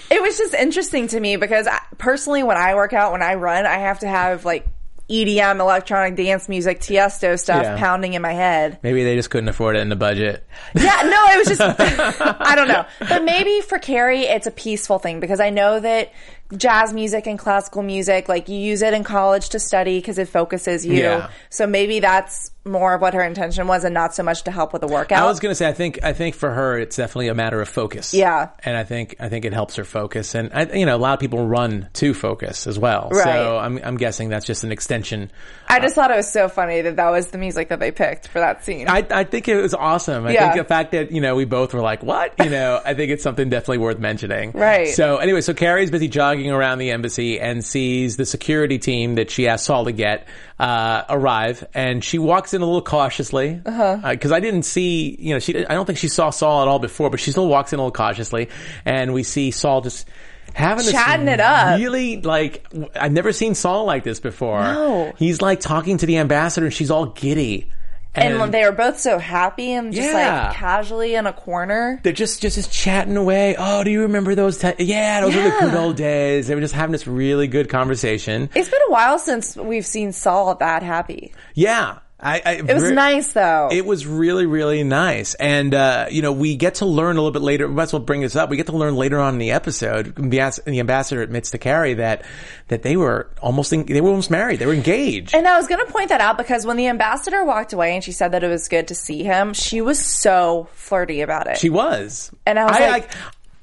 It 0.10 0.22
was 0.22 0.38
just 0.38 0.54
interesting 0.54 1.08
to 1.08 1.20
me 1.20 1.38
because 1.38 1.68
I, 1.68 1.80
personally, 1.98 2.44
when 2.44 2.58
I 2.58 2.76
work 2.76 2.92
out, 2.92 3.14
when 3.14 3.24
I 3.24 3.36
run, 3.36 3.66
I 3.66 3.78
have 3.78 4.00
to 4.00 4.08
have 4.10 4.44
like 4.44 4.68
EDM, 5.12 5.60
electronic 5.60 6.16
dance 6.16 6.48
music, 6.48 6.80
Tiesto 6.80 7.38
stuff 7.40 7.64
Yeah. 7.64 7.78
pounding 7.78 8.14
in 8.14 8.22
my 8.22 8.34
head. 8.34 8.80
Maybe 8.82 9.04
they 9.04 9.16
just 9.16 9.30
couldn't 9.30 9.50
afford 9.50 9.76
it 9.76 9.80
in 9.80 9.90
the 9.90 9.96
budget. 9.96 10.46
Yeah, 10.74 11.02
no, 11.04 11.26
it 11.34 11.38
was 11.38 11.48
just, 11.58 11.62
I 12.42 12.56
don't 12.56 12.68
know. 12.68 12.86
But 13.08 13.24
maybe 13.24 13.62
for 13.62 13.78
Carrie, 13.80 14.22
it's 14.22 14.48
a 14.48 14.52
peaceful 14.52 15.00
thing 15.00 15.20
because 15.20 15.40
I 15.40 15.50
know 15.50 15.80
that 15.80 16.12
jazz 16.56 16.94
music 16.94 17.28
and 17.28 17.38
classical 17.40 17.82
music, 17.82 18.28
like 18.30 18.50
you 18.50 18.58
use 18.58 18.82
it 18.82 18.94
in 18.94 19.04
college 19.04 19.50
to 19.50 19.60
study 19.60 20.00
because 20.00 20.18
it 20.18 20.28
focuses 20.30 20.86
you. 20.86 20.96
Yeah. 20.96 21.30
So 21.50 21.68
maybe 21.68 22.00
that's 22.00 22.52
more 22.64 22.94
of 22.94 23.02
what 23.02 23.14
her 23.16 23.24
intention 23.24 23.68
was 23.68 23.84
and 23.84 23.94
not 23.94 24.14
so 24.14 24.22
much 24.24 24.44
to 24.44 24.52
help 24.52 24.72
with 24.74 24.82
the 24.82 24.88
workout. 24.88 25.20
I 25.22 25.26
was 25.26 25.40
gonna 25.40 25.56
say, 25.56 25.68
I 25.68 25.74
think, 25.74 26.00
I 26.04 26.14
think 26.14 26.36
for 26.36 26.52
her, 26.52 26.78
it's 26.78 26.96
definitely 26.96 27.30
a 27.30 27.34
matter 27.34 27.60
of 27.62 27.68
focus. 27.68 28.14
Yeah. 28.14 28.50
and 28.64 28.78
I 28.78 28.84
think, 28.84 29.16
I 29.20 29.30
think 29.30 29.46
it 29.46 29.54
helps 29.54 29.78
her 29.78 29.84
focus, 29.84 30.36
and 30.36 30.52
I, 30.54 30.64
you 30.74 30.86
know, 30.86 30.96
a 30.96 31.00
lot 31.00 31.14
of 31.14 31.20
people 31.20 31.48
run 31.48 31.90
to 31.94 32.14
focus 32.14 32.68
as 32.68 32.78
well. 32.78 33.10
Right. 33.12 33.24
So 33.24 33.58
I'm, 33.58 33.80
I'm 33.84 33.98
guessing 33.98 34.30
that's 34.30 34.46
just 34.46 34.64
an 34.64 34.72
extension. 34.72 35.32
I 35.68 35.80
just 35.80 35.96
thought 35.96 36.12
it 36.12 36.18
was 36.18 36.32
so 36.32 36.50
funny 36.50 36.82
that 36.82 36.98
that 36.98 37.10
was 37.10 37.28
the 37.28 37.38
music 37.38 37.70
that 37.70 37.80
they 37.80 37.92
picked 37.92 38.28
for 38.28 38.40
that 38.40 38.64
scene. 38.64 38.88
I, 38.88 39.08
I 39.10 39.24
think 39.24 39.48
it 39.48 39.56
was 39.60 39.74
awesome. 39.74 40.28
I 40.28 40.34
Yeah. 40.34 40.52
think 40.52 40.64
the 40.64 40.68
fact 40.68 40.92
that, 40.92 41.12
you 41.12 41.22
know, 41.22 41.36
we 41.36 41.46
both 41.46 41.74
were 41.74 41.82
like, 41.82 42.04
what? 42.04 42.34
You 42.44 42.50
know, 42.50 42.80
I 42.84 42.94
think 42.94 43.12
it's 43.12 43.24
something 43.24 43.50
definitely 43.50 43.80
worth 43.80 44.00
mentioning. 44.00 44.52
Right. 44.62 44.90
So 44.90 45.18
anyway, 45.18 45.42
so 45.42 45.54
Carrie's 45.56 45.90
busy 45.90 46.08
jogging 46.08 46.52
around 46.52 46.78
the 46.78 46.92
embassy 46.92 47.40
and 47.40 47.66
sees 47.66 48.18
the 48.18 48.26
security 48.26 48.78
team 48.78 49.16
that 49.16 49.32
she 49.32 49.48
asked 49.48 49.66
Saul 49.66 49.86
to 49.86 49.92
get, 49.92 50.28
uh, 50.60 51.04
arrive. 51.10 51.66
And 51.74 52.04
she 52.04 52.20
walks 52.20 52.51
in 52.54 52.62
a 52.62 52.66
little 52.66 52.82
cautiously. 52.82 53.62
Uh-huh. 53.66 54.16
Cause 54.18 54.32
I 54.32 54.40
didn't 54.40 54.64
see, 54.64 55.16
you 55.20 55.34
know, 55.34 55.40
she, 55.40 55.66
I 55.66 55.74
don't 55.74 55.86
think 55.86 55.98
she 56.00 56.08
saw 56.08 56.30
Saul 56.30 56.62
at 56.62 56.68
all 56.68 56.80
before, 56.80 57.10
but 57.10 57.20
she 57.20 57.32
still 57.32 57.48
walks 57.48 57.74
in 57.74 57.80
a 57.80 57.82
little 57.82 57.92
cautiously. 57.92 58.50
And 58.86 59.14
we 59.14 59.24
see 59.24 59.52
Saul 59.52 59.82
just, 59.82 60.08
Having 60.54 60.84
this 60.86 60.92
Chatting 60.92 61.28
it 61.30 61.40
up. 61.40 61.80
really 61.80 62.20
like 62.22 62.68
I've 62.94 63.14
never 63.14 63.32
seen 63.32 63.56
Saul 63.56 63.86
like 63.86 64.04
this 64.04 64.20
before. 64.20 64.62
No. 64.62 65.14
he's 65.18 65.42
like 65.42 65.62
talking 65.62 65.96
to 66.00 66.06
the 66.06 66.18
ambassador, 66.18 66.66
and 66.66 66.74
she's 66.76 66.92
all 66.92 67.06
giddy. 67.06 67.72
and 68.14 68.54
they 68.54 68.66
were 68.66 68.74
both 68.74 69.00
so 69.00 69.18
happy 69.18 69.72
and 69.72 69.94
just 69.94 70.10
Yeah. 70.12 70.48
like 70.48 70.56
casually 70.58 71.16
in 71.16 71.26
a 71.26 71.32
corner. 71.32 72.02
they're 72.04 72.12
just 72.12 72.42
just 72.42 72.58
just 72.58 72.70
chatting 72.70 73.16
away. 73.16 73.56
Oh, 73.58 73.86
do 73.86 73.92
you 73.92 74.02
remember 74.02 74.36
those? 74.36 74.58
ti 74.58 74.74
yeah, 74.80 75.22
those 75.22 75.34
were 75.34 75.42
the 75.44 75.56
good 75.62 75.74
old 75.74 75.96
days. 75.96 76.48
They 76.48 76.56
were 76.56 76.60
just 76.60 76.74
having 76.74 76.92
this 76.92 77.08
really 77.08 77.48
good 77.48 77.70
conversation. 77.70 78.50
It's 78.54 78.70
been 78.70 78.82
a 78.90 78.92
while 78.92 79.20
since 79.20 79.56
we've 79.56 79.86
seen 79.86 80.12
Saul 80.12 80.54
that 80.56 80.84
happy. 80.84 81.32
Yeah, 81.54 82.00
I. 82.22 82.42
I 82.46 82.52
It 82.54 82.74
was 82.74 82.84
re- 82.84 82.94
nice 82.94 83.34
though. 83.34 83.70
It 83.72 83.86
was 83.86 84.06
really, 84.06 84.46
really 84.46 84.84
nice. 84.84 85.34
And, 85.36 85.74
uh, 85.74 86.08
you 86.12 86.22
know, 86.22 86.32
we 86.32 86.56
get 86.56 86.76
to 86.76 86.86
learn 86.86 87.18
a 87.18 87.20
little 87.22 87.32
bit 87.32 87.42
later. 87.42 87.68
We 87.68 87.74
might 87.74 87.84
as 87.84 87.94
well 87.94 88.02
bring 88.02 88.22
this 88.22 88.36
up. 88.36 88.50
We 88.50 88.58
get 88.58 88.68
to 88.68 88.72
learn 88.78 88.96
later 88.96 89.20
on 89.20 89.34
in 89.34 89.40
the 89.40 89.52
episode. 89.52 90.16
The, 90.16 90.40
ambassador 90.80 91.22
admits 91.22 91.52
to 91.52 91.58
Carrie 91.58 91.96
that, 91.96 92.24
that 92.68 92.84
they 92.84 92.96
were 92.98 93.30
almost, 93.42 93.74
en- 93.74 93.86
they 93.86 94.02
were 94.02 94.10
almost 94.10 94.32
married. 94.32 94.60
They 94.60 94.66
were 94.66 94.74
engaged. 94.74 95.34
and 95.36 95.48
I 95.48 95.58
was 95.58 95.68
going 95.68 95.86
to 95.86 95.92
point 95.92 96.10
that 96.10 96.22
out 96.22 96.38
because 96.38 96.66
when 96.66 96.78
the 96.78 96.88
ambassador 96.88 97.44
walked 97.44 97.74
away 97.74 97.96
and 97.96 98.04
she 98.04 98.12
said 98.12 98.34
that 98.34 98.44
it 98.44 98.48
was 98.50 98.68
good 98.68 98.88
to 98.90 98.96
see 98.96 99.24
him, 99.24 99.54
she 99.54 99.82
was 99.82 100.00
so 100.00 100.68
flirty 100.74 101.22
about 101.22 101.48
it. 101.48 101.58
She 101.58 101.70
was. 101.70 102.32
And 102.46 102.60
I 102.60 102.66
was 102.66 102.80
like- 102.80 103.16
I 103.16 103.18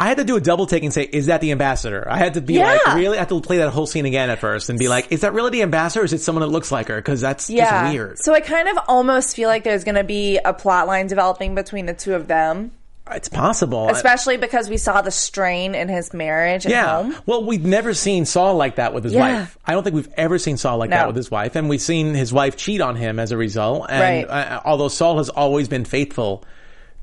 had 0.07 0.19
to 0.19 0.25
do 0.25 0.37
a 0.37 0.41
double 0.41 0.67
take 0.67 0.85
and 0.85 0.95
say, 0.95 1.03
is 1.03 1.27
that 1.27 1.41
the 1.41 1.51
ambassador? 1.51 2.07
I 2.09 2.19
had 2.19 2.35
to 2.35 2.41
be 2.41 2.55
Yeah. 2.55 2.79
like, 2.87 2.95
really? 2.95 3.17
I 3.17 3.21
had 3.21 3.29
to 3.31 3.41
play 3.41 3.57
that 3.59 3.71
whole 3.71 3.87
scene 3.89 4.07
again 4.07 4.31
at 4.31 4.39
first 4.39 4.69
and 4.71 4.79
be 4.79 4.87
like, 4.87 5.11
is 5.11 5.23
that 5.23 5.35
really 5.35 5.51
the 5.51 5.63
ambassador 5.63 6.03
or 6.03 6.05
is 6.05 6.13
it 6.13 6.21
someone 6.21 6.43
that 6.43 6.53
looks 6.53 6.71
like 6.71 6.87
her? 6.87 7.03
Cause 7.03 7.21
that's 7.21 7.51
yeah. 7.51 7.83
just 7.83 7.93
weird. 7.93 8.19
So 8.21 8.33
I 8.33 8.41
kind 8.41 8.69
of 8.69 8.79
almost 8.87 9.35
feel 9.35 9.49
like 9.49 9.65
there's 9.65 9.83
going 9.83 9.97
to 9.97 10.05
be 10.05 10.39
a 10.39 10.53
plot 10.55 10.87
line 10.87 11.09
developing 11.09 11.57
between 11.57 11.87
the 11.87 11.95
two 11.95 12.15
of 12.15 12.29
them, 12.29 12.71
It's 13.11 13.29
possible. 13.29 13.89
especially 13.89 14.37
because 14.37 14.69
we 14.69 14.77
saw 14.77 15.03
the 15.03 15.11
strain 15.11 15.75
in 15.75 15.89
his 15.89 16.15
marriage 16.15 16.65
at 16.67 16.71
yeah. 16.71 17.03
home. 17.03 17.17
Well, 17.27 17.43
we've 17.45 17.65
never 17.67 17.93
seen 17.93 18.25
Saul 18.25 18.55
like 18.55 18.77
that 18.77 18.95
with 18.95 19.03
his 19.03 19.15
Yeah. 19.15 19.41
wife. 19.41 19.59
I 19.67 19.73
don't 19.73 19.83
think 19.83 19.97
we've 19.97 20.13
ever 20.17 20.39
seen 20.39 20.59
Saul 20.59 20.79
like 20.79 20.91
that 20.91 21.09
with 21.09 21.17
his 21.17 21.29
wife. 21.29 21.57
And 21.57 21.69
we've 21.69 21.81
seen 21.83 22.15
his 22.15 22.33
wife 22.33 22.57
cheat 22.57 22.81
on 22.81 22.95
him 22.95 23.19
as 23.19 23.33
a 23.33 23.37
result. 23.37 23.87
And 23.89 24.29
Right. 24.29 24.31
uh, 24.53 24.61
although 24.65 24.89
Saul 24.89 25.19
has 25.19 25.29
always 25.29 25.67
been 25.67 25.85
faithful 25.85 26.45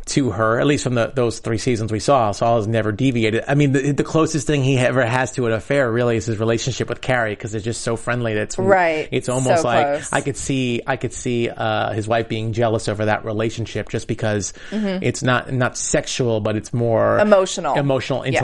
to 0.06 0.30
her, 0.30 0.60
at 0.60 0.68
least 0.68 0.84
from 0.84 0.94
the, 0.94 1.12
those 1.16 1.40
three 1.40 1.58
seasons 1.58 1.92
we 1.92 2.00
saw, 2.00 2.32
Saul 2.32 2.58
has 2.58 2.68
never 2.68 2.92
deviated. 2.92 3.44
I 3.48 3.56
mean, 3.56 3.72
the, 3.72 3.92
the 3.92 4.04
closest 4.04 4.46
thing 4.46 4.64
he 4.64 4.78
ever 4.78 5.04
has 5.04 5.32
to 5.34 5.48
an 5.48 5.52
affair 5.54 5.92
really 5.92 6.16
is 6.18 6.28
his 6.28 6.38
relationship 6.38 6.90
with 6.90 7.02
Carrie 7.02 7.32
because 7.32 7.52
they're 7.52 7.60
just 7.62 7.82
so 7.82 7.96
friendly 7.96 8.36
that 8.36 8.42
it's, 8.44 8.58
Right. 8.60 9.10
it's 9.12 9.30
almost 9.30 9.64
So 9.64 9.68
like 9.68 9.86
close. 9.88 10.14
I 10.14 10.22
could 10.22 10.38
see, 10.38 10.82
I 10.86 10.98
could 10.98 11.12
see, 11.12 11.50
uh, 11.50 11.92
his 11.94 12.08
wife 12.08 12.30
being 12.30 12.54
jealous 12.54 12.88
over 12.88 13.06
that 13.06 13.26
relationship 13.26 13.90
just 13.90 14.08
because 14.08 14.54
it's 14.72 15.24
not, 15.24 15.52
not 15.52 15.76
sexual, 15.76 16.40
but 16.40 16.56
it's 16.56 16.72
more 16.72 17.18
Mm-hmm. 17.18 17.28
Emotional. 17.28 17.76
emotional, 17.76 18.26
Yeah. 18.28 18.44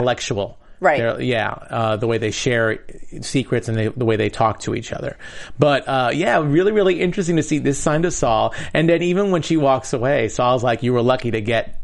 Right. 0.82 0.98
They're- 0.98 1.20
yeah, 1.20 1.50
uh, 1.50 1.96
the 1.96 2.08
way 2.08 2.18
they 2.18 2.32
share 2.32 2.80
secrets 3.20 3.68
and 3.68 3.78
they, 3.78 3.86
the 3.86 4.04
way 4.04 4.16
they 4.16 4.30
talk 4.30 4.58
to 4.60 4.74
each 4.74 4.92
other. 4.92 5.16
But 5.56 5.86
uh, 5.86 6.10
yeah, 6.12 6.42
really, 6.44 6.72
really 6.72 7.00
interesting 7.00 7.36
to 7.36 7.42
see 7.44 7.58
this 7.58 7.78
sign 7.78 8.02
to 8.02 8.10
Saul. 8.10 8.52
And 8.74 8.88
then 8.88 9.00
even 9.00 9.30
when 9.30 9.42
she 9.42 9.56
walks 9.56 9.92
away, 9.92 10.28
Saul's 10.28 10.64
like, 10.64 10.82
"You 10.82 10.92
were 10.92 11.02
lucky 11.02 11.30
to 11.30 11.40
get." 11.40 11.78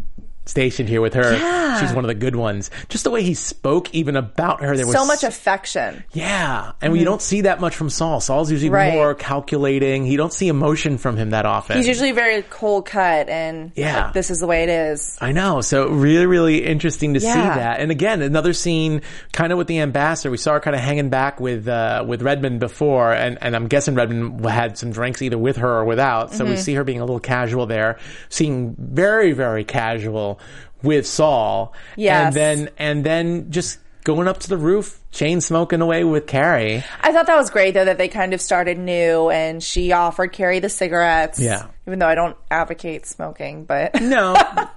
Stationed 0.48 0.88
here 0.88 1.02
with 1.02 1.12
her, 1.12 1.32
Yeah. 1.34 1.78
she's 1.78 1.92
one 1.92 2.04
of 2.04 2.08
the 2.08 2.14
good 2.14 2.34
ones. 2.34 2.70
Just 2.88 3.04
the 3.04 3.10
way 3.10 3.22
he 3.22 3.34
spoke, 3.34 3.94
even 3.94 4.16
about 4.16 4.62
her, 4.62 4.74
there 4.76 4.86
was 4.86 4.96
So 4.96 5.04
much 5.06 5.22
affection. 5.22 6.02
yeah, 6.12 6.72
and 6.80 6.96
you 6.96 7.04
don't 7.04 7.20
see 7.20 7.42
that 7.42 7.60
much 7.60 7.76
from 7.76 7.90
Saul. 7.90 8.20
Saul's 8.20 8.50
usually 8.50 8.70
Right. 8.70 8.94
more 8.94 9.14
calculating. 9.14 10.06
You 10.06 10.16
don't 10.16 10.32
see 10.32 10.48
emotion 10.48 10.96
from 10.96 11.18
him 11.18 11.30
that 11.30 11.44
often. 11.44 11.76
He's 11.76 11.86
usually 11.86 12.12
very 12.12 12.40
cold 12.42 12.86
cut 12.86 13.28
and 13.28 13.72
Yeah. 13.74 14.04
like, 14.04 14.14
this 14.14 14.30
is 14.30 14.40
the 14.40 14.46
way 14.46 14.62
it 14.62 14.70
is. 14.70 15.18
I 15.20 15.32
know. 15.32 15.60
So 15.60 15.88
really, 15.88 16.24
really 16.26 16.64
interesting 16.64 17.12
to 17.14 17.20
see 17.20 17.26
that. 17.26 17.80
And 17.80 17.90
again, 17.90 18.22
another 18.22 18.54
scene 18.54 19.02
kind 19.32 19.52
of 19.52 19.58
with 19.58 19.66
the 19.66 19.80
ambassador. 19.80 20.30
We 20.30 20.38
saw 20.38 20.54
her 20.54 20.60
kind 20.60 20.74
of 20.74 20.80
hanging 20.80 21.10
back 21.10 21.40
with, 21.40 21.68
uh, 21.68 22.04
with 22.08 22.22
Redmond 22.22 22.58
before. 22.58 23.12
And, 23.12 23.36
and 23.42 23.54
I'm 23.54 23.66
guessing 23.68 23.94
Redmond 23.94 24.44
had 24.46 24.78
some 24.78 24.92
drinks 24.92 25.20
either 25.20 25.36
with 25.38 25.58
her 25.58 25.68
or 25.78 25.84
without. 25.84 26.32
So 26.34 26.44
we 26.44 26.52
Mm-hmm. 26.52 26.60
see 26.60 26.74
her 26.74 26.84
being 26.84 27.00
a 27.00 27.04
little 27.04 27.20
casual 27.20 27.66
there, 27.66 27.98
seeing 28.30 28.74
very, 28.78 29.32
very 29.32 29.64
casual 29.64 30.37
with 30.82 31.06
Saul. 31.06 31.72
Yes. 31.96 32.26
And 32.26 32.34
then, 32.34 32.70
and 32.78 33.04
then 33.04 33.50
just 33.50 33.78
going 34.04 34.28
up 34.28 34.38
to 34.40 34.48
the 34.48 34.56
roof, 34.56 34.98
chain 35.10 35.40
smoking 35.40 35.80
away 35.80 36.04
with 36.04 36.26
Carrie. 36.26 36.82
I 37.00 37.12
thought 37.12 37.26
that 37.26 37.36
was 37.36 37.50
great 37.50 37.72
though 37.74 37.84
that 37.84 37.98
they 37.98 38.08
kind 38.08 38.32
of 38.34 38.40
started 38.40 38.78
new 38.78 39.30
and 39.30 39.62
she 39.62 39.92
offered 39.92 40.32
Carrie 40.32 40.60
the 40.60 40.68
cigarettes. 40.68 41.40
Yeah. 41.40 41.66
Even 41.86 41.98
though 42.00 42.06
I 42.06 42.14
don't 42.14 42.36
advocate 42.50 43.06
smoking, 43.06 43.64
but 43.64 43.94
No, 44.02 44.36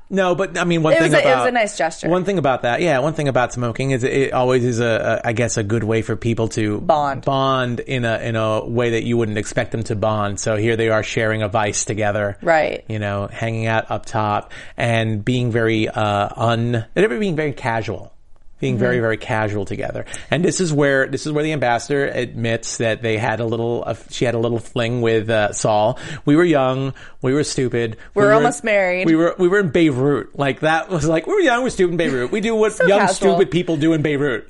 no, 0.10 0.34
but 0.34 0.58
I 0.58 0.64
mean, 0.64 0.82
one 0.82 0.94
It 0.94 1.00
thing 1.00 1.12
was 1.12 1.20
a- 1.20 1.28
it 1.30 1.36
was 1.36 1.48
a 1.48 1.52
nice 1.52 1.78
gesture. 1.78 2.08
One 2.10 2.24
thing 2.24 2.38
about 2.38 2.62
that, 2.62 2.82
yeah, 2.82 3.00
one 3.00 3.14
thing 3.14 3.28
about 3.28 3.52
smoking 3.52 3.92
is 3.92 4.04
it 4.06 4.32
always 4.32 4.64
is 4.64 4.80
a, 4.80 5.22
a 5.24 5.28
I 5.28 5.34
guess, 5.34 5.58
a 5.58 5.64
good 5.64 5.84
way 5.84 6.02
for 6.02 6.16
people 6.16 6.48
to 6.50 6.80
Bond. 6.80 7.26
bond 7.26 7.82
in 7.82 8.06
a 8.06 8.18
in 8.20 8.36
a 8.38 8.66
way 8.66 8.92
that 8.92 9.04
you 9.04 9.18
wouldn't 9.18 9.38
expect 9.38 9.72
them 9.74 9.84
to 9.84 9.96
bond. 9.96 10.40
So 10.40 10.56
here 10.56 10.78
they 10.78 10.88
are 10.90 11.04
sharing 11.04 11.42
a 11.42 11.50
vice 11.50 11.84
together, 11.84 12.38
Right. 12.42 12.86
You 12.88 13.00
know, 13.00 13.28
hanging 13.28 13.68
out 13.68 13.92
up 13.92 14.06
top 14.06 14.54
and 14.78 15.24
being 15.26 15.52
very 15.52 15.90
uh, 15.90 16.30
un, 16.38 16.86
and 16.96 17.20
being 17.20 17.36
very 17.36 17.52
casual. 17.54 18.14
Being 18.62 18.78
very, 18.78 18.96
Mm-hmm. 18.96 19.02
very 19.02 19.18
casual 19.18 19.66
together, 19.66 20.06
and 20.30 20.46
this 20.46 20.62
is 20.62 20.72
where 20.72 21.08
this 21.08 21.26
is 21.26 21.32
where 21.34 21.44
the 21.44 21.52
ambassador 21.52 22.06
admits 22.08 22.78
that 22.78 23.02
they 23.02 23.18
had 23.18 23.40
a 23.42 23.46
little. 23.46 23.84
Uh, 23.86 23.96
she 24.10 24.24
had 24.24 24.36
a 24.36 24.40
little 24.40 24.60
fling 24.60 25.02
with 25.02 25.30
uh, 25.30 25.52
Saul. 25.52 26.00
We 26.24 26.36
were 26.36 26.44
young, 26.46 26.94
we 27.22 27.34
were 27.34 27.44
stupid. 27.44 27.98
We 28.16 28.24
were 28.24 28.32
almost 28.32 28.64
married. 28.64 29.08
We 29.08 29.16
were 29.16 29.36
we 29.38 29.48
were 29.48 29.60
in 29.60 29.70
Beirut. 29.72 30.38
Like 30.38 30.62
that 30.62 30.90
was 30.90 31.08
like 31.08 31.28
we 31.28 31.34
were 31.34 31.40
young, 31.42 31.64
we're 31.64 31.70
stupid 31.72 31.92
in 31.94 31.98
Beirut. 31.98 32.32
We 32.32 32.40
do 32.40 32.56
what 32.56 32.78
young 32.88 33.00
casual. 33.02 33.16
stupid 33.36 33.52
people 33.52 33.76
do 33.78 33.94
in 33.94 34.02
Beirut. 34.02 34.48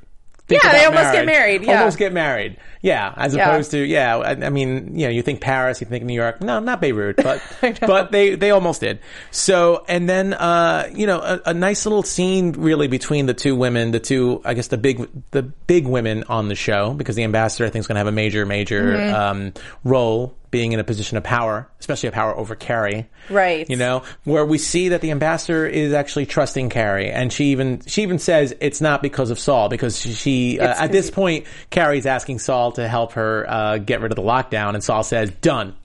Think 0.52 0.64
Yeah, 0.64 0.72
they 0.74 0.86
almost 0.86 1.14
get 1.14 1.26
married, 1.26 1.64
yeah. 1.64 1.80
almost 1.80 1.98
get 1.98 2.14
married. 2.14 2.58
Yeah, 2.82 3.14
as 3.16 3.34
Yeah. 3.36 3.50
opposed 3.50 3.72
to 3.72 3.78
yeah. 3.78 4.18
I, 4.18 4.32
I 4.32 4.50
mean, 4.50 4.98
you 4.98 5.06
know, 5.06 5.12
you 5.12 5.22
think 5.22 5.40
Paris, 5.40 5.82
you 5.82 5.88
think 5.88 6.04
New 6.04 6.14
York. 6.16 6.42
No, 6.42 6.60
not 6.60 6.82
Beirut, 6.82 7.16
but 7.18 7.42
but 7.82 8.12
they 8.12 8.36
they 8.36 8.52
almost 8.52 8.82
did. 8.82 9.00
So 9.32 9.86
and 9.88 10.10
then 10.10 10.34
uh, 10.34 10.90
you 10.94 11.08
know 11.08 11.20
a, 11.22 11.42
a 11.48 11.54
nice 11.54 11.86
little 11.86 12.04
scene 12.04 12.54
really 12.54 12.88
between 12.88 13.28
the 13.28 13.34
two 13.34 13.56
women, 13.56 13.92
the 13.92 14.00
two 14.00 14.42
I 14.44 14.54
guess 14.56 14.68
the 14.68 14.78
big 14.78 15.08
the 15.32 15.44
big 15.44 15.88
women 15.88 16.24
on 16.28 16.48
the 16.48 16.56
show 16.56 16.94
because 16.94 17.16
the 17.16 17.24
ambassador 17.24 17.66
I 17.66 17.70
think 17.70 17.82
is 17.82 17.88
going 17.88 17.96
to 17.96 18.00
have 18.00 18.08
a 18.08 18.12
major 18.12 18.46
major 18.46 18.82
Mm-hmm. 18.82 19.16
um, 19.16 19.54
role 19.84 20.36
being 20.52 20.74
in 20.74 20.80
a 20.80 20.84
position 20.84 21.18
of 21.18 21.24
power, 21.24 21.70
especially 21.80 22.10
a 22.10 22.12
power 22.12 22.36
over 22.36 22.56
Carrie. 22.56 23.10
Right. 23.30 23.68
You 23.70 23.78
know, 23.78 24.04
where 24.26 24.46
we 24.46 24.58
see 24.58 24.90
that 24.90 25.02
the 25.02 25.12
ambassador 25.12 25.66
is 25.66 25.94
actually 25.94 26.26
trusting 26.26 26.70
Carrie, 26.70 27.10
and 27.10 27.32
she 27.32 27.46
even 27.46 27.82
she 27.88 28.04
even 28.04 28.20
says 28.20 28.54
it's 28.60 28.82
not 28.82 29.02
because 29.02 29.32
of 29.32 29.40
Saul 29.40 29.70
because 29.70 30.00
she, 30.00 30.60
uh, 30.60 30.84
at 30.84 30.92
this 30.92 31.10
point 31.10 31.46
Carrie's 31.70 32.06
asking 32.06 32.40
Saul 32.40 32.74
to 32.74 32.88
help 32.88 33.14
her 33.14 33.46
uh, 33.50 33.78
get 33.78 34.02
rid 34.02 34.12
of 34.12 34.18
the 34.18 34.22
lockdown, 34.22 34.74
and 34.74 34.84
Saul 34.84 35.04
says 35.04 35.32
done. 35.42 35.76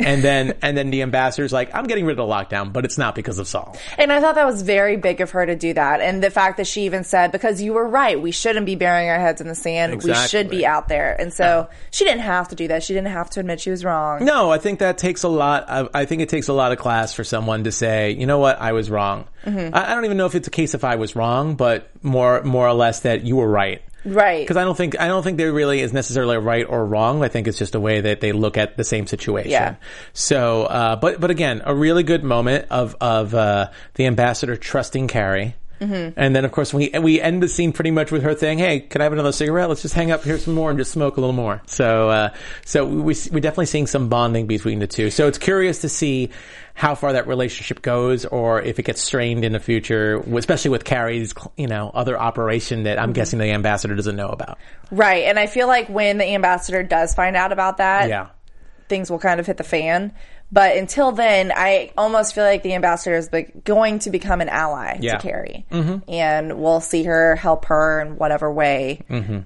And 0.00 0.22
then 0.22 0.54
and 0.62 0.76
then 0.76 0.90
the 0.90 1.02
ambassador's 1.02 1.52
like, 1.52 1.74
I'm 1.74 1.86
getting 1.86 2.04
rid 2.06 2.18
of 2.18 2.26
the 2.28 2.32
lockdown, 2.32 2.72
but 2.72 2.84
it's 2.84 2.98
not 2.98 3.14
because 3.14 3.38
of 3.38 3.46
Saul. 3.46 3.76
And 3.98 4.12
I 4.12 4.20
thought 4.20 4.34
that 4.34 4.46
was 4.46 4.62
very 4.62 4.96
big 4.96 5.20
of 5.20 5.30
her 5.32 5.44
to 5.44 5.56
do 5.56 5.74
that. 5.74 6.00
And 6.00 6.22
the 6.22 6.30
fact 6.30 6.56
that 6.56 6.66
she 6.66 6.82
even 6.82 7.04
said, 7.04 7.32
because 7.32 7.60
you 7.60 7.74
were 7.74 7.86
right, 7.86 8.20
we 8.20 8.30
shouldn't 8.30 8.66
be 8.66 8.74
burying 8.74 9.08
our 9.08 9.18
heads 9.18 9.40
in 9.40 9.48
the 9.48 9.54
sand. 9.54 10.02
We 10.02 10.14
should 10.14 10.50
be 10.50 10.66
out 10.66 10.88
there. 10.88 11.18
And 11.20 11.32
so 11.32 11.68
she 11.90 12.04
didn't 12.04 12.22
have 12.22 12.48
to 12.48 12.54
do 12.54 12.68
that. 12.68 12.82
She 12.82 12.94
didn't 12.94 13.12
have 13.12 13.30
to 13.30 13.40
admit 13.40 13.60
she 13.60 13.70
was 13.70 13.84
wrong. 13.84 14.24
No, 14.24 14.50
I 14.50 14.58
think 14.58 14.78
that 14.80 14.98
takes 14.98 15.22
a 15.22 15.28
lot. 15.28 15.64
Of, 15.68 15.90
I 15.94 16.04
think 16.04 16.22
it 16.22 16.28
takes 16.28 16.48
a 16.48 16.52
lot 16.52 16.72
of 16.72 16.78
class 16.78 17.14
for 17.14 17.24
someone 17.24 17.64
to 17.64 17.72
say, 17.72 18.12
you 18.12 18.26
know 18.26 18.38
what, 18.38 18.60
I 18.60 18.72
was 18.72 18.90
wrong. 18.90 19.26
Mm-hmm. 19.44 19.74
I, 19.74 19.92
I 19.92 19.94
don't 19.94 20.04
even 20.04 20.16
know 20.16 20.26
if 20.26 20.34
it's 20.34 20.48
a 20.48 20.50
case 20.50 20.74
if 20.74 20.84
I 20.84 20.96
was 20.96 21.16
wrong, 21.16 21.54
but 21.54 21.90
more 22.02 22.42
more 22.42 22.68
or 22.68 22.74
less 22.74 23.00
that 23.00 23.24
you 23.24 23.36
were 23.36 23.48
right. 23.48 23.82
Right. 24.04 24.42
Because 24.42 24.56
I 24.56 24.64
don't 24.64 24.76
think 24.76 24.98
I 24.98 25.08
don't 25.08 25.22
think 25.22 25.38
there 25.38 25.52
really 25.52 25.80
is 25.80 25.92
necessarily 25.92 26.36
a 26.36 26.40
right 26.40 26.66
or 26.66 26.84
wrong. 26.84 27.22
I 27.22 27.28
think 27.28 27.48
it's 27.48 27.58
just 27.58 27.74
a 27.74 27.80
way 27.80 28.00
that 28.00 28.20
they 28.20 28.32
look 28.32 28.56
at 28.56 28.76
the 28.76 28.84
same 28.84 29.06
situation. 29.06 29.50
Yeah. 29.50 29.76
So, 30.12 30.64
uh, 30.64 30.96
but 30.96 31.20
but 31.20 31.30
again, 31.30 31.62
a 31.64 31.74
really 31.74 32.02
good 32.02 32.24
moment 32.24 32.66
of 32.70 32.96
of 33.00 33.34
uh, 33.34 33.70
the 33.94 34.06
ambassador 34.06 34.56
trusting 34.56 35.08
Carrie. 35.08 35.54
Mm-hmm. 35.80 36.18
And 36.20 36.36
then, 36.36 36.44
of 36.44 36.52
course, 36.52 36.74
we 36.74 36.90
we 36.90 37.20
end 37.20 37.42
the 37.42 37.48
scene 37.48 37.72
pretty 37.72 37.90
much 37.90 38.12
with 38.12 38.22
her 38.22 38.36
saying, 38.36 38.58
"Hey, 38.58 38.80
can 38.80 39.00
I 39.00 39.04
have 39.04 39.12
another 39.14 39.32
cigarette? 39.32 39.68
Let's 39.68 39.82
just 39.82 39.94
hang 39.94 40.10
up 40.10 40.22
here 40.24 40.38
some 40.38 40.54
more 40.54 40.68
and 40.70 40.78
just 40.78 40.92
smoke 40.92 41.16
a 41.16 41.20
little 41.20 41.34
more." 41.34 41.62
So, 41.66 42.10
uh, 42.10 42.30
so 42.66 42.84
we 42.84 43.14
we're 43.32 43.40
definitely 43.40 43.66
seeing 43.66 43.86
some 43.86 44.08
bonding 44.08 44.46
between 44.46 44.78
the 44.78 44.86
two. 44.86 45.10
So 45.10 45.26
it's 45.26 45.38
curious 45.38 45.80
to 45.80 45.88
see 45.88 46.30
how 46.74 46.94
far 46.94 47.12
that 47.14 47.26
relationship 47.26 47.82
goes, 47.82 48.24
or 48.26 48.60
if 48.62 48.78
it 48.78 48.82
gets 48.84 49.02
strained 49.02 49.44
in 49.44 49.52
the 49.52 49.60
future, 49.60 50.16
especially 50.36 50.70
with 50.70 50.84
Carrie's, 50.84 51.34
you 51.56 51.66
know, 51.66 51.90
other 51.94 52.18
operation 52.18 52.84
that 52.84 52.96
Mm-hmm. 52.96 53.04
I'm 53.04 53.12
guessing 53.12 53.38
the 53.38 53.46
ambassador 53.46 53.94
doesn't 53.96 54.16
know 54.16 54.28
about. 54.28 54.58
Right. 54.90 55.24
And 55.24 55.38
I 55.38 55.46
feel 55.46 55.66
like 55.66 55.88
when 55.88 56.18
the 56.18 56.26
ambassador 56.26 56.82
does 56.82 57.14
find 57.14 57.36
out 57.36 57.52
about 57.52 57.78
that, 57.78 58.08
Yeah. 58.08 58.28
things 58.88 59.10
will 59.10 59.18
kind 59.18 59.40
of 59.40 59.46
hit 59.46 59.56
the 59.56 59.64
fan. 59.64 60.12
But 60.52 60.76
until 60.76 61.12
then, 61.12 61.52
I 61.54 61.92
almost 61.96 62.34
feel 62.34 62.44
like 62.44 62.62
the 62.62 62.74
ambassador 62.74 63.14
is 63.16 63.32
like 63.32 63.64
going 63.64 64.00
to 64.00 64.10
become 64.10 64.40
an 64.40 64.48
ally 64.48 64.98
Yeah. 65.00 65.16
to 65.16 65.22
Carrie, 65.22 65.64
and 65.70 66.60
we'll 66.60 66.80
see 66.80 67.04
her 67.04 67.36
help 67.36 67.66
her 67.66 68.00
in 68.00 68.16
whatever 68.16 68.52
way. 68.52 69.00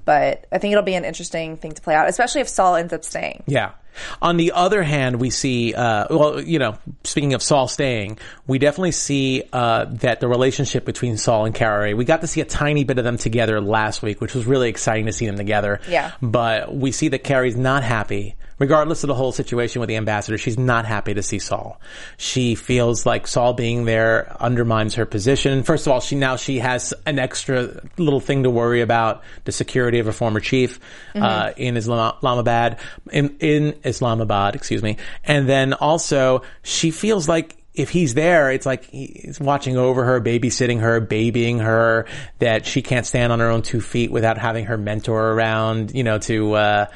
But 0.04 0.46
I 0.50 0.58
think 0.58 0.72
it'll 0.72 0.82
be 0.84 0.94
an 0.94 1.04
interesting 1.04 1.56
thing 1.56 1.72
to 1.72 1.82
play 1.82 1.94
out, 1.94 2.08
especially 2.08 2.40
if 2.40 2.48
Saul 2.48 2.76
ends 2.76 2.92
up 2.92 3.04
staying. 3.04 3.42
Yeah. 3.46 3.72
On 4.20 4.36
the 4.36 4.50
other 4.52 4.82
hand, 4.82 5.20
we 5.20 5.30
see, 5.30 5.72
uh, 5.72 6.06
well, 6.10 6.40
you 6.40 6.58
know, 6.58 6.76
speaking 7.04 7.32
of 7.34 7.42
Saul 7.44 7.68
staying, 7.68 8.18
we 8.44 8.58
definitely 8.58 8.90
see 8.90 9.44
uh, 9.52 9.84
that 10.00 10.18
the 10.18 10.26
relationship 10.26 10.84
between 10.84 11.16
Saul 11.16 11.44
and 11.44 11.54
Carrie, 11.54 11.94
we 11.94 12.04
got 12.04 12.22
to 12.22 12.26
see 12.26 12.40
a 12.40 12.44
tiny 12.44 12.82
bit 12.82 12.98
of 12.98 13.04
them 13.04 13.18
together 13.18 13.60
last 13.60 14.02
week, 14.02 14.20
which 14.20 14.34
was 14.34 14.46
really 14.46 14.68
exciting 14.68 15.06
to 15.06 15.12
see 15.12 15.26
them 15.26 15.36
together. 15.36 15.80
Yeah. 15.88 16.10
But 16.20 16.74
we 16.74 16.90
see 16.90 17.06
that 17.08 17.22
Carrie's 17.22 17.56
not 17.56 17.84
happy. 17.84 18.34
Regardless 18.58 19.02
of 19.02 19.08
the 19.08 19.14
whole 19.14 19.32
situation 19.32 19.80
with 19.80 19.88
the 19.88 19.96
ambassador, 19.96 20.38
she's 20.38 20.58
not 20.58 20.86
happy 20.86 21.14
to 21.14 21.22
see 21.22 21.38
Saul. 21.38 21.80
She 22.16 22.54
feels 22.54 23.04
like 23.04 23.26
Saul 23.26 23.52
being 23.54 23.84
there 23.84 24.36
undermines 24.40 24.94
her 24.94 25.06
position. 25.06 25.62
First 25.62 25.86
of 25.86 25.92
all, 25.92 26.00
she 26.00 26.16
now 26.16 26.36
she 26.36 26.58
has 26.58 26.94
an 27.06 27.18
extra 27.18 27.80
little 27.98 28.20
thing 28.20 28.44
to 28.44 28.50
worry 28.50 28.80
about 28.80 29.22
the 29.44 29.52
security 29.52 29.98
of 29.98 30.06
a 30.06 30.12
former 30.12 30.40
chief 30.40 30.78
uh, 31.14 31.52
in 31.56 31.76
Islamabad, 31.76 32.78
in, 33.10 33.36
in 33.40 33.74
Islamabad, 33.84 34.54
excuse 34.54 34.82
me. 34.82 34.98
And 35.24 35.48
then 35.48 35.72
also 35.72 36.42
she 36.62 36.90
feels 36.90 37.28
like 37.28 37.56
if 37.74 37.90
he's 37.90 38.14
there, 38.14 38.52
it's 38.52 38.66
like 38.66 38.84
he's 38.84 39.38
watching 39.40 39.76
over 39.76 40.04
her, 40.04 40.20
babysitting 40.20 40.80
her, 40.80 41.00
babying 41.00 41.58
her, 41.58 42.06
that 42.38 42.66
she 42.66 42.82
can't 42.82 43.04
stand 43.04 43.32
on 43.32 43.40
her 43.40 43.50
own 43.50 43.62
two 43.62 43.80
feet 43.80 44.10
without 44.12 44.38
having 44.38 44.66
her 44.66 44.76
mentor 44.78 45.32
around, 45.32 45.92
you 45.94 46.04
know, 46.04 46.18
to, 46.18 46.52
uh, 46.54 46.86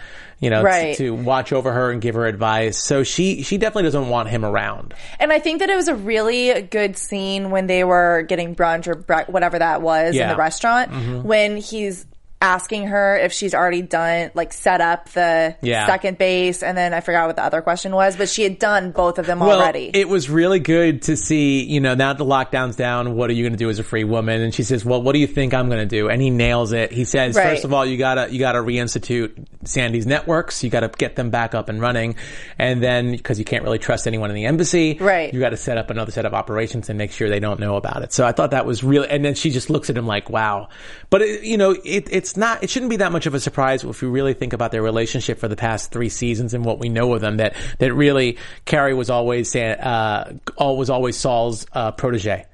you 0.41 0.51
know, 0.51 0.63
Right. 0.63 0.97
to 0.99 1.11
watch 1.13 1.53
over 1.53 1.73
her 1.73 1.91
and 1.91 2.01
give 2.01 2.15
her 2.15 2.27
advice. 2.27 2.79
So 2.79 3.03
she, 3.03 3.43
she 3.43 3.59
definitely 3.59 3.83
doesn't 3.85 4.09
want 4.09 4.29
him 4.29 4.45
around. 4.45 4.95
And 5.19 5.33
I 5.33 5.41
think 5.41 5.59
that 5.59 5.69
it 5.69 5.75
was 5.75 5.89
a 5.89 5.97
really 5.97 6.63
good 6.63 6.97
scene 6.97 7.51
when 7.51 7.67
they 7.67 7.83
were 7.83 8.23
getting 8.23 8.55
brunch 8.55 8.87
or 8.87 8.95
bre- 8.95 9.29
whatever 9.33 9.59
that 9.59 9.83
was 9.83 10.15
in 10.15 10.29
the 10.29 10.37
restaurant 10.37 11.25
when 11.25 11.57
he's 11.57 12.07
asking 12.41 12.87
her 12.87 13.17
if 13.17 13.33
she's 13.33 13.53
already 13.53 13.83
done 13.83 14.31
like 14.35 14.53
set 14.53 14.81
up 14.81 15.09
the 15.11 15.57
Yeah. 15.61 15.87
second 15.87 16.19
base 16.19 16.63
and 16.63 16.79
then 16.79 16.95
I 16.95 17.01
forgot 17.01 17.27
what 17.27 17.35
the 17.37 17.43
other 17.43 17.63
question 17.63 17.93
was 17.93 18.17
but 18.17 18.29
she 18.29 18.45
had 18.45 18.61
done 18.61 18.93
both 18.93 19.19
of 19.19 19.27
them 19.27 19.43
already. 19.43 19.91
It 19.93 20.09
was 20.09 20.31
really 20.31 20.61
good 20.61 21.03
to 21.03 21.17
see, 21.17 21.65
you 21.65 21.81
know, 21.81 21.95
now 21.95 22.13
that 22.13 22.19
the 22.19 22.25
lockdown's 22.25 22.77
down, 22.77 23.17
what 23.17 23.29
are 23.29 23.33
you 23.33 23.43
going 23.43 23.55
to 23.55 23.59
do 23.59 23.69
as 23.71 23.81
a 23.81 23.83
free 23.83 24.05
woman? 24.05 24.41
And 24.41 24.55
she 24.55 24.63
says, 24.63 24.85
well, 24.85 25.03
what 25.03 25.15
do 25.15 25.19
you 25.19 25.27
think 25.27 25.53
I'm 25.53 25.69
going 25.69 25.81
to 25.81 25.87
do? 25.87 26.09
And 26.09 26.23
he 26.23 26.31
nails 26.31 26.73
it. 26.73 26.93
He 26.93 27.05
says, 27.05 27.35
Right. 27.35 27.51
first 27.51 27.65
of 27.65 27.73
all, 27.73 27.85
you 27.85 27.99
gotta, 27.99 28.33
you 28.33 28.39
gotta 28.39 28.61
reinstitute 28.61 29.45
Sandy's 29.65 30.07
networks. 30.07 30.63
You 30.63 30.71
gotta 30.71 30.89
get 30.89 31.17
them 31.17 31.31
back 31.31 31.55
up 31.57 31.69
and 31.69 31.81
running. 31.81 32.15
And 32.59 32.81
then, 32.83 33.13
because 33.13 33.39
you 33.41 33.45
can't 33.45 33.65
really 33.65 33.79
trust 33.79 34.07
anyone 34.07 34.31
in 34.31 34.37
the 34.37 34.45
embassy. 34.47 34.97
Right. 35.01 35.33
You 35.35 35.41
gotta 35.41 35.57
set 35.57 35.77
up 35.77 35.91
another 35.91 36.13
set 36.13 36.25
of 36.25 36.35
operations 36.35 36.89
and 36.89 36.97
make 36.99 37.11
sure 37.11 37.29
they 37.29 37.41
don't 37.41 37.59
know 37.61 37.75
about 37.77 38.03
it. 38.03 38.13
So 38.13 38.25
I 38.27 38.31
thought 38.33 38.53
that 38.53 38.65
was 38.65 38.85
really, 38.85 39.09
and 39.09 39.25
then 39.25 39.35
she 39.35 39.51
just 39.51 39.71
looks 39.71 39.91
at 39.91 39.97
him 39.99 40.07
like, 40.07 40.31
wow. 40.31 40.69
But 41.11 41.23
it, 41.23 41.43
you 41.43 41.57
know, 41.57 41.73
it, 41.85 42.09
it's 42.11 42.28
not, 42.37 42.63
it 42.63 42.71
shouldn't 42.71 42.91
be 42.91 42.97
that 42.97 43.13
much 43.13 43.27
of 43.27 43.35
a 43.35 43.41
surprise 43.41 43.85
if 43.85 44.03
we 44.03 44.09
really 44.09 44.35
think 44.35 44.53
about 44.53 44.73
their 44.73 44.83
relationship 44.83 45.39
for 45.39 45.49
the 45.49 45.57
past 45.57 45.91
three 45.91 46.09
seasons 46.09 46.55
and 46.55 46.65
what 46.65 46.79
we 46.79 46.89
know 46.89 47.15
of 47.15 47.21
them 47.21 47.39
that, 47.39 47.55
that 47.79 47.93
really 47.95 48.39
Carrie 48.65 48.95
was 48.95 49.11
always, 49.11 49.55
uh, 49.57 50.33
was 50.59 50.91
always 50.91 51.17
Saul's, 51.17 51.67
uh, 51.73 51.93
protege. 51.93 52.45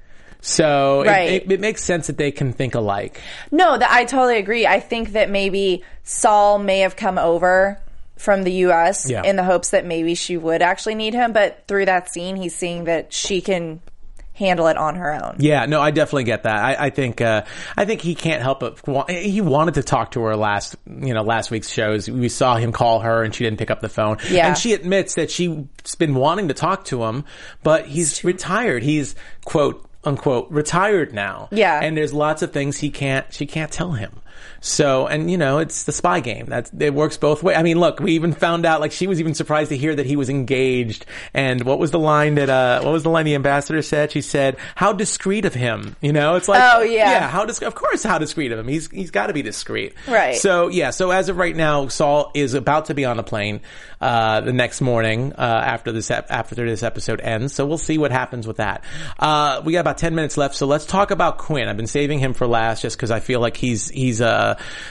So 0.41 1.01
it- 1.01 1.07
Right. 1.07 1.29
it, 1.31 1.51
it 1.51 1.59
makes 1.59 1.83
sense 1.83 2.07
that 2.07 2.17
they 2.17 2.31
can 2.31 2.53
think 2.53 2.75
alike. 2.75 3.19
no, 3.51 3.77
that 3.77 3.89
I 3.91 4.05
totally 4.05 4.37
agree. 4.37 4.67
I 4.67 4.79
think 4.79 5.13
that 5.13 5.29
maybe 5.29 5.83
Saul 6.03 6.59
may 6.59 6.79
have 6.79 6.95
come 6.95 7.17
over 7.17 7.79
from 8.17 8.43
the 8.43 8.51
US 8.67 9.09
Yeah. 9.09 9.23
in 9.23 9.35
the 9.35 9.43
hopes 9.43 9.71
that 9.71 9.85
maybe 9.85 10.15
she 10.15 10.37
would 10.37 10.61
actually 10.61 10.95
need 10.95 11.13
him 11.13 11.33
but 11.33 11.63
through 11.67 11.85
that 11.85 12.09
scene 12.09 12.35
he's 12.37 12.55
seeing 12.55 12.85
that 12.85 13.11
she 13.11 13.41
can 13.41 13.81
handle 14.35 14.67
it 14.67 14.77
on 14.77 14.95
her 14.95 15.13
own. 15.13 15.37
Yeah, 15.39 15.65
no, 15.65 15.81
I 15.81 15.91
definitely 15.91 16.25
get 16.25 16.43
that. 16.43 16.57
I, 16.57 16.85
I 16.85 16.89
think 16.91 17.21
uh, 17.21 17.43
I 17.75 17.85
think 17.85 18.01
he 18.01 18.13
can't 18.15 18.41
help 18.41 18.59
but 18.59 19.09
he 19.09 19.41
wanted 19.41 19.75
to 19.75 19.83
talk 19.83 20.11
to 20.11 20.21
her 20.21 20.35
last 20.35 20.75
you 20.87 21.13
know 21.13 21.23
last 21.23 21.49
week's 21.49 21.69
shows. 21.69 22.09
We 22.09 22.29
saw 22.29 22.57
him 22.57 22.71
call 22.71 22.99
her 22.99 23.23
and 23.23 23.33
she 23.33 23.43
didn't 23.43 23.57
pick 23.59 23.71
up 23.71 23.79
the 23.81 23.89
phone. 23.89 24.17
Yeah. 24.29 24.47
and 24.47 24.57
she 24.57 24.73
admits 24.73 25.15
that 25.15 25.31
she's 25.31 25.95
been 25.97 26.15
wanting 26.15 26.49
to 26.49 26.53
talk 26.53 26.85
to 26.85 27.03
him, 27.03 27.25
but 27.63 27.87
he's 27.87 28.23
retired. 28.23 28.83
He's 28.83 29.15
quote 29.45 29.89
unquote 30.03 30.51
retired 30.51 31.13
now. 31.13 31.47
Yeah. 31.51 31.79
and 31.81 31.97
there's 31.97 32.13
lots 32.13 32.41
of 32.41 32.51
things 32.51 32.77
he 32.77 32.91
can't 32.91 33.25
she 33.33 33.45
can't 33.45 33.71
tell 33.71 33.93
him. 33.93 34.11
So, 34.61 35.05
and 35.07 35.29
you 35.29 35.37
know, 35.37 35.59
it's 35.59 35.83
the 35.83 35.91
spy 35.91 36.19
game. 36.21 36.45
That's 36.47 36.71
it 36.79 36.93
works 36.93 37.17
both 37.17 37.43
ways. 37.43 37.55
I 37.57 37.63
mean, 37.63 37.79
look, 37.79 37.99
we 37.99 38.13
even 38.13 38.33
found 38.33 38.65
out 38.65 38.81
like 38.81 38.91
she 38.91 39.05
was 39.05 39.19
even 39.19 39.35
surprised 39.35 39.69
to 39.69 39.77
hear 39.77 39.95
that 39.95 40.05
he 40.05 40.15
was 40.15 40.29
engaged. 40.29 41.05
And 41.33 41.63
what 41.63 41.77
was 41.77 41.91
the 41.91 41.99
line 41.99 42.35
that 42.35 42.49
uh 42.49 42.81
what 42.81 42.91
was 42.91 43.03
the 43.03 43.09
line 43.09 43.25
the 43.25 43.35
ambassador 43.35 43.81
said? 43.81 44.11
She 44.11 44.21
said, 44.21 44.57
"How 44.75 44.91
discreet 44.93 45.45
of 45.45 45.53
him." 45.53 45.95
You 46.01 46.13
know, 46.13 46.35
it's 46.35 46.47
like, 46.47 46.61
Oh, 46.63 46.81
yeah. 46.81 47.11
yeah, 47.11 47.29
how 47.29 47.45
dis- 47.45 47.61
of 47.61 47.75
course, 47.75 48.03
how 48.03 48.17
discreet 48.17 48.51
of 48.51 48.59
him. 48.59 48.67
He's 48.67 48.89
he's 48.89 49.11
got 49.11 49.27
to 49.27 49.33
be 49.33 49.41
discreet, 49.43 49.93
Right. 50.07 50.35
So 50.35 50.67
yeah, 50.69 50.89
so 50.89 51.11
as 51.11 51.29
of 51.29 51.37
right 51.37 51.55
now, 51.55 51.87
Saul 51.87 52.31
is 52.33 52.53
about 52.55 52.85
to 52.85 52.93
be 52.95 53.05
on 53.05 53.19
a 53.19 53.23
plane 53.23 53.61
uh, 54.01 54.41
the 54.41 54.53
next 54.53 54.81
morning 54.81 55.33
uh, 55.33 55.41
after 55.41 55.91
this 55.91 56.09
ep- 56.09 56.27
after 56.31 56.55
this 56.55 56.81
episode 56.83 57.21
ends. 57.21 57.53
So 57.53 57.65
we'll 57.65 57.77
see 57.77 57.97
what 57.97 58.11
happens 58.11 58.47
with 58.47 58.57
that. 58.57 58.83
Uh, 59.19 59.61
we 59.63 59.73
got 59.73 59.81
about 59.81 59.97
ten 59.99 60.15
minutes 60.15 60.37
left, 60.37 60.55
so 60.55 60.65
let's 60.65 60.85
talk 60.85 61.11
about 61.11 61.37
Quinn. 61.37 61.67
I've 61.67 61.77
been 61.77 61.87
saving 61.87 62.19
him 62.19 62.33
for 62.33 62.47
last 62.47 62.81
just 62.81 62.97
because 62.97 63.11
I 63.11 63.19
feel 63.19 63.39
like 63.39 63.57
he's 63.57 63.89
he's 63.89 64.21
uh 64.21 64.24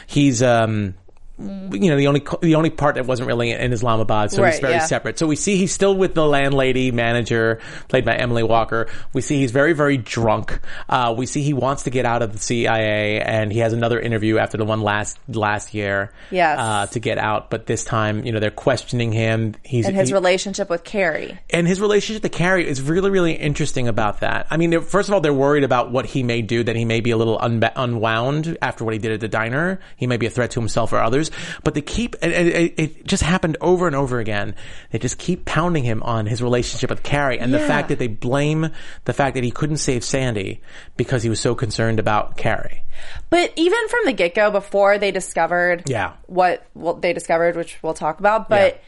he's 0.06 0.42
um 0.42 0.94
you 1.38 1.90
know 1.90 1.96
the 1.96 2.06
only 2.06 2.22
the 2.42 2.54
only 2.54 2.70
part 2.70 2.94
that 2.94 3.06
wasn't 3.06 3.26
really 3.26 3.50
in 3.50 3.72
Islamabad, 3.72 4.30
so 4.30 4.44
he's 4.44 4.60
very 4.60 4.74
yeah. 4.74 4.86
separate. 4.86 5.18
So 5.18 5.26
we 5.26 5.34
see 5.36 5.56
he's 5.56 5.72
still 5.72 5.96
with 5.96 6.14
the 6.14 6.24
landlady 6.24 6.92
manager, 6.92 7.60
played 7.88 8.04
by 8.04 8.14
Emily 8.14 8.44
Walker. 8.44 8.88
We 9.12 9.20
see 9.20 9.40
he's 9.40 9.50
very 9.50 9.72
very 9.72 9.96
drunk. 9.96 10.60
Uh, 10.88 11.14
we 11.16 11.26
see 11.26 11.42
he 11.42 11.52
wants 11.52 11.84
to 11.84 11.90
get 11.90 12.06
out 12.06 12.22
of 12.22 12.32
the 12.32 12.38
CIA, 12.38 13.20
and 13.20 13.52
he 13.52 13.58
has 13.58 13.72
another 13.72 13.98
interview 13.98 14.38
after 14.38 14.56
the 14.56 14.64
one 14.64 14.80
last 14.80 15.18
last 15.28 15.74
year. 15.74 16.12
Yes. 16.30 16.58
uh, 16.58 16.86
to 16.86 17.00
get 17.00 17.18
out, 17.18 17.50
but 17.50 17.66
this 17.66 17.84
time 17.84 18.24
you 18.24 18.30
know 18.32 18.38
they're 18.38 18.50
questioning 18.52 19.10
him. 19.10 19.54
He's 19.64 19.86
and 19.86 19.96
his 19.96 20.10
he- 20.10 20.14
relationship 20.14 20.70
with 20.70 20.84
Carrie. 20.84 21.38
and 21.50 21.66
his 21.66 21.80
relationship 21.80 22.22
to 22.22 22.28
Carrie 22.28 22.68
is 22.68 22.80
really, 22.80 23.10
really 23.10 23.32
interesting 23.32 23.88
about 23.88 24.20
that. 24.20 24.46
I 24.50 24.56
mean, 24.56 24.80
first 24.82 25.08
of 25.08 25.14
all, 25.14 25.20
they're 25.20 25.34
worried 25.34 25.64
about 25.64 25.90
what 25.90 26.06
he 26.06 26.22
may 26.22 26.42
do, 26.42 26.62
that 26.62 26.76
he 26.76 26.84
may 26.84 27.00
be 27.00 27.10
a 27.10 27.16
little 27.16 27.38
unba- 27.38 27.72
unwound 27.74 28.56
after 28.62 28.84
what 28.84 28.94
he 28.94 28.98
did 28.98 29.12
at 29.12 29.20
the 29.20 29.28
diner. 29.28 29.80
He 29.96 30.06
may 30.06 30.16
be 30.16 30.26
a 30.26 30.30
threat 30.30 30.52
to 30.52 30.60
himself 30.60 30.92
or 30.92 30.98
others. 31.00 31.23
But 31.62 31.74
they 31.74 31.80
keep, 31.82 32.16
and 32.22 32.32
it, 32.32 32.74
it 32.78 33.06
just 33.06 33.22
happened 33.22 33.56
over 33.60 33.86
and 33.86 33.94
over 33.96 34.18
again. 34.18 34.54
They 34.90 34.98
just 34.98 35.18
keep 35.18 35.44
pounding 35.44 35.84
him 35.84 36.02
on 36.02 36.26
his 36.26 36.42
relationship 36.42 36.90
with 36.90 37.02
Carrie 37.02 37.38
and 37.38 37.52
the 37.52 37.58
fact 37.60 37.88
that 37.88 37.98
they 37.98 38.08
blame 38.08 38.70
the 39.04 39.12
fact 39.12 39.34
that 39.34 39.44
he 39.44 39.50
couldn't 39.50 39.78
save 39.78 40.04
Sandy 40.04 40.60
because 40.96 41.22
he 41.22 41.28
was 41.28 41.40
so 41.40 41.54
concerned 41.54 41.98
about 41.98 42.36
Carrie. 42.36 42.82
But 43.30 43.52
even 43.56 43.88
from 43.88 44.04
the 44.04 44.12
get 44.12 44.34
go, 44.34 44.50
before 44.50 44.98
they 44.98 45.10
discovered 45.10 45.84
Yeah. 45.88 46.12
what 46.26 46.64
they 47.02 47.12
discovered, 47.12 47.56
which 47.56 47.78
we'll 47.82 47.94
talk 47.94 48.20
about, 48.20 48.48
but 48.48 48.74
Yeah. 48.74 48.80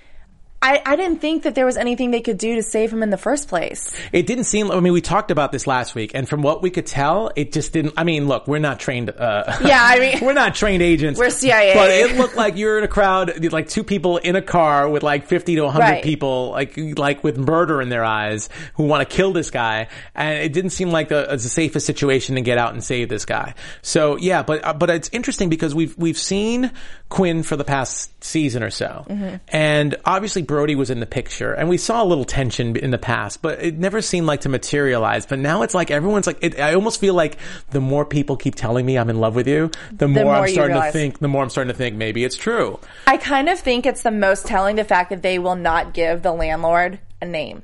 I, 0.62 0.80
I 0.84 0.96
didn't 0.96 1.20
think 1.20 1.42
that 1.44 1.54
there 1.54 1.66
was 1.66 1.76
anything 1.76 2.10
they 2.10 2.20
could 2.22 2.38
do 2.38 2.56
to 2.56 2.62
save 2.62 2.92
him 2.92 3.02
in 3.02 3.10
the 3.10 3.16
first 3.18 3.46
place. 3.48 3.94
It 4.12 4.26
didn't 4.26 4.44
seem. 4.44 4.70
I 4.70 4.80
mean, 4.80 4.92
we 4.92 5.00
talked 5.00 5.30
about 5.30 5.52
this 5.52 5.66
last 5.66 5.94
week, 5.94 6.12
and 6.14 6.28
from 6.28 6.42
what 6.42 6.62
we 6.62 6.70
could 6.70 6.86
tell, 6.86 7.30
it 7.36 7.52
just 7.52 7.72
didn't. 7.72 7.94
I 7.96 8.04
mean, 8.04 8.26
look, 8.26 8.48
we're 8.48 8.58
not 8.58 8.80
trained. 8.80 9.10
Uh, 9.10 9.44
Yeah, 9.64 9.78
I 9.80 9.98
mean- 10.00 10.18
we're 10.22 10.32
not 10.32 10.54
trained 10.54 10.82
agents. 10.82 11.20
We're 11.20 11.30
CIA. 11.30 11.74
but 11.74 11.90
it 11.90 12.16
looked 12.16 12.36
like 12.36 12.56
you're 12.56 12.78
in 12.78 12.84
a 12.84 12.88
crowd, 12.88 13.52
like 13.52 13.68
two 13.68 13.84
people 13.84 14.16
in 14.16 14.34
a 14.34 14.42
car 14.42 14.88
with 14.88 15.02
like 15.02 15.26
fifty 15.26 15.56
to 15.56 15.68
hundred 15.68 15.84
Right. 15.84 16.02
people, 16.04 16.50
like 16.50 16.74
like 16.98 17.22
with 17.22 17.36
murder 17.38 17.80
in 17.82 17.88
their 17.90 18.04
eyes, 18.04 18.48
who 18.74 18.84
want 18.84 19.08
to 19.08 19.14
kill 19.16 19.32
this 19.32 19.50
guy, 19.50 19.88
and 20.14 20.38
it 20.38 20.52
didn't 20.52 20.70
seem 20.70 20.90
like 20.90 21.08
the, 21.08 21.26
the 21.30 21.38
safest 21.38 21.86
situation 21.86 22.34
to 22.36 22.40
get 22.40 22.56
out 22.58 22.72
and 22.72 22.82
save 22.82 23.08
this 23.08 23.24
guy. 23.26 23.54
So 23.82 24.16
yeah, 24.16 24.42
but 24.42 24.64
uh, 24.64 24.72
but 24.72 24.90
it's 24.90 25.10
interesting 25.12 25.48
because 25.48 25.74
we've 25.74 25.96
we've 25.98 26.18
seen 26.18 26.72
Quinn 27.08 27.42
for 27.42 27.56
the 27.56 27.64
past 27.64 28.10
season 28.24 28.62
or 28.62 28.70
so, 28.70 29.04
Mm-hmm. 29.08 29.36
and 29.48 29.94
obviously 30.04 30.42
Brody 30.46 30.74
was 30.74 30.90
in 30.90 31.00
the 31.00 31.06
picture, 31.06 31.52
and 31.52 31.68
we 31.68 31.76
saw 31.78 32.02
a 32.02 32.06
little 32.06 32.24
tension 32.24 32.76
in 32.76 32.90
the 32.90 32.98
past, 32.98 33.42
but 33.42 33.62
it 33.62 33.76
never 33.78 34.00
seemed 34.00 34.26
like 34.26 34.42
to 34.42 34.48
materialize. 34.48 35.26
But 35.26 35.38
now 35.38 35.62
it's 35.62 35.74
like 35.74 35.90
everyone's 35.90 36.26
like, 36.26 36.38
it, 36.42 36.58
I 36.60 36.74
almost 36.74 37.00
feel 37.00 37.14
like 37.14 37.38
the 37.70 37.80
more 37.80 38.04
people 38.04 38.36
keep 38.36 38.54
telling 38.54 38.84
me 38.86 38.98
I'm 38.98 39.10
in 39.10 39.18
love 39.20 39.34
with 39.34 39.48
you, 39.48 39.70
the 39.92 40.08
more, 40.08 40.24
more 40.24 40.34
I'm 40.34 40.48
starting 40.48 40.80
to 40.80 40.92
think, 40.92 41.18
the 41.18 41.28
more 41.28 41.42
I'm 41.42 41.50
starting 41.50 41.72
to 41.72 41.76
think 41.76 41.96
maybe 41.96 42.24
it's 42.24 42.36
true. 42.36 42.78
I 43.06 43.16
kind 43.16 43.48
of 43.48 43.58
think 43.58 43.86
it's 43.86 44.02
the 44.02 44.10
most 44.10 44.46
telling 44.46 44.76
the 44.76 44.84
fact 44.84 45.10
that 45.10 45.22
they 45.22 45.38
will 45.38 45.56
not 45.56 45.94
give 45.94 46.22
the 46.22 46.32
landlord 46.32 46.98
a 47.20 47.26
name. 47.26 47.62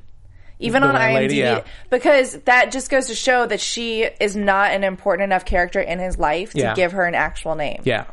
Even 0.58 0.82
The 0.82 0.88
on 0.88 0.94
IMDb, 0.94 1.34
yeah. 1.34 1.64
because 1.90 2.34
that 2.44 2.70
just 2.70 2.88
goes 2.88 3.08
to 3.08 3.16
show 3.16 3.46
that 3.46 3.60
she 3.60 4.02
is 4.02 4.36
not 4.36 4.70
an 4.70 4.84
important 4.84 5.24
enough 5.24 5.44
character 5.44 5.80
in 5.80 5.98
his 5.98 6.18
life 6.18 6.52
to 6.52 6.58
Yeah. 6.60 6.74
give 6.74 6.92
her 6.92 7.04
an 7.04 7.16
actual 7.16 7.56
name. 7.56 7.82
Yeah. 7.84 8.04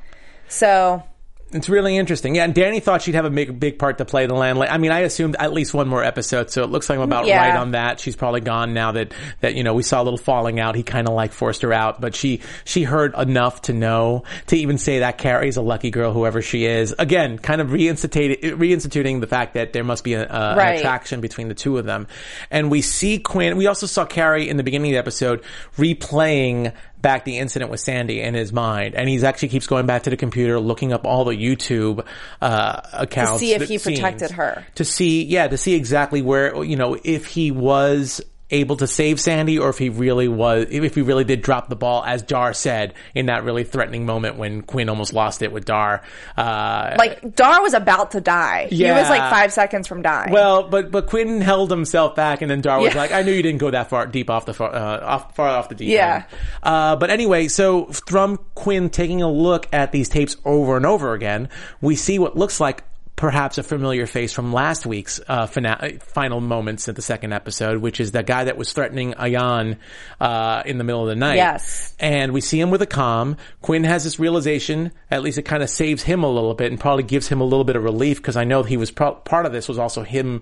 So 0.48 1.04
It's 1.52 1.68
really 1.68 1.98
interesting. 1.98 2.36
Yeah, 2.36 2.44
and 2.44 2.54
Danny 2.54 2.80
thought 2.80 3.02
she'd 3.02 3.16
have 3.16 3.26
a 3.26 3.30
big, 3.32 3.60
big 3.60 3.80
part 3.80 3.98
to 3.98 4.06
play 4.06 4.28
the 4.28 4.36
landlady. 4.36 4.72
I 4.72 4.78
mean, 4.78 4.92
I 4.92 5.00
assumed 5.00 5.36
at 5.40 5.52
least 5.52 5.74
one 5.74 5.88
more 5.88 6.04
episode, 6.04 6.52
so 6.52 6.64
it 6.64 6.70
looks 6.70 6.90
like 6.90 6.98
I'm 7.00 7.04
about 7.04 7.26
Yeah. 7.26 7.42
right 7.50 7.60
on 7.60 7.72
that. 7.72 8.00
She's 8.00 8.16
probably 8.16 8.42
gone 8.42 8.76
now 8.76 8.92
that 8.92 9.14
that 9.42 9.56
you 9.56 9.64
know 9.64 9.74
we 9.74 9.82
saw 9.82 10.00
a 10.00 10.04
little 10.04 10.20
falling 10.20 10.60
out. 10.60 10.76
He 10.76 10.84
kind 10.84 11.08
of 11.08 11.16
like 11.16 11.32
forced 11.34 11.64
her 11.64 11.74
out, 11.74 12.00
but 12.00 12.14
she 12.16 12.42
she 12.66 12.84
heard 12.84 13.16
enough 13.18 13.64
to 13.64 13.74
know 13.74 14.26
to 14.48 14.58
even 14.58 14.78
say 14.78 15.00
that 15.00 15.18
Carrie's 15.18 15.58
a 15.58 15.62
lucky 15.64 15.90
girl, 15.90 16.14
whoever 16.14 16.42
she 16.44 16.66
is. 16.66 16.94
Again, 17.00 17.40
kind 17.40 17.62
of 17.62 17.70
reinstituting 17.70 18.40
reinstituting 18.42 19.20
the 19.20 19.28
fact 19.28 19.56
that 19.56 19.74
there 19.74 19.84
must 19.84 20.04
be 20.04 20.14
a, 20.14 20.28
a, 20.30 20.56
Right. 20.56 20.74
an 20.74 20.78
attraction 20.78 21.20
between 21.20 21.48
the 21.48 21.56
two 21.56 21.80
of 21.80 21.86
them. 21.86 22.06
And 22.52 22.70
we 22.70 22.82
see 22.82 23.18
Quinn. 23.18 23.58
We 23.58 23.66
also 23.66 23.88
saw 23.88 24.06
Carrie 24.06 24.48
in 24.48 24.58
the 24.58 24.64
beginning 24.64 24.92
of 24.92 24.94
the 24.94 25.00
episode 25.00 25.42
replaying 25.80 26.74
back 27.02 27.26
the 27.26 27.38
incident 27.38 27.72
with 27.72 27.80
Sandy 27.80 28.22
in 28.22 28.34
his 28.34 28.52
mind, 28.52 28.96
and 28.96 29.08
he 29.08 29.24
actually 29.24 29.50
keeps 29.50 29.68
going 29.68 29.86
back 29.86 30.04
to 30.04 30.10
the 30.10 30.18
computer, 30.18 30.60
looking 30.60 30.94
up 30.94 31.06
all 31.06 31.26
the 31.26 31.36
YouTube 31.36 32.06
uh, 32.42 32.82
accounts 32.94 33.34
to 33.34 33.40
see 33.40 33.54
if 33.54 33.68
he 33.68 33.78
protected 33.78 34.32
her. 34.32 34.66
To 34.76 34.86
see, 34.86 35.24
yeah, 35.24 35.48
to 35.48 35.58
see 35.58 35.76
exactly 35.76 36.22
where 36.22 36.64
you 36.64 36.76
know 36.76 36.98
if 37.04 37.26
he 37.26 37.52
was 37.52 38.22
able 38.52 38.76
to 38.78 38.88
save 38.88 39.20
Sandy 39.20 39.60
or 39.60 39.70
if 39.70 39.78
he 39.78 39.90
really 39.90 40.28
was 40.28 40.66
if 40.72 40.96
he 40.96 41.02
really 41.02 41.24
did 41.24 41.42
drop 41.42 41.70
the 41.70 41.76
ball 41.76 42.04
as 42.04 42.22
Dar 42.24 42.54
said 42.54 42.94
in 43.14 43.28
that 43.28 43.44
really 43.44 43.64
threatening 43.64 44.06
moment 44.06 44.38
when 44.38 44.62
Quinn 44.64 44.90
almost 44.90 45.14
lost 45.14 45.42
it 45.42 45.52
with 45.52 45.66
Dar 45.66 46.02
uh 46.36 46.96
like 46.98 47.36
Dar 47.36 47.62
was 47.62 47.74
about 47.74 48.12
to 48.12 48.22
die. 48.22 48.68
He 48.72 48.84
was 48.86 49.10
like 49.10 49.30
five 49.30 49.54
seconds 49.54 49.88
from 49.88 50.02
dying. 50.02 50.32
well, 50.32 50.64
but 50.68 50.90
but 50.92 51.08
Quinn 51.08 51.42
held 51.42 51.70
himself 51.70 52.16
back, 52.16 52.42
and 52.42 52.50
then 52.50 52.62
Dar 52.62 52.80
was 52.80 52.94
Yeah. 52.94 53.00
like, 53.02 53.12
"I 53.12 53.22
knew 53.22 53.32
you 53.32 53.44
didn't 53.44 53.60
go 53.60 53.70
that 53.72 53.90
far 53.90 54.08
deep 54.08 54.30
off 54.30 54.46
the 54.46 54.54
far, 54.54 54.74
uh, 54.74 55.00
off, 55.06 55.36
far 55.36 55.48
off 55.50 55.70
the 55.70 55.76
deep 55.76 55.90
Yeah. 55.90 56.16
end." 56.16 56.26
Uh, 56.64 56.96
but 56.96 57.10
anyway, 57.10 57.48
so 57.48 57.86
from 57.86 58.40
Quinn 58.56 58.90
taking 58.90 59.22
a 59.22 59.30
look 59.30 59.68
at 59.72 59.92
these 59.92 60.10
tapes 60.10 60.36
over 60.46 60.76
and 60.78 60.86
over 60.86 61.14
again, 61.14 61.50
we 61.82 61.96
see 61.96 62.18
what 62.20 62.36
looks 62.38 62.60
like 62.60 62.84
perhaps 63.20 63.58
a 63.58 63.64
familiar 63.64 64.08
face 64.08 64.32
from 64.32 64.54
last 64.54 64.86
week's 64.86 65.20
uh, 65.28 65.46
fina- 65.46 66.00
final 66.00 66.40
moments 66.40 66.88
at 66.88 66.96
the 66.96 67.02
second 67.02 67.34
episode, 67.34 67.82
which 67.82 68.00
is 68.00 68.14
the 68.14 68.24
guy 68.24 68.46
that 68.46 68.56
was 68.56 68.72
threatening 68.72 69.12
Ayan 69.12 69.76
uh, 70.22 70.64
in 70.66 70.78
the 70.78 70.86
middle 70.86 71.02
of 71.02 71.10
the 71.10 71.18
night. 71.18 71.36
Yes. 71.36 71.94
And 72.00 72.32
we 72.32 72.40
see 72.40 72.62
him 72.62 72.72
with 72.72 72.82
a 72.82 72.86
calm. 72.86 73.36
Quinn 73.62 73.84
has 73.84 74.06
this 74.06 74.20
realization, 74.20 74.94
at 75.12 75.22
least 75.22 75.38
it 75.38 75.42
kind 75.42 75.62
of 75.62 75.70
saves 75.70 76.02
him 76.02 76.24
a 76.24 76.30
little 76.30 76.54
bit 76.54 76.72
and 76.72 76.80
probably 76.80 77.04
gives 77.04 77.28
him 77.28 77.42
a 77.42 77.44
little 77.44 77.66
bit 77.66 77.76
of 77.76 77.84
relief 77.84 78.20
because 78.20 78.38
I 78.38 78.46
know 78.46 78.64
he 78.64 78.78
was 78.78 78.90
pro- 78.90 79.16
part 79.16 79.46
of 79.46 79.52
this 79.52 79.68
was 79.68 79.78
also 79.78 80.02
him. 80.04 80.42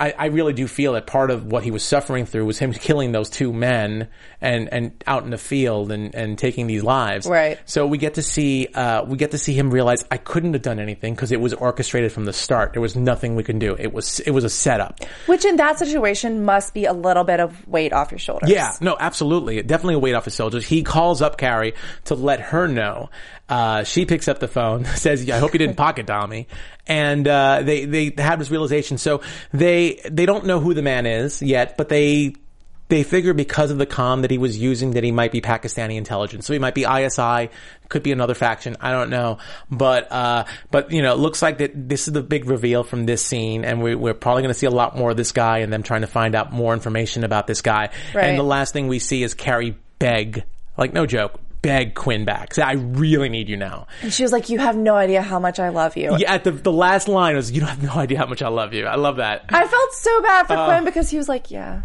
I, 0.00 0.14
I 0.16 0.26
really 0.26 0.54
do 0.54 0.66
feel 0.66 0.94
that 0.94 1.06
part 1.06 1.30
of 1.30 1.44
what 1.44 1.62
he 1.62 1.70
was 1.70 1.82
suffering 1.82 2.24
through 2.24 2.46
was 2.46 2.58
him 2.58 2.72
killing 2.72 3.12
those 3.12 3.28
two 3.28 3.52
men 3.52 4.08
and, 4.40 4.72
and 4.72 5.04
out 5.06 5.24
in 5.24 5.30
the 5.30 5.38
field 5.38 5.92
and, 5.92 6.14
and 6.14 6.38
taking 6.38 6.66
these 6.66 6.82
lives. 6.82 7.26
Right. 7.26 7.58
So 7.66 7.86
we 7.86 7.98
get 7.98 8.14
to 8.14 8.22
see, 8.22 8.66
uh, 8.68 9.04
we 9.04 9.18
get 9.18 9.32
to 9.32 9.38
see 9.38 9.52
him 9.52 9.70
realize 9.70 10.04
I 10.10 10.16
couldn't 10.16 10.54
have 10.54 10.62
done 10.62 10.80
anything 10.80 11.14
because 11.14 11.32
it 11.32 11.40
was 11.40 11.52
orchestrated 11.52 12.12
from 12.12 12.24
the 12.24 12.32
start. 12.32 12.72
There 12.72 12.82
was 12.82 12.96
nothing 12.96 13.36
we 13.36 13.44
can 13.44 13.58
do. 13.58 13.76
It 13.78 13.92
was, 13.92 14.20
it 14.20 14.30
was 14.30 14.44
a 14.44 14.50
setup. 14.50 15.00
Which 15.26 15.44
in 15.44 15.56
that 15.56 15.78
situation 15.78 16.44
must 16.44 16.72
be 16.72 16.86
a 16.86 16.92
little 16.94 17.24
bit 17.24 17.40
of 17.40 17.68
weight 17.68 17.92
off 17.92 18.10
your 18.10 18.18
shoulders. 18.18 18.48
Yeah, 18.48 18.72
no, 18.80 18.96
absolutely. 18.98 19.62
Definitely 19.62 19.94
a 19.94 19.98
weight 19.98 20.14
off 20.14 20.24
his 20.24 20.34
shoulders. 20.34 20.66
He 20.66 20.82
calls 20.82 21.20
up 21.20 21.36
Carrie 21.36 21.74
to 22.06 22.14
let 22.14 22.40
her 22.40 22.66
know. 22.66 23.10
Uh, 23.50 23.82
she 23.82 24.06
picks 24.06 24.28
up 24.28 24.38
the 24.38 24.48
phone, 24.48 24.84
says, 24.96 25.28
I 25.28 25.38
hope 25.38 25.52
you 25.52 25.58
didn't 25.58 25.76
pocket 25.76 26.06
dial 26.06 26.26
me. 26.26 26.46
And, 26.86 27.26
uh, 27.26 27.62
they, 27.62 27.84
they 27.84 28.14
have 28.16 28.38
this 28.38 28.50
realization. 28.50 28.96
So 28.96 29.22
they, 29.52 30.00
they 30.08 30.24
don't 30.24 30.46
know 30.46 30.60
who 30.60 30.72
the 30.72 30.82
man 30.82 31.04
is 31.04 31.42
yet, 31.42 31.76
but 31.76 31.88
they, 31.88 32.34
they 32.88 33.02
figure 33.02 33.34
because 33.34 33.70
of 33.70 33.78
the 33.78 33.86
com 33.86 34.22
that 34.22 34.30
he 34.30 34.38
was 34.38 34.58
using 34.58 34.92
that 34.92 35.04
he 35.04 35.12
might 35.12 35.32
be 35.32 35.40
Pakistani 35.40 35.96
intelligence. 35.96 36.46
So 36.46 36.52
he 36.52 36.58
might 36.58 36.74
be 36.74 36.84
ISI, 36.84 37.50
could 37.88 38.02
be 38.02 38.12
another 38.12 38.34
faction. 38.34 38.76
I 38.80 38.92
don't 38.92 39.10
know. 39.10 39.38
But, 39.70 40.10
uh, 40.12 40.44
but, 40.70 40.92
you 40.92 41.02
know, 41.02 41.12
it 41.12 41.18
looks 41.18 41.42
like 41.42 41.58
that 41.58 41.88
this 41.88 42.08
is 42.08 42.14
the 42.14 42.22
big 42.22 42.46
reveal 42.46 42.84
from 42.84 43.06
this 43.06 43.24
scene 43.24 43.64
and 43.64 43.82
we, 43.82 43.94
we're 43.94 44.14
probably 44.14 44.42
going 44.42 44.52
to 44.52 44.58
see 44.58 44.66
a 44.66 44.70
lot 44.70 44.96
more 44.96 45.10
of 45.10 45.16
this 45.16 45.32
guy 45.32 45.58
and 45.58 45.72
them 45.72 45.82
trying 45.82 46.02
to 46.02 46.06
find 46.06 46.34
out 46.34 46.52
more 46.52 46.72
information 46.72 47.24
about 47.24 47.46
this 47.46 47.62
guy. 47.62 47.90
Right. 48.14 48.26
And 48.26 48.38
the 48.38 48.44
last 48.44 48.72
thing 48.72 48.86
we 48.86 49.00
see 49.00 49.22
is 49.22 49.34
Carrie 49.34 49.76
beg, 49.98 50.44
like 50.76 50.92
no 50.92 51.06
joke, 51.06 51.40
beg 51.62 51.94
Quinn 51.94 52.24
back. 52.24 52.54
Say, 52.54 52.62
I 52.62 52.72
really 52.72 53.28
need 53.28 53.48
you 53.48 53.56
now. 53.56 53.86
And 54.02 54.12
she 54.12 54.22
was 54.22 54.32
like, 54.32 54.48
"You 54.48 54.58
have 54.58 54.76
no 54.76 54.94
idea 54.96 55.22
how 55.22 55.38
much 55.38 55.58
I 55.58 55.68
love 55.68 55.96
you." 55.96 56.16
Yeah, 56.18 56.32
at 56.34 56.44
the, 56.44 56.52
the 56.52 56.72
last 56.72 57.08
line 57.08 57.36
was, 57.36 57.50
you 57.50 57.60
don't 57.60 57.68
have 57.68 57.82
no 57.82 57.92
idea 57.94 58.18
how 58.18 58.26
much 58.26 58.42
I 58.42 58.48
love 58.48 58.72
you. 58.74 58.86
I 58.86 58.96
love 58.96 59.16
that. 59.16 59.44
I 59.50 59.66
felt 59.66 59.92
so 59.92 60.22
bad 60.22 60.44
Uh, 60.44 60.48
for 60.48 60.64
Quinn 60.66 60.84
because 60.84 61.10
he 61.10 61.16
was 61.18 61.28
like, 61.28 61.50
"Yeah." 61.50 61.82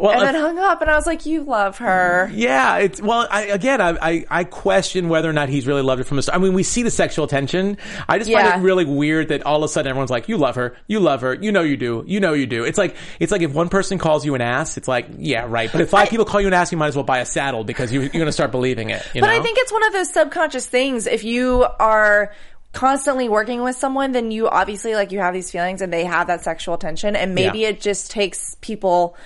Well, 0.00 0.12
and 0.12 0.22
if- 0.22 0.32
then 0.32 0.40
hung 0.40 0.58
up. 0.58 0.80
And 0.80 0.90
I 0.90 0.96
was 0.96 1.06
like, 1.06 1.26
you 1.26 1.42
love 1.42 1.78
her. 1.78 2.30
Yeah, 2.32 2.76
it's 2.78 3.00
well. 3.02 3.26
I, 3.30 3.42
again, 3.46 3.80
I, 3.80 3.96
I 4.00 4.24
I 4.30 4.44
question 4.44 5.08
whether 5.08 5.28
or 5.28 5.32
not 5.32 5.48
he's 5.48 5.66
really 5.66 5.82
loved 5.82 5.98
her 5.98 6.04
from 6.04 6.16
the 6.16 6.22
start. 6.22 6.38
I 6.38 6.42
mean, 6.42 6.54
we 6.54 6.62
see 6.62 6.82
the 6.82 6.90
sexual 6.90 7.26
tension. 7.26 7.76
I 8.08 8.18
just 8.18 8.30
Yeah. 8.30 8.48
find 8.50 8.62
it 8.62 8.64
really 8.64 8.84
weird 8.84 9.28
that 9.28 9.44
all 9.44 9.56
of 9.56 9.62
a 9.64 9.68
sudden 9.68 9.88
everyone's 9.90 10.10
like, 10.10 10.28
"You 10.28 10.36
love 10.36 10.54
her, 10.56 10.76
you 10.86 11.00
love 11.00 11.22
her, 11.22 11.34
you 11.34 11.50
know 11.52 11.62
you 11.62 11.76
do, 11.76 12.04
you 12.06 12.20
know 12.20 12.32
you 12.32 12.46
do." 12.46 12.64
It's 12.64 12.78
like 12.78 12.96
it's 13.18 13.32
like 13.32 13.42
if 13.42 13.52
one 13.52 13.68
person 13.68 13.98
calls 13.98 14.24
you 14.24 14.34
an 14.34 14.40
ass, 14.40 14.76
it's 14.76 14.88
like, 14.88 15.06
yeah, 15.18 15.46
right. 15.48 15.70
But 15.72 15.80
if 15.80 15.90
five 15.90 16.08
people 16.10 16.24
call 16.24 16.40
you 16.40 16.46
an 16.46 16.54
ass, 16.54 16.70
you 16.70 16.78
might 16.78 16.88
as 16.88 16.96
well 16.96 17.04
buy 17.04 17.18
a 17.18 17.26
saddle 17.26 17.64
because 17.64 17.92
you, 17.92 18.00
you're 18.00 18.10
going 18.10 18.26
to 18.26 18.32
start 18.32 18.50
believing 18.52 18.90
it. 18.90 19.02
You 19.14 19.20
But 19.20 19.28
know? 19.28 19.32
I 19.38 19.42
think 19.42 19.58
it's 19.58 19.72
one 19.72 19.84
of 19.86 19.92
those 19.92 20.12
subconscious 20.12 20.66
things. 20.66 21.06
If 21.06 21.24
you 21.24 21.66
are 21.80 22.32
constantly 22.72 23.28
working 23.28 23.62
with 23.62 23.76
someone, 23.76 24.12
then 24.12 24.30
you 24.30 24.48
obviously 24.48 24.94
like 24.94 25.10
you 25.10 25.18
have 25.18 25.34
these 25.34 25.50
feelings 25.50 25.80
and 25.82 25.92
they 25.92 26.04
have 26.04 26.26
that 26.26 26.44
sexual 26.44 26.76
tension 26.76 27.16
and 27.16 27.34
maybe 27.34 27.60
Yeah. 27.60 27.68
it 27.68 27.80
just 27.80 28.10
takes 28.10 28.56
people 28.60 29.16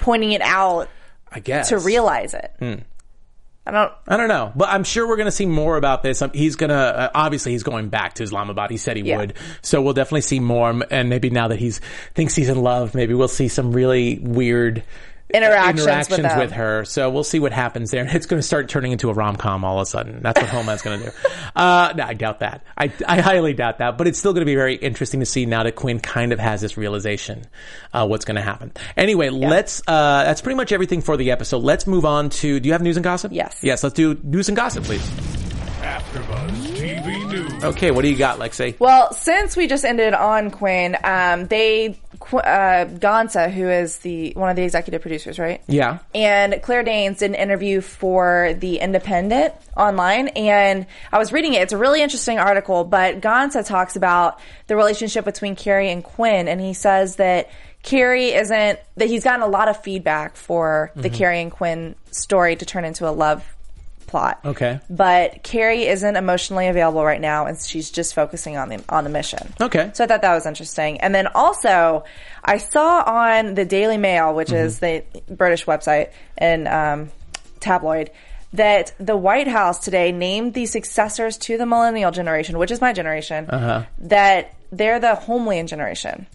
pointing 0.00 0.32
it 0.32 0.42
out 0.42 0.88
I 1.30 1.40
guess 1.40 1.68
to 1.68 1.78
realize 1.78 2.34
it. 2.34 2.52
Hmm. 2.58 2.74
I 3.66 3.72
don't 3.72 3.92
I 4.08 4.16
don't 4.16 4.28
know, 4.28 4.52
but 4.56 4.70
I'm 4.70 4.84
sure 4.84 5.06
we're 5.06 5.16
going 5.16 5.26
to 5.26 5.30
see 5.32 5.46
more 5.46 5.76
about 5.76 6.02
this. 6.02 6.22
Um, 6.22 6.30
He's 6.32 6.56
going 6.56 6.70
to 6.70 6.74
uh, 6.76 7.10
obviously 7.14 7.52
he's 7.52 7.62
going 7.62 7.88
back 7.88 8.14
to 8.14 8.22
Islamabad. 8.22 8.70
He 8.70 8.78
said 8.78 8.96
he 8.96 9.02
Yeah. 9.04 9.18
would, 9.18 9.34
so 9.62 9.80
we'll 9.82 9.92
definitely 9.92 10.22
see 10.22 10.40
more. 10.40 10.82
And 10.90 11.08
maybe 11.10 11.30
now 11.30 11.48
that 11.48 11.58
he's 11.58 11.80
thinks 12.14 12.34
he's 12.34 12.48
in 12.48 12.60
love, 12.62 12.94
maybe 12.94 13.14
we'll 13.14 13.28
see 13.28 13.48
some 13.48 13.70
really 13.72 14.18
weird 14.18 14.82
Interactions 15.32 15.80
with 15.80 15.88
interactions 15.88 16.22
them. 16.22 16.38
with, 16.38 16.52
her. 16.52 16.84
So 16.84 17.10
we'll 17.10 17.24
see 17.24 17.38
what 17.38 17.52
happens 17.52 17.90
there. 17.90 18.02
And 18.04 18.10
it's 18.14 18.26
going 18.26 18.38
to 18.40 18.46
start 18.46 18.68
turning 18.68 18.92
into 18.92 19.10
a 19.10 19.12
rom 19.12 19.36
com 19.36 19.64
all 19.64 19.78
of 19.78 19.82
a 19.82 19.86
sudden. 19.86 20.20
That's 20.22 20.40
what 20.40 20.50
Homeland's 20.50 20.82
going 20.82 21.00
to 21.00 21.06
do. 21.06 21.12
Uh, 21.54 21.92
no, 21.96 22.04
I 22.04 22.14
doubt 22.14 22.40
that. 22.40 22.64
I, 22.76 22.92
I 23.06 23.20
highly 23.20 23.54
doubt 23.54 23.78
that. 23.78 23.98
But 23.98 24.06
it's 24.06 24.18
still 24.18 24.32
going 24.32 24.42
to 24.42 24.46
be 24.46 24.54
very 24.54 24.74
interesting 24.74 25.20
to 25.20 25.26
see 25.26 25.46
now 25.46 25.62
that 25.62 25.76
Quinn 25.76 26.00
kind 26.00 26.32
of 26.32 26.38
has 26.38 26.60
this 26.60 26.76
realization 26.76 27.44
uh, 27.92 28.06
what's 28.06 28.24
going 28.24 28.36
to 28.36 28.42
happen. 28.42 28.72
Anyway, 28.96 29.30
let's. 29.30 29.82
Uh, 29.86 30.24
that's 30.24 30.40
pretty 30.40 30.56
much 30.56 30.72
everything 30.72 31.00
for 31.00 31.16
the 31.16 31.30
episode. 31.30 31.62
Let's 31.62 31.86
move 31.86 32.04
on 32.04 32.30
to. 32.30 32.60
Do 32.60 32.66
you 32.66 32.72
have 32.72 32.82
news 32.82 32.96
and 32.96 33.04
gossip? 33.04 33.32
Yes. 33.32 33.60
Yes. 33.62 33.82
Let's 33.82 33.94
do 33.94 34.18
news 34.22 34.48
and 34.48 34.56
gossip, 34.56 34.84
please. 34.84 35.02
AfterBuzz 35.80 36.50
TV 36.76 37.28
News. 37.30 37.64
Okay. 37.64 37.90
What 37.90 38.02
do 38.02 38.08
you 38.08 38.16
got, 38.16 38.38
Lexie? 38.38 38.78
Well, 38.78 39.12
since 39.14 39.56
we 39.56 39.66
just 39.66 39.84
ended 39.84 40.12
on 40.12 40.50
Quinn, 40.50 40.96
um, 41.02 41.46
they 41.46 41.98
Qu- 42.09 42.09
uh, 42.38 42.86
Gansa, 42.86 43.50
who 43.50 43.68
is 43.68 43.98
the 43.98 44.32
one 44.34 44.50
of 44.50 44.56
the 44.56 44.62
executive 44.62 45.02
producers, 45.02 45.38
right? 45.38 45.62
Yeah. 45.66 45.98
And 46.14 46.60
Claire 46.62 46.82
Danes 46.82 47.18
did 47.18 47.30
an 47.30 47.34
interview 47.34 47.80
for 47.80 48.54
the 48.58 48.78
Independent 48.78 49.54
online, 49.76 50.28
and 50.28 50.86
I 51.12 51.18
was 51.18 51.32
reading 51.32 51.54
it. 51.54 51.62
It's 51.62 51.72
a 51.72 51.78
really 51.78 52.02
interesting 52.02 52.38
article, 52.38 52.84
but 52.84 53.20
Gansa 53.20 53.66
talks 53.66 53.96
about 53.96 54.40
the 54.66 54.76
relationship 54.76 55.24
between 55.24 55.56
Carrie 55.56 55.90
and 55.90 56.04
Quinn, 56.04 56.48
and 56.48 56.60
he 56.60 56.74
says 56.74 57.16
that 57.16 57.50
Carrie 57.82 58.32
isn't 58.32 58.78
that 58.96 59.08
he's 59.08 59.24
gotten 59.24 59.42
a 59.42 59.48
lot 59.48 59.68
of 59.68 59.82
feedback 59.82 60.36
for 60.36 60.92
the 60.94 61.08
Carrie 61.08 61.40
and 61.40 61.50
Quinn 61.50 61.94
story 62.10 62.56
to 62.56 62.66
turn 62.66 62.84
into 62.84 63.08
a 63.08 63.10
love 63.10 63.56
plot. 64.10 64.40
Okay. 64.44 64.80
But 64.90 65.42
Carrie 65.42 65.86
isn't 65.86 66.16
emotionally 66.16 66.68
available 66.68 67.04
right 67.04 67.20
now, 67.20 67.46
and 67.46 67.58
she's 67.58 67.90
just 67.90 68.14
focusing 68.14 68.56
on 68.56 68.68
the 68.68 68.84
on 68.88 69.04
the 69.04 69.10
mission. 69.10 69.54
Okay. 69.60 69.90
So 69.94 70.04
I 70.04 70.06
thought 70.06 70.22
that 70.22 70.34
was 70.34 70.46
interesting. 70.46 71.00
And 71.00 71.14
then 71.14 71.28
also, 71.28 72.04
I 72.44 72.58
saw 72.58 73.02
on 73.02 73.54
the 73.54 73.64
Daily 73.64 73.96
Mail, 73.96 74.34
which 74.34 74.52
is 74.52 74.80
the 74.80 75.04
British 75.28 75.64
website 75.64 76.10
and 76.36 76.68
um, 76.68 77.10
tabloid, 77.60 78.10
that 78.52 78.92
the 78.98 79.16
White 79.16 79.48
House 79.48 79.78
today 79.78 80.12
named 80.12 80.54
the 80.54 80.66
successors 80.66 81.38
to 81.38 81.56
the 81.56 81.66
millennial 81.66 82.10
generation, 82.10 82.58
which 82.58 82.70
is 82.70 82.80
my 82.80 82.92
generation, 82.92 83.46
that 83.98 84.54
they're 84.72 85.00
the 85.00 85.14
Homeland 85.14 85.68
generation. 85.68 86.26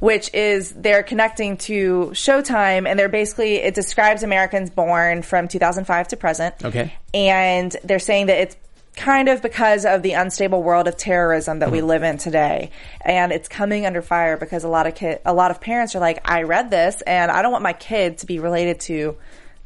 Which 0.00 0.32
is 0.32 0.72
they're 0.72 1.02
connecting 1.02 1.56
to 1.58 2.10
Showtime, 2.12 2.88
and 2.88 2.98
they're 2.98 3.08
basically 3.08 3.56
it 3.56 3.74
describes 3.74 4.22
Americans 4.22 4.70
born 4.70 5.22
from 5.22 5.48
2005 5.48 6.08
to 6.08 6.16
present. 6.16 6.54
Okay. 6.64 6.92
and 7.12 7.76
they're 7.84 7.98
saying 7.98 8.26
that 8.26 8.38
it's 8.38 8.56
kind 8.98 9.28
of 9.28 9.40
because 9.40 9.86
of 9.86 10.02
the 10.02 10.12
unstable 10.12 10.62
world 10.62 10.88
of 10.88 10.96
terrorism 10.96 11.60
that 11.60 11.70
we 11.70 11.78
mm-hmm. 11.78 11.86
live 11.86 12.02
in 12.02 12.18
today, 12.18 12.70
and 13.00 13.32
it's 13.32 13.48
coming 13.48 13.86
under 13.86 14.02
fire 14.02 14.36
because 14.36 14.64
a 14.64 14.68
lot 14.68 14.86
of 14.86 14.94
kid, 14.94 15.20
a 15.24 15.32
lot 15.32 15.50
of 15.50 15.60
parents 15.60 15.94
are 15.94 16.00
like, 16.00 16.20
I 16.28 16.42
read 16.42 16.70
this, 16.70 17.00
and 17.02 17.30
I 17.30 17.42
don't 17.42 17.52
want 17.52 17.62
my 17.62 17.72
kid 17.72 18.18
to 18.18 18.26
be 18.26 18.40
related 18.40 18.80
to 18.80 19.16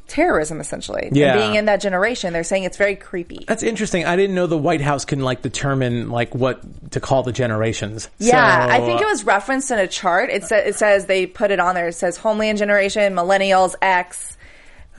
terrorism, 0.09 0.61
essentially. 0.61 1.07
And 1.07 1.17
Yeah. 1.17 1.37
being 1.37 1.55
in 1.55 1.65
that 1.67 1.81
generation, 1.81 2.33
they're 2.33 2.45
saying 2.45 2.65
it's 2.65 2.77
very 2.77 2.97
creepy. 2.97 3.45
That's 3.49 3.63
interesting. 3.63 4.05
I 4.05 4.17
didn't 4.17 4.35
know 4.35 4.47
the 4.47 4.59
White 4.59 4.81
House 4.81 5.05
can 5.05 5.21
like 5.21 5.43
determine 5.43 6.11
like 6.11 6.35
what 6.35 6.61
to 6.93 7.01
call 7.01 7.23
the 7.23 7.33
generations. 7.33 8.09
Yeah, 8.19 8.67
So, 8.67 8.73
I 8.73 8.81
think 8.81 9.01
it 9.01 9.07
was 9.07 9.25
referenced 9.25 9.71
in 9.71 9.79
a 9.79 9.87
chart. 9.89 10.31
It, 10.31 10.45
sa- 10.45 10.57
it 10.57 10.75
says 10.75 11.07
they 11.07 11.27
put 11.27 11.51
it 11.51 11.61
on 11.61 11.75
there. 11.75 11.89
It 11.89 11.95
says 11.95 12.17
Homeland 12.17 12.59
Generation, 12.59 13.15
Millennials, 13.15 13.75
X. 13.81 14.37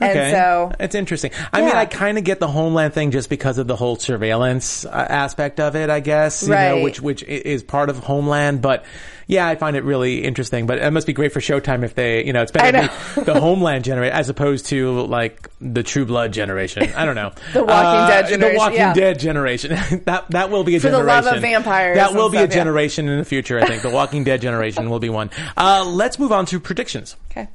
And 0.00 0.32
so, 0.36 0.72
it's 0.80 0.94
interesting. 0.96 1.30
I 1.52 1.60
mean, 1.62 1.70
I 1.74 1.86
kind 1.86 2.18
of 2.18 2.24
get 2.24 2.40
the 2.40 2.48
homeland 2.48 2.94
thing 2.94 3.10
just 3.12 3.30
because 3.30 3.58
of 3.58 3.66
the 3.68 3.76
whole 3.76 3.94
surveillance 3.96 4.84
uh, 4.84 4.88
aspect 4.90 5.60
of 5.60 5.76
it. 5.76 5.88
I 5.88 6.00
guess 6.00 6.42
you 6.42 6.48
know, 6.48 6.54
Right. 6.54 6.82
which 6.82 7.00
which 7.00 7.22
is 7.22 7.62
part 7.62 7.88
of 7.88 7.98
homeland. 7.98 8.60
But 8.60 8.84
yeah, 9.28 9.46
I 9.46 9.54
find 9.54 9.76
it 9.76 9.84
really 9.84 10.24
interesting. 10.24 10.66
But 10.66 10.78
it 10.78 10.90
must 10.90 11.06
be 11.06 11.12
great 11.12 11.32
for 11.32 11.38
Showtime 11.40 11.84
if 11.84 11.94
they, 11.94 12.24
you 12.26 12.32
know, 12.32 12.42
it's 12.42 12.50
better 12.50 12.90
the 13.22 13.40
homeland 13.40 13.84
generation 13.84 14.16
as 14.18 14.28
opposed 14.28 14.66
to 14.66 15.02
like 15.06 15.48
the 15.60 15.84
True 15.84 16.04
Blood 16.04 16.32
generation. 16.32 16.92
I 16.94 17.04
don't 17.04 17.14
know 17.14 17.30
The 17.52 17.64
Walking 17.64 18.08
Dead 18.08 18.26
generation. 18.28 18.40
The 18.54 18.58
Walking 18.58 18.78
yeah. 18.78 18.94
Dead 18.94 19.18
generation. 19.20 19.70
that 20.06 20.26
that 20.30 20.50
will 20.50 20.64
be 20.64 20.74
a 20.74 20.80
generation. 20.80 21.06
For 21.06 21.06
the 21.06 21.22
love 21.22 21.36
of 21.36 21.40
vampires 21.40 21.96
That 21.96 22.14
will 22.14 22.28
be 22.30 22.38
a 22.38 22.40
stuff, 22.40 22.50
yeah. 22.50 22.54
generation 22.60 23.08
in 23.08 23.18
the 23.18 23.24
future. 23.24 23.60
I 23.60 23.66
think 23.66 23.82
the 23.82 23.90
Walking 23.90 24.24
Dead 24.24 24.40
generation 24.40 24.90
will 24.90 24.98
be 25.00 25.08
one. 25.08 25.30
Uh, 25.56 25.84
let's 25.86 26.18
move 26.18 26.32
on 26.32 26.46
to 26.46 26.58
predictions. 26.58 27.16
okay. 27.30 27.48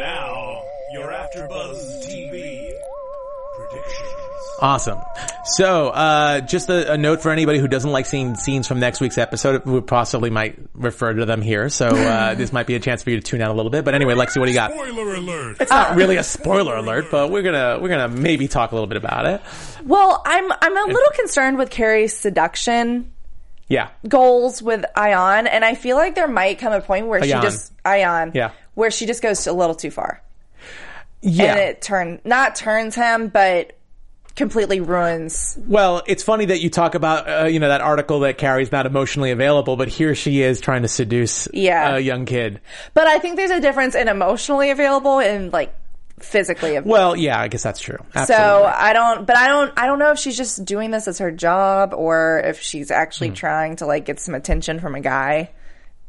And 0.00 0.16
now, 0.16 0.62
your 0.92 1.08
AfterBuzz 1.12 2.06
TV 2.06 2.72
predictions. 3.56 4.08
Awesome. 4.62 4.98
So, 5.44 5.88
uh, 5.88 6.40
just 6.40 6.68
a, 6.70 6.92
a 6.92 6.98
note 6.98 7.20
for 7.22 7.30
anybody 7.30 7.58
who 7.58 7.68
doesn't 7.68 7.90
like 7.90 8.06
seeing 8.06 8.34
scenes 8.34 8.66
from 8.66 8.80
next 8.80 9.00
week's 9.00 9.18
episode, 9.18 9.64
we 9.66 9.80
possibly 9.82 10.30
might 10.30 10.58
refer 10.74 11.12
to 11.12 11.24
them 11.26 11.42
here. 11.42 11.68
So, 11.68 11.86
uh, 11.88 12.34
this 12.36 12.52
might 12.52 12.66
be 12.66 12.74
a 12.76 12.80
chance 12.80 13.02
for 13.02 13.10
you 13.10 13.16
to 13.16 13.22
tune 13.22 13.42
out 13.42 13.50
a 13.50 13.54
little 13.54 13.70
bit. 13.70 13.84
But 13.84 13.94
anyway, 13.94 14.14
Lexie, 14.14 14.38
what 14.38 14.46
do 14.46 14.52
you 14.52 14.56
got? 14.56 14.72
Spoiler 14.72 15.14
alert. 15.14 15.56
It's 15.60 15.70
not 15.70 15.96
really 15.96 16.16
a 16.16 16.24
spoiler 16.24 16.76
alert, 16.76 17.06
but 17.10 17.30
we're 17.30 17.42
gonna 17.42 17.78
we're 17.80 17.88
gonna 17.90 18.08
maybe 18.08 18.48
talk 18.48 18.72
a 18.72 18.74
little 18.74 18.88
bit 18.88 18.96
about 18.96 19.26
it. 19.26 19.40
Well, 19.84 20.22
I'm 20.24 20.50
I'm 20.50 20.76
a 20.76 20.86
little 20.92 21.12
concerned 21.14 21.58
with 21.58 21.70
Carrie's 21.70 22.14
seduction 22.16 23.12
Yeah. 23.68 23.88
goals 24.08 24.62
with 24.62 24.84
Ayan, 24.96 25.48
and 25.50 25.64
I 25.64 25.74
feel 25.74 25.96
like 25.96 26.14
there 26.14 26.28
might 26.28 26.58
come 26.58 26.72
a 26.72 26.80
point 26.80 27.06
where 27.06 27.20
Ayan. 27.20 27.24
she 27.24 27.42
just 27.42 27.72
Ayan, 27.84 28.34
Yeah. 28.34 28.50
Where 28.74 28.90
she 28.90 29.06
just 29.06 29.22
goes 29.22 29.46
a 29.46 29.52
little 29.52 29.74
too 29.74 29.90
far, 29.90 30.22
Yeah. 31.22 31.44
and 31.52 31.58
it 31.60 31.82
turn 31.82 32.20
not 32.24 32.54
turns 32.56 32.94
him, 32.94 33.28
but 33.28 33.72
completely 34.36 34.80
ruins. 34.80 35.58
Well, 35.66 36.02
it's 36.06 36.22
funny 36.22 36.46
that 36.46 36.60
you 36.60 36.70
talk 36.70 36.94
about, 36.94 37.28
uh, 37.28 37.44
you 37.46 37.58
know, 37.58 37.68
that 37.68 37.80
article 37.82 38.20
that 38.20 38.38
Carrie's 38.38 38.72
not 38.72 38.86
emotionally 38.86 39.32
available, 39.32 39.76
but 39.76 39.88
here 39.88 40.14
she 40.14 40.40
is 40.40 40.60
trying 40.60 40.82
to 40.82 40.88
seduce 40.88 41.46
Yeah. 41.52 41.96
a 41.96 41.98
young 41.98 42.24
kid. 42.24 42.60
But 42.94 43.06
I 43.06 43.18
think 43.18 43.36
there's 43.36 43.50
a 43.50 43.60
difference 43.60 43.94
in 43.94 44.08
emotionally 44.08 44.70
available 44.70 45.18
and 45.18 45.52
like 45.52 45.74
physically 46.20 46.70
available. 46.76 46.90
Well, 46.92 47.16
yeah, 47.16 47.38
I 47.40 47.48
guess 47.48 47.62
that's 47.62 47.80
true. 47.80 47.98
So 48.26 48.72
I 48.74 48.92
don't, 48.92 49.26
but 49.26 49.36
I 49.36 49.48
don't, 49.48 49.72
I 49.76 49.86
don't 49.86 49.98
know 49.98 50.12
if 50.12 50.18
she's 50.18 50.36
just 50.36 50.64
doing 50.64 50.90
this 50.90 51.08
as 51.08 51.18
her 51.18 51.30
job 51.32 51.92
or 51.92 52.40
if 52.44 52.60
she's 52.60 52.90
actually 52.90 53.28
Hmm. 53.28 53.34
trying 53.34 53.76
to 53.76 53.86
like 53.86 54.04
get 54.06 54.20
some 54.20 54.34
attention 54.34 54.80
from 54.80 54.94
a 54.94 55.00
guy. 55.00 55.50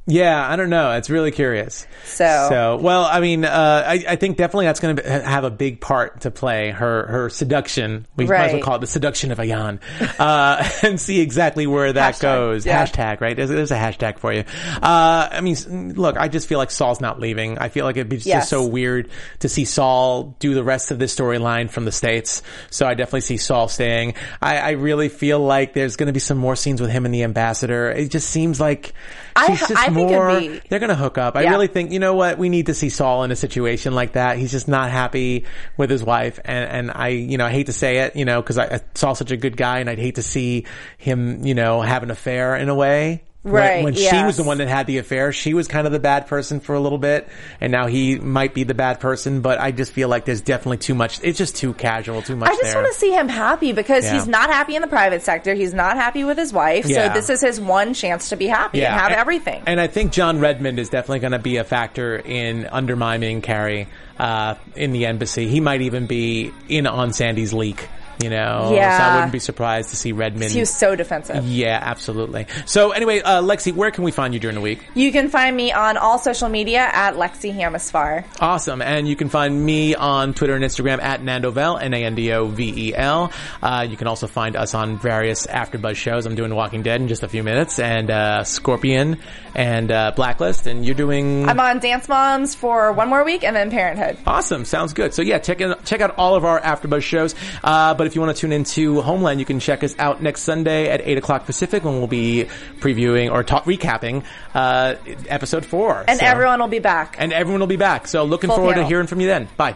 Yeah, 0.07 0.45
I 0.49 0.55
don't 0.55 0.71
know. 0.71 0.91
It's 0.93 1.09
really 1.11 1.29
curious. 1.31 1.85
So- 2.05 2.47
so 2.49 2.77
well, 2.81 3.05
I 3.05 3.19
mean, 3.19 3.45
uh, 3.45 3.83
I, 3.85 4.03
I 4.09 4.15
think 4.15 4.35
definitely 4.37 4.65
that's 4.65 4.79
going 4.79 4.95
to 4.97 5.03
have 5.23 5.43
a 5.43 5.51
big 5.51 5.79
part 5.79 6.21
to 6.21 6.31
play. 6.31 6.71
Her 6.71 7.05
her 7.05 7.29
seduction. 7.29 8.07
We 8.15 8.25
might 8.25 8.47
as 8.47 8.53
well 8.53 8.61
call 8.63 8.75
it 8.75 8.79
the 8.81 8.87
seduction 8.87 9.31
of 9.31 9.37
Ayan, 9.37 9.79
uh, 10.19 10.67
and 10.83 10.99
see 10.99 11.21
exactly 11.21 11.67
where 11.67 11.93
that 11.93 12.15
Hashtag, 12.15 12.21
goes. 12.21 12.65
yeah. 12.65 12.83
Hashtag, 12.85 13.21
right? 13.21 13.35
There's, 13.37 13.49
there's 13.49 13.71
a 13.71 13.75
hashtag 13.77 14.17
for 14.17 14.33
you. 14.33 14.43
Uh, 14.81 15.29
I 15.31 15.41
mean, 15.41 15.93
look, 15.93 16.17
I 16.17 16.27
just 16.27 16.47
feel 16.47 16.57
like 16.57 16.71
Saul's 16.71 16.99
not 16.99 17.19
leaving. 17.19 17.59
I 17.59 17.69
feel 17.69 17.85
like 17.85 17.95
it'd 17.95 18.09
be 18.09 18.17
just 18.17 18.25
Yes. 18.27 18.49
so 18.49 18.65
weird 18.65 19.09
to 19.39 19.49
see 19.49 19.65
Saul 19.65 20.35
do 20.39 20.55
the 20.55 20.63
rest 20.63 20.89
of 20.91 20.97
this 20.99 21.15
storyline 21.15 21.69
from 21.69 21.85
the 21.85 21.91
states. 21.91 22.41
So 22.71 22.87
I 22.87 22.95
definitely 22.95 23.21
see 23.21 23.37
Saul 23.37 23.67
staying. 23.67 24.15
I, 24.41 24.57
I 24.57 24.69
really 24.71 25.09
feel 25.09 25.39
like 25.39 25.73
there's 25.73 25.95
going 25.95 26.07
to 26.07 26.13
be 26.13 26.19
some 26.19 26.37
more 26.39 26.55
scenes 26.55 26.81
with 26.81 26.89
him 26.89 27.05
and 27.05 27.13
the 27.13 27.23
ambassador. 27.23 27.91
It 27.91 28.09
just 28.09 28.29
seems 28.29 28.59
like 28.59 28.93
I- 29.35 29.47
she's 29.55 29.59
just 29.67 29.77
I 29.87 29.90
more. 29.93 30.39
be- 30.39 30.61
They're 30.69 30.79
going 30.79 30.89
to 30.89 30.95
hook 30.95 31.17
up. 31.17 31.35
I 31.35 31.43
really 31.51 31.67
think 31.67 31.91
you 31.91 31.99
know 31.99 32.15
what 32.15 32.37
we 32.37 32.49
need 32.49 32.67
to 32.67 32.73
see 32.73 32.89
Saul 32.89 33.23
in 33.23 33.31
a 33.31 33.35
situation 33.35 33.93
like 33.95 34.13
that. 34.13 34.37
He's 34.37 34.51
just 34.51 34.67
not 34.67 34.89
happy 34.91 35.45
with 35.77 35.89
his 35.89 36.03
wife, 36.03 36.39
and 36.43 36.69
and 36.69 36.91
I 36.93 37.09
you 37.09 37.37
know 37.37 37.45
I 37.45 37.51
hate 37.51 37.67
to 37.67 37.73
say 37.73 37.99
it, 37.99 38.15
you 38.15 38.25
know, 38.25 38.41
because 38.41 38.57
I, 38.57 38.65
I 38.75 38.79
Saul's 38.95 39.17
such 39.19 39.31
a 39.31 39.37
good 39.37 39.57
guy, 39.57 39.79
and 39.79 39.89
I'd 39.89 39.99
hate 39.99 40.15
to 40.15 40.23
see 40.23 40.65
him 40.97 41.45
you 41.45 41.53
know 41.55 41.81
have 41.81 42.03
an 42.03 42.11
affair 42.11 42.55
in 42.55 42.69
a 42.69 42.75
way. 42.75 43.23
When- 43.43 43.53
Right, 43.55 43.83
When, 43.83 43.95
she 43.95 44.03
yes. 44.03 44.23
was 44.23 44.37
the 44.37 44.43
one 44.43 44.59
that 44.59 44.67
had 44.67 44.85
the 44.85 44.99
affair, 44.99 45.31
she 45.33 45.55
was 45.55 45.67
kind 45.67 45.87
of 45.87 45.93
the 45.93 45.99
bad 45.99 46.27
person 46.27 46.59
for 46.59 46.75
a 46.75 46.79
little 46.79 46.99
bit, 46.99 47.27
and 47.59 47.71
now 47.71 47.87
he 47.87 48.19
might 48.19 48.53
be 48.53 48.65
the 48.65 48.75
bad 48.75 48.99
person. 48.99 49.41
But 49.41 49.59
I 49.59 49.71
just 49.71 49.93
feel 49.93 50.09
like 50.09 50.25
there's 50.25 50.41
definitely 50.41 50.77
too 50.77 50.93
much. 50.93 51.19
It's 51.23 51.39
just 51.39 51.55
too 51.55 51.73
casual, 51.73 52.21
too 52.21 52.35
much. 52.35 52.49
I 52.49 52.53
just 52.53 52.61
there. 52.65 52.75
want 52.83 52.93
to 52.93 52.99
see 52.99 53.11
him 53.11 53.27
happy 53.27 53.73
because 53.73 54.05
Yeah. 54.05 54.13
he's 54.13 54.27
not 54.27 54.51
happy 54.51 54.75
in 54.75 54.83
the 54.83 54.87
private 54.87 55.23
sector. 55.23 55.55
He's 55.55 55.73
not 55.73 55.95
happy 55.97 56.23
with 56.23 56.37
his 56.37 56.53
wife. 56.53 56.85
Yeah. 56.85 57.07
So 57.07 57.13
this 57.15 57.29
is 57.31 57.41
his 57.41 57.59
one 57.59 57.95
chance 57.95 58.29
to 58.29 58.35
be 58.35 58.45
happy 58.45 58.85
and 58.85 58.93
have 58.93 59.11
and- 59.11 59.19
everything. 59.19 59.63
And 59.65 59.81
I 59.81 59.87
think 59.87 60.11
John 60.11 60.39
Redmond 60.39 60.77
is 60.77 60.89
definitely 60.89 61.19
going 61.19 61.31
to 61.31 61.39
be 61.39 61.57
a 61.57 61.63
factor 61.63 62.17
in 62.17 62.67
undermining 62.67 63.41
Carrie 63.41 63.87
uh, 64.19 64.53
in 64.75 64.91
the 64.91 65.07
embassy. 65.07 65.47
He 65.47 65.61
might 65.61 65.81
even 65.81 66.05
be 66.05 66.51
in 66.69 66.85
on 66.85 67.11
Sandy's 67.11 67.53
leak. 67.53 67.87
You 68.21 68.29
know, 68.29 68.69
so 68.71 68.77
I 68.77 69.15
wouldn't 69.15 69.31
be 69.31 69.39
surprised 69.39 69.89
to 69.89 69.95
see 69.95 70.11
Redmond. 70.11 70.51
he 70.51 70.59
was 70.59 70.69
so 70.73 70.95
defensive. 70.95 71.45
yeah, 71.45 71.79
absolutely. 71.81 72.47
So 72.65 72.91
anyway, 72.91 73.19
uh, 73.21 73.41
Lexie, 73.41 73.73
where 73.73 73.91
can 73.91 74.03
we 74.03 74.11
find 74.11 74.33
you 74.33 74.39
during 74.39 74.55
the 74.55 74.61
week? 74.61 74.85
You 74.93 75.11
can 75.11 75.29
find 75.29 75.55
me 75.55 75.71
on 75.71 75.97
all 75.97 76.17
social 76.19 76.49
media 76.49 76.89
at 76.91 77.15
Lexie 77.15 77.53
Hammesfahr. 77.55 78.23
Awesome. 78.39 78.81
And 78.81 79.07
you 79.07 79.15
can 79.15 79.29
find 79.29 79.65
me 79.65 79.95
on 79.95 80.33
Twitter 80.33 80.53
and 80.55 80.63
Instagram 80.63 81.01
at 81.01 81.21
Nandovel, 81.21 81.81
N-A-N-D-O-V-E-L. 81.81 83.31
Uh, 83.61 83.87
you 83.89 83.97
can 83.97 84.07
also 84.07 84.27
find 84.27 84.55
us 84.55 84.73
on 84.73 84.97
various 84.97 85.47
AfterBuzz 85.47 85.95
shows. 85.95 86.25
I'm 86.25 86.35
doing 86.35 86.53
Walking 86.53 86.83
Dead 86.83 87.01
in 87.01 87.07
just 87.07 87.23
a 87.23 87.27
few 87.27 87.43
minutes, 87.43 87.79
and 87.79 88.09
uh, 88.09 88.43
Scorpion, 88.43 89.17
and 89.55 89.91
uh, 89.91 90.11
Blacklist, 90.15 90.67
and 90.67 90.85
you're 90.85 90.95
doing... 90.95 91.47
I'm 91.47 91.59
on 91.59 91.79
Dance 91.79 92.07
Moms 92.07 92.55
for 92.55 92.91
one 92.91 93.09
more 93.09 93.23
week 93.23 93.43
and 93.43 93.55
then 93.55 93.69
Parenthood. 93.71 94.17
Awesome. 94.25 94.65
Sounds 94.65 94.93
good. 94.93 95.13
So 95.13 95.21
yeah, 95.21 95.39
check 95.39 95.61
out, 95.61 95.83
check 95.85 96.01
out 96.01 96.15
all 96.17 96.35
of 96.35 96.45
our 96.45 96.59
AfterBuzz 96.59 97.03
shows. 97.03 97.35
Uh, 97.63 97.93
but 97.93 98.07
if 98.11 98.15
you 98.15 98.21
want 98.21 98.35
to 98.35 98.41
tune 98.41 98.51
into 98.51 98.99
Homeland, 98.99 99.39
you 99.39 99.45
can 99.45 99.61
check 99.61 99.85
us 99.85 99.95
out 99.97 100.21
next 100.21 100.41
Sunday 100.41 100.89
at 100.89 100.99
8 101.01 101.17
o'clock 101.17 101.45
Pacific 101.45 101.85
when 101.85 101.97
we'll 101.97 102.07
be 102.07 102.47
previewing 102.79 103.31
or 103.31 103.41
talk, 103.41 103.63
recapping, 103.63 104.25
uh, 104.53 104.95
episode 105.29 105.65
four. 105.65 106.03
And 106.09 106.19
So- 106.19 106.25
everyone 106.25 106.59
will 106.59 106.67
be 106.67 106.79
back. 106.79 107.15
And 107.17 107.31
everyone 107.31 107.61
will 107.61 107.67
be 107.67 107.77
back. 107.77 108.09
So 108.09 108.25
looking 108.25 108.49
Full 108.49 108.57
forward 108.57 108.75
to 108.75 108.85
hearing 108.85 109.07
from 109.07 109.21
you 109.21 109.27
then. 109.27 109.47
Bye. 109.55 109.75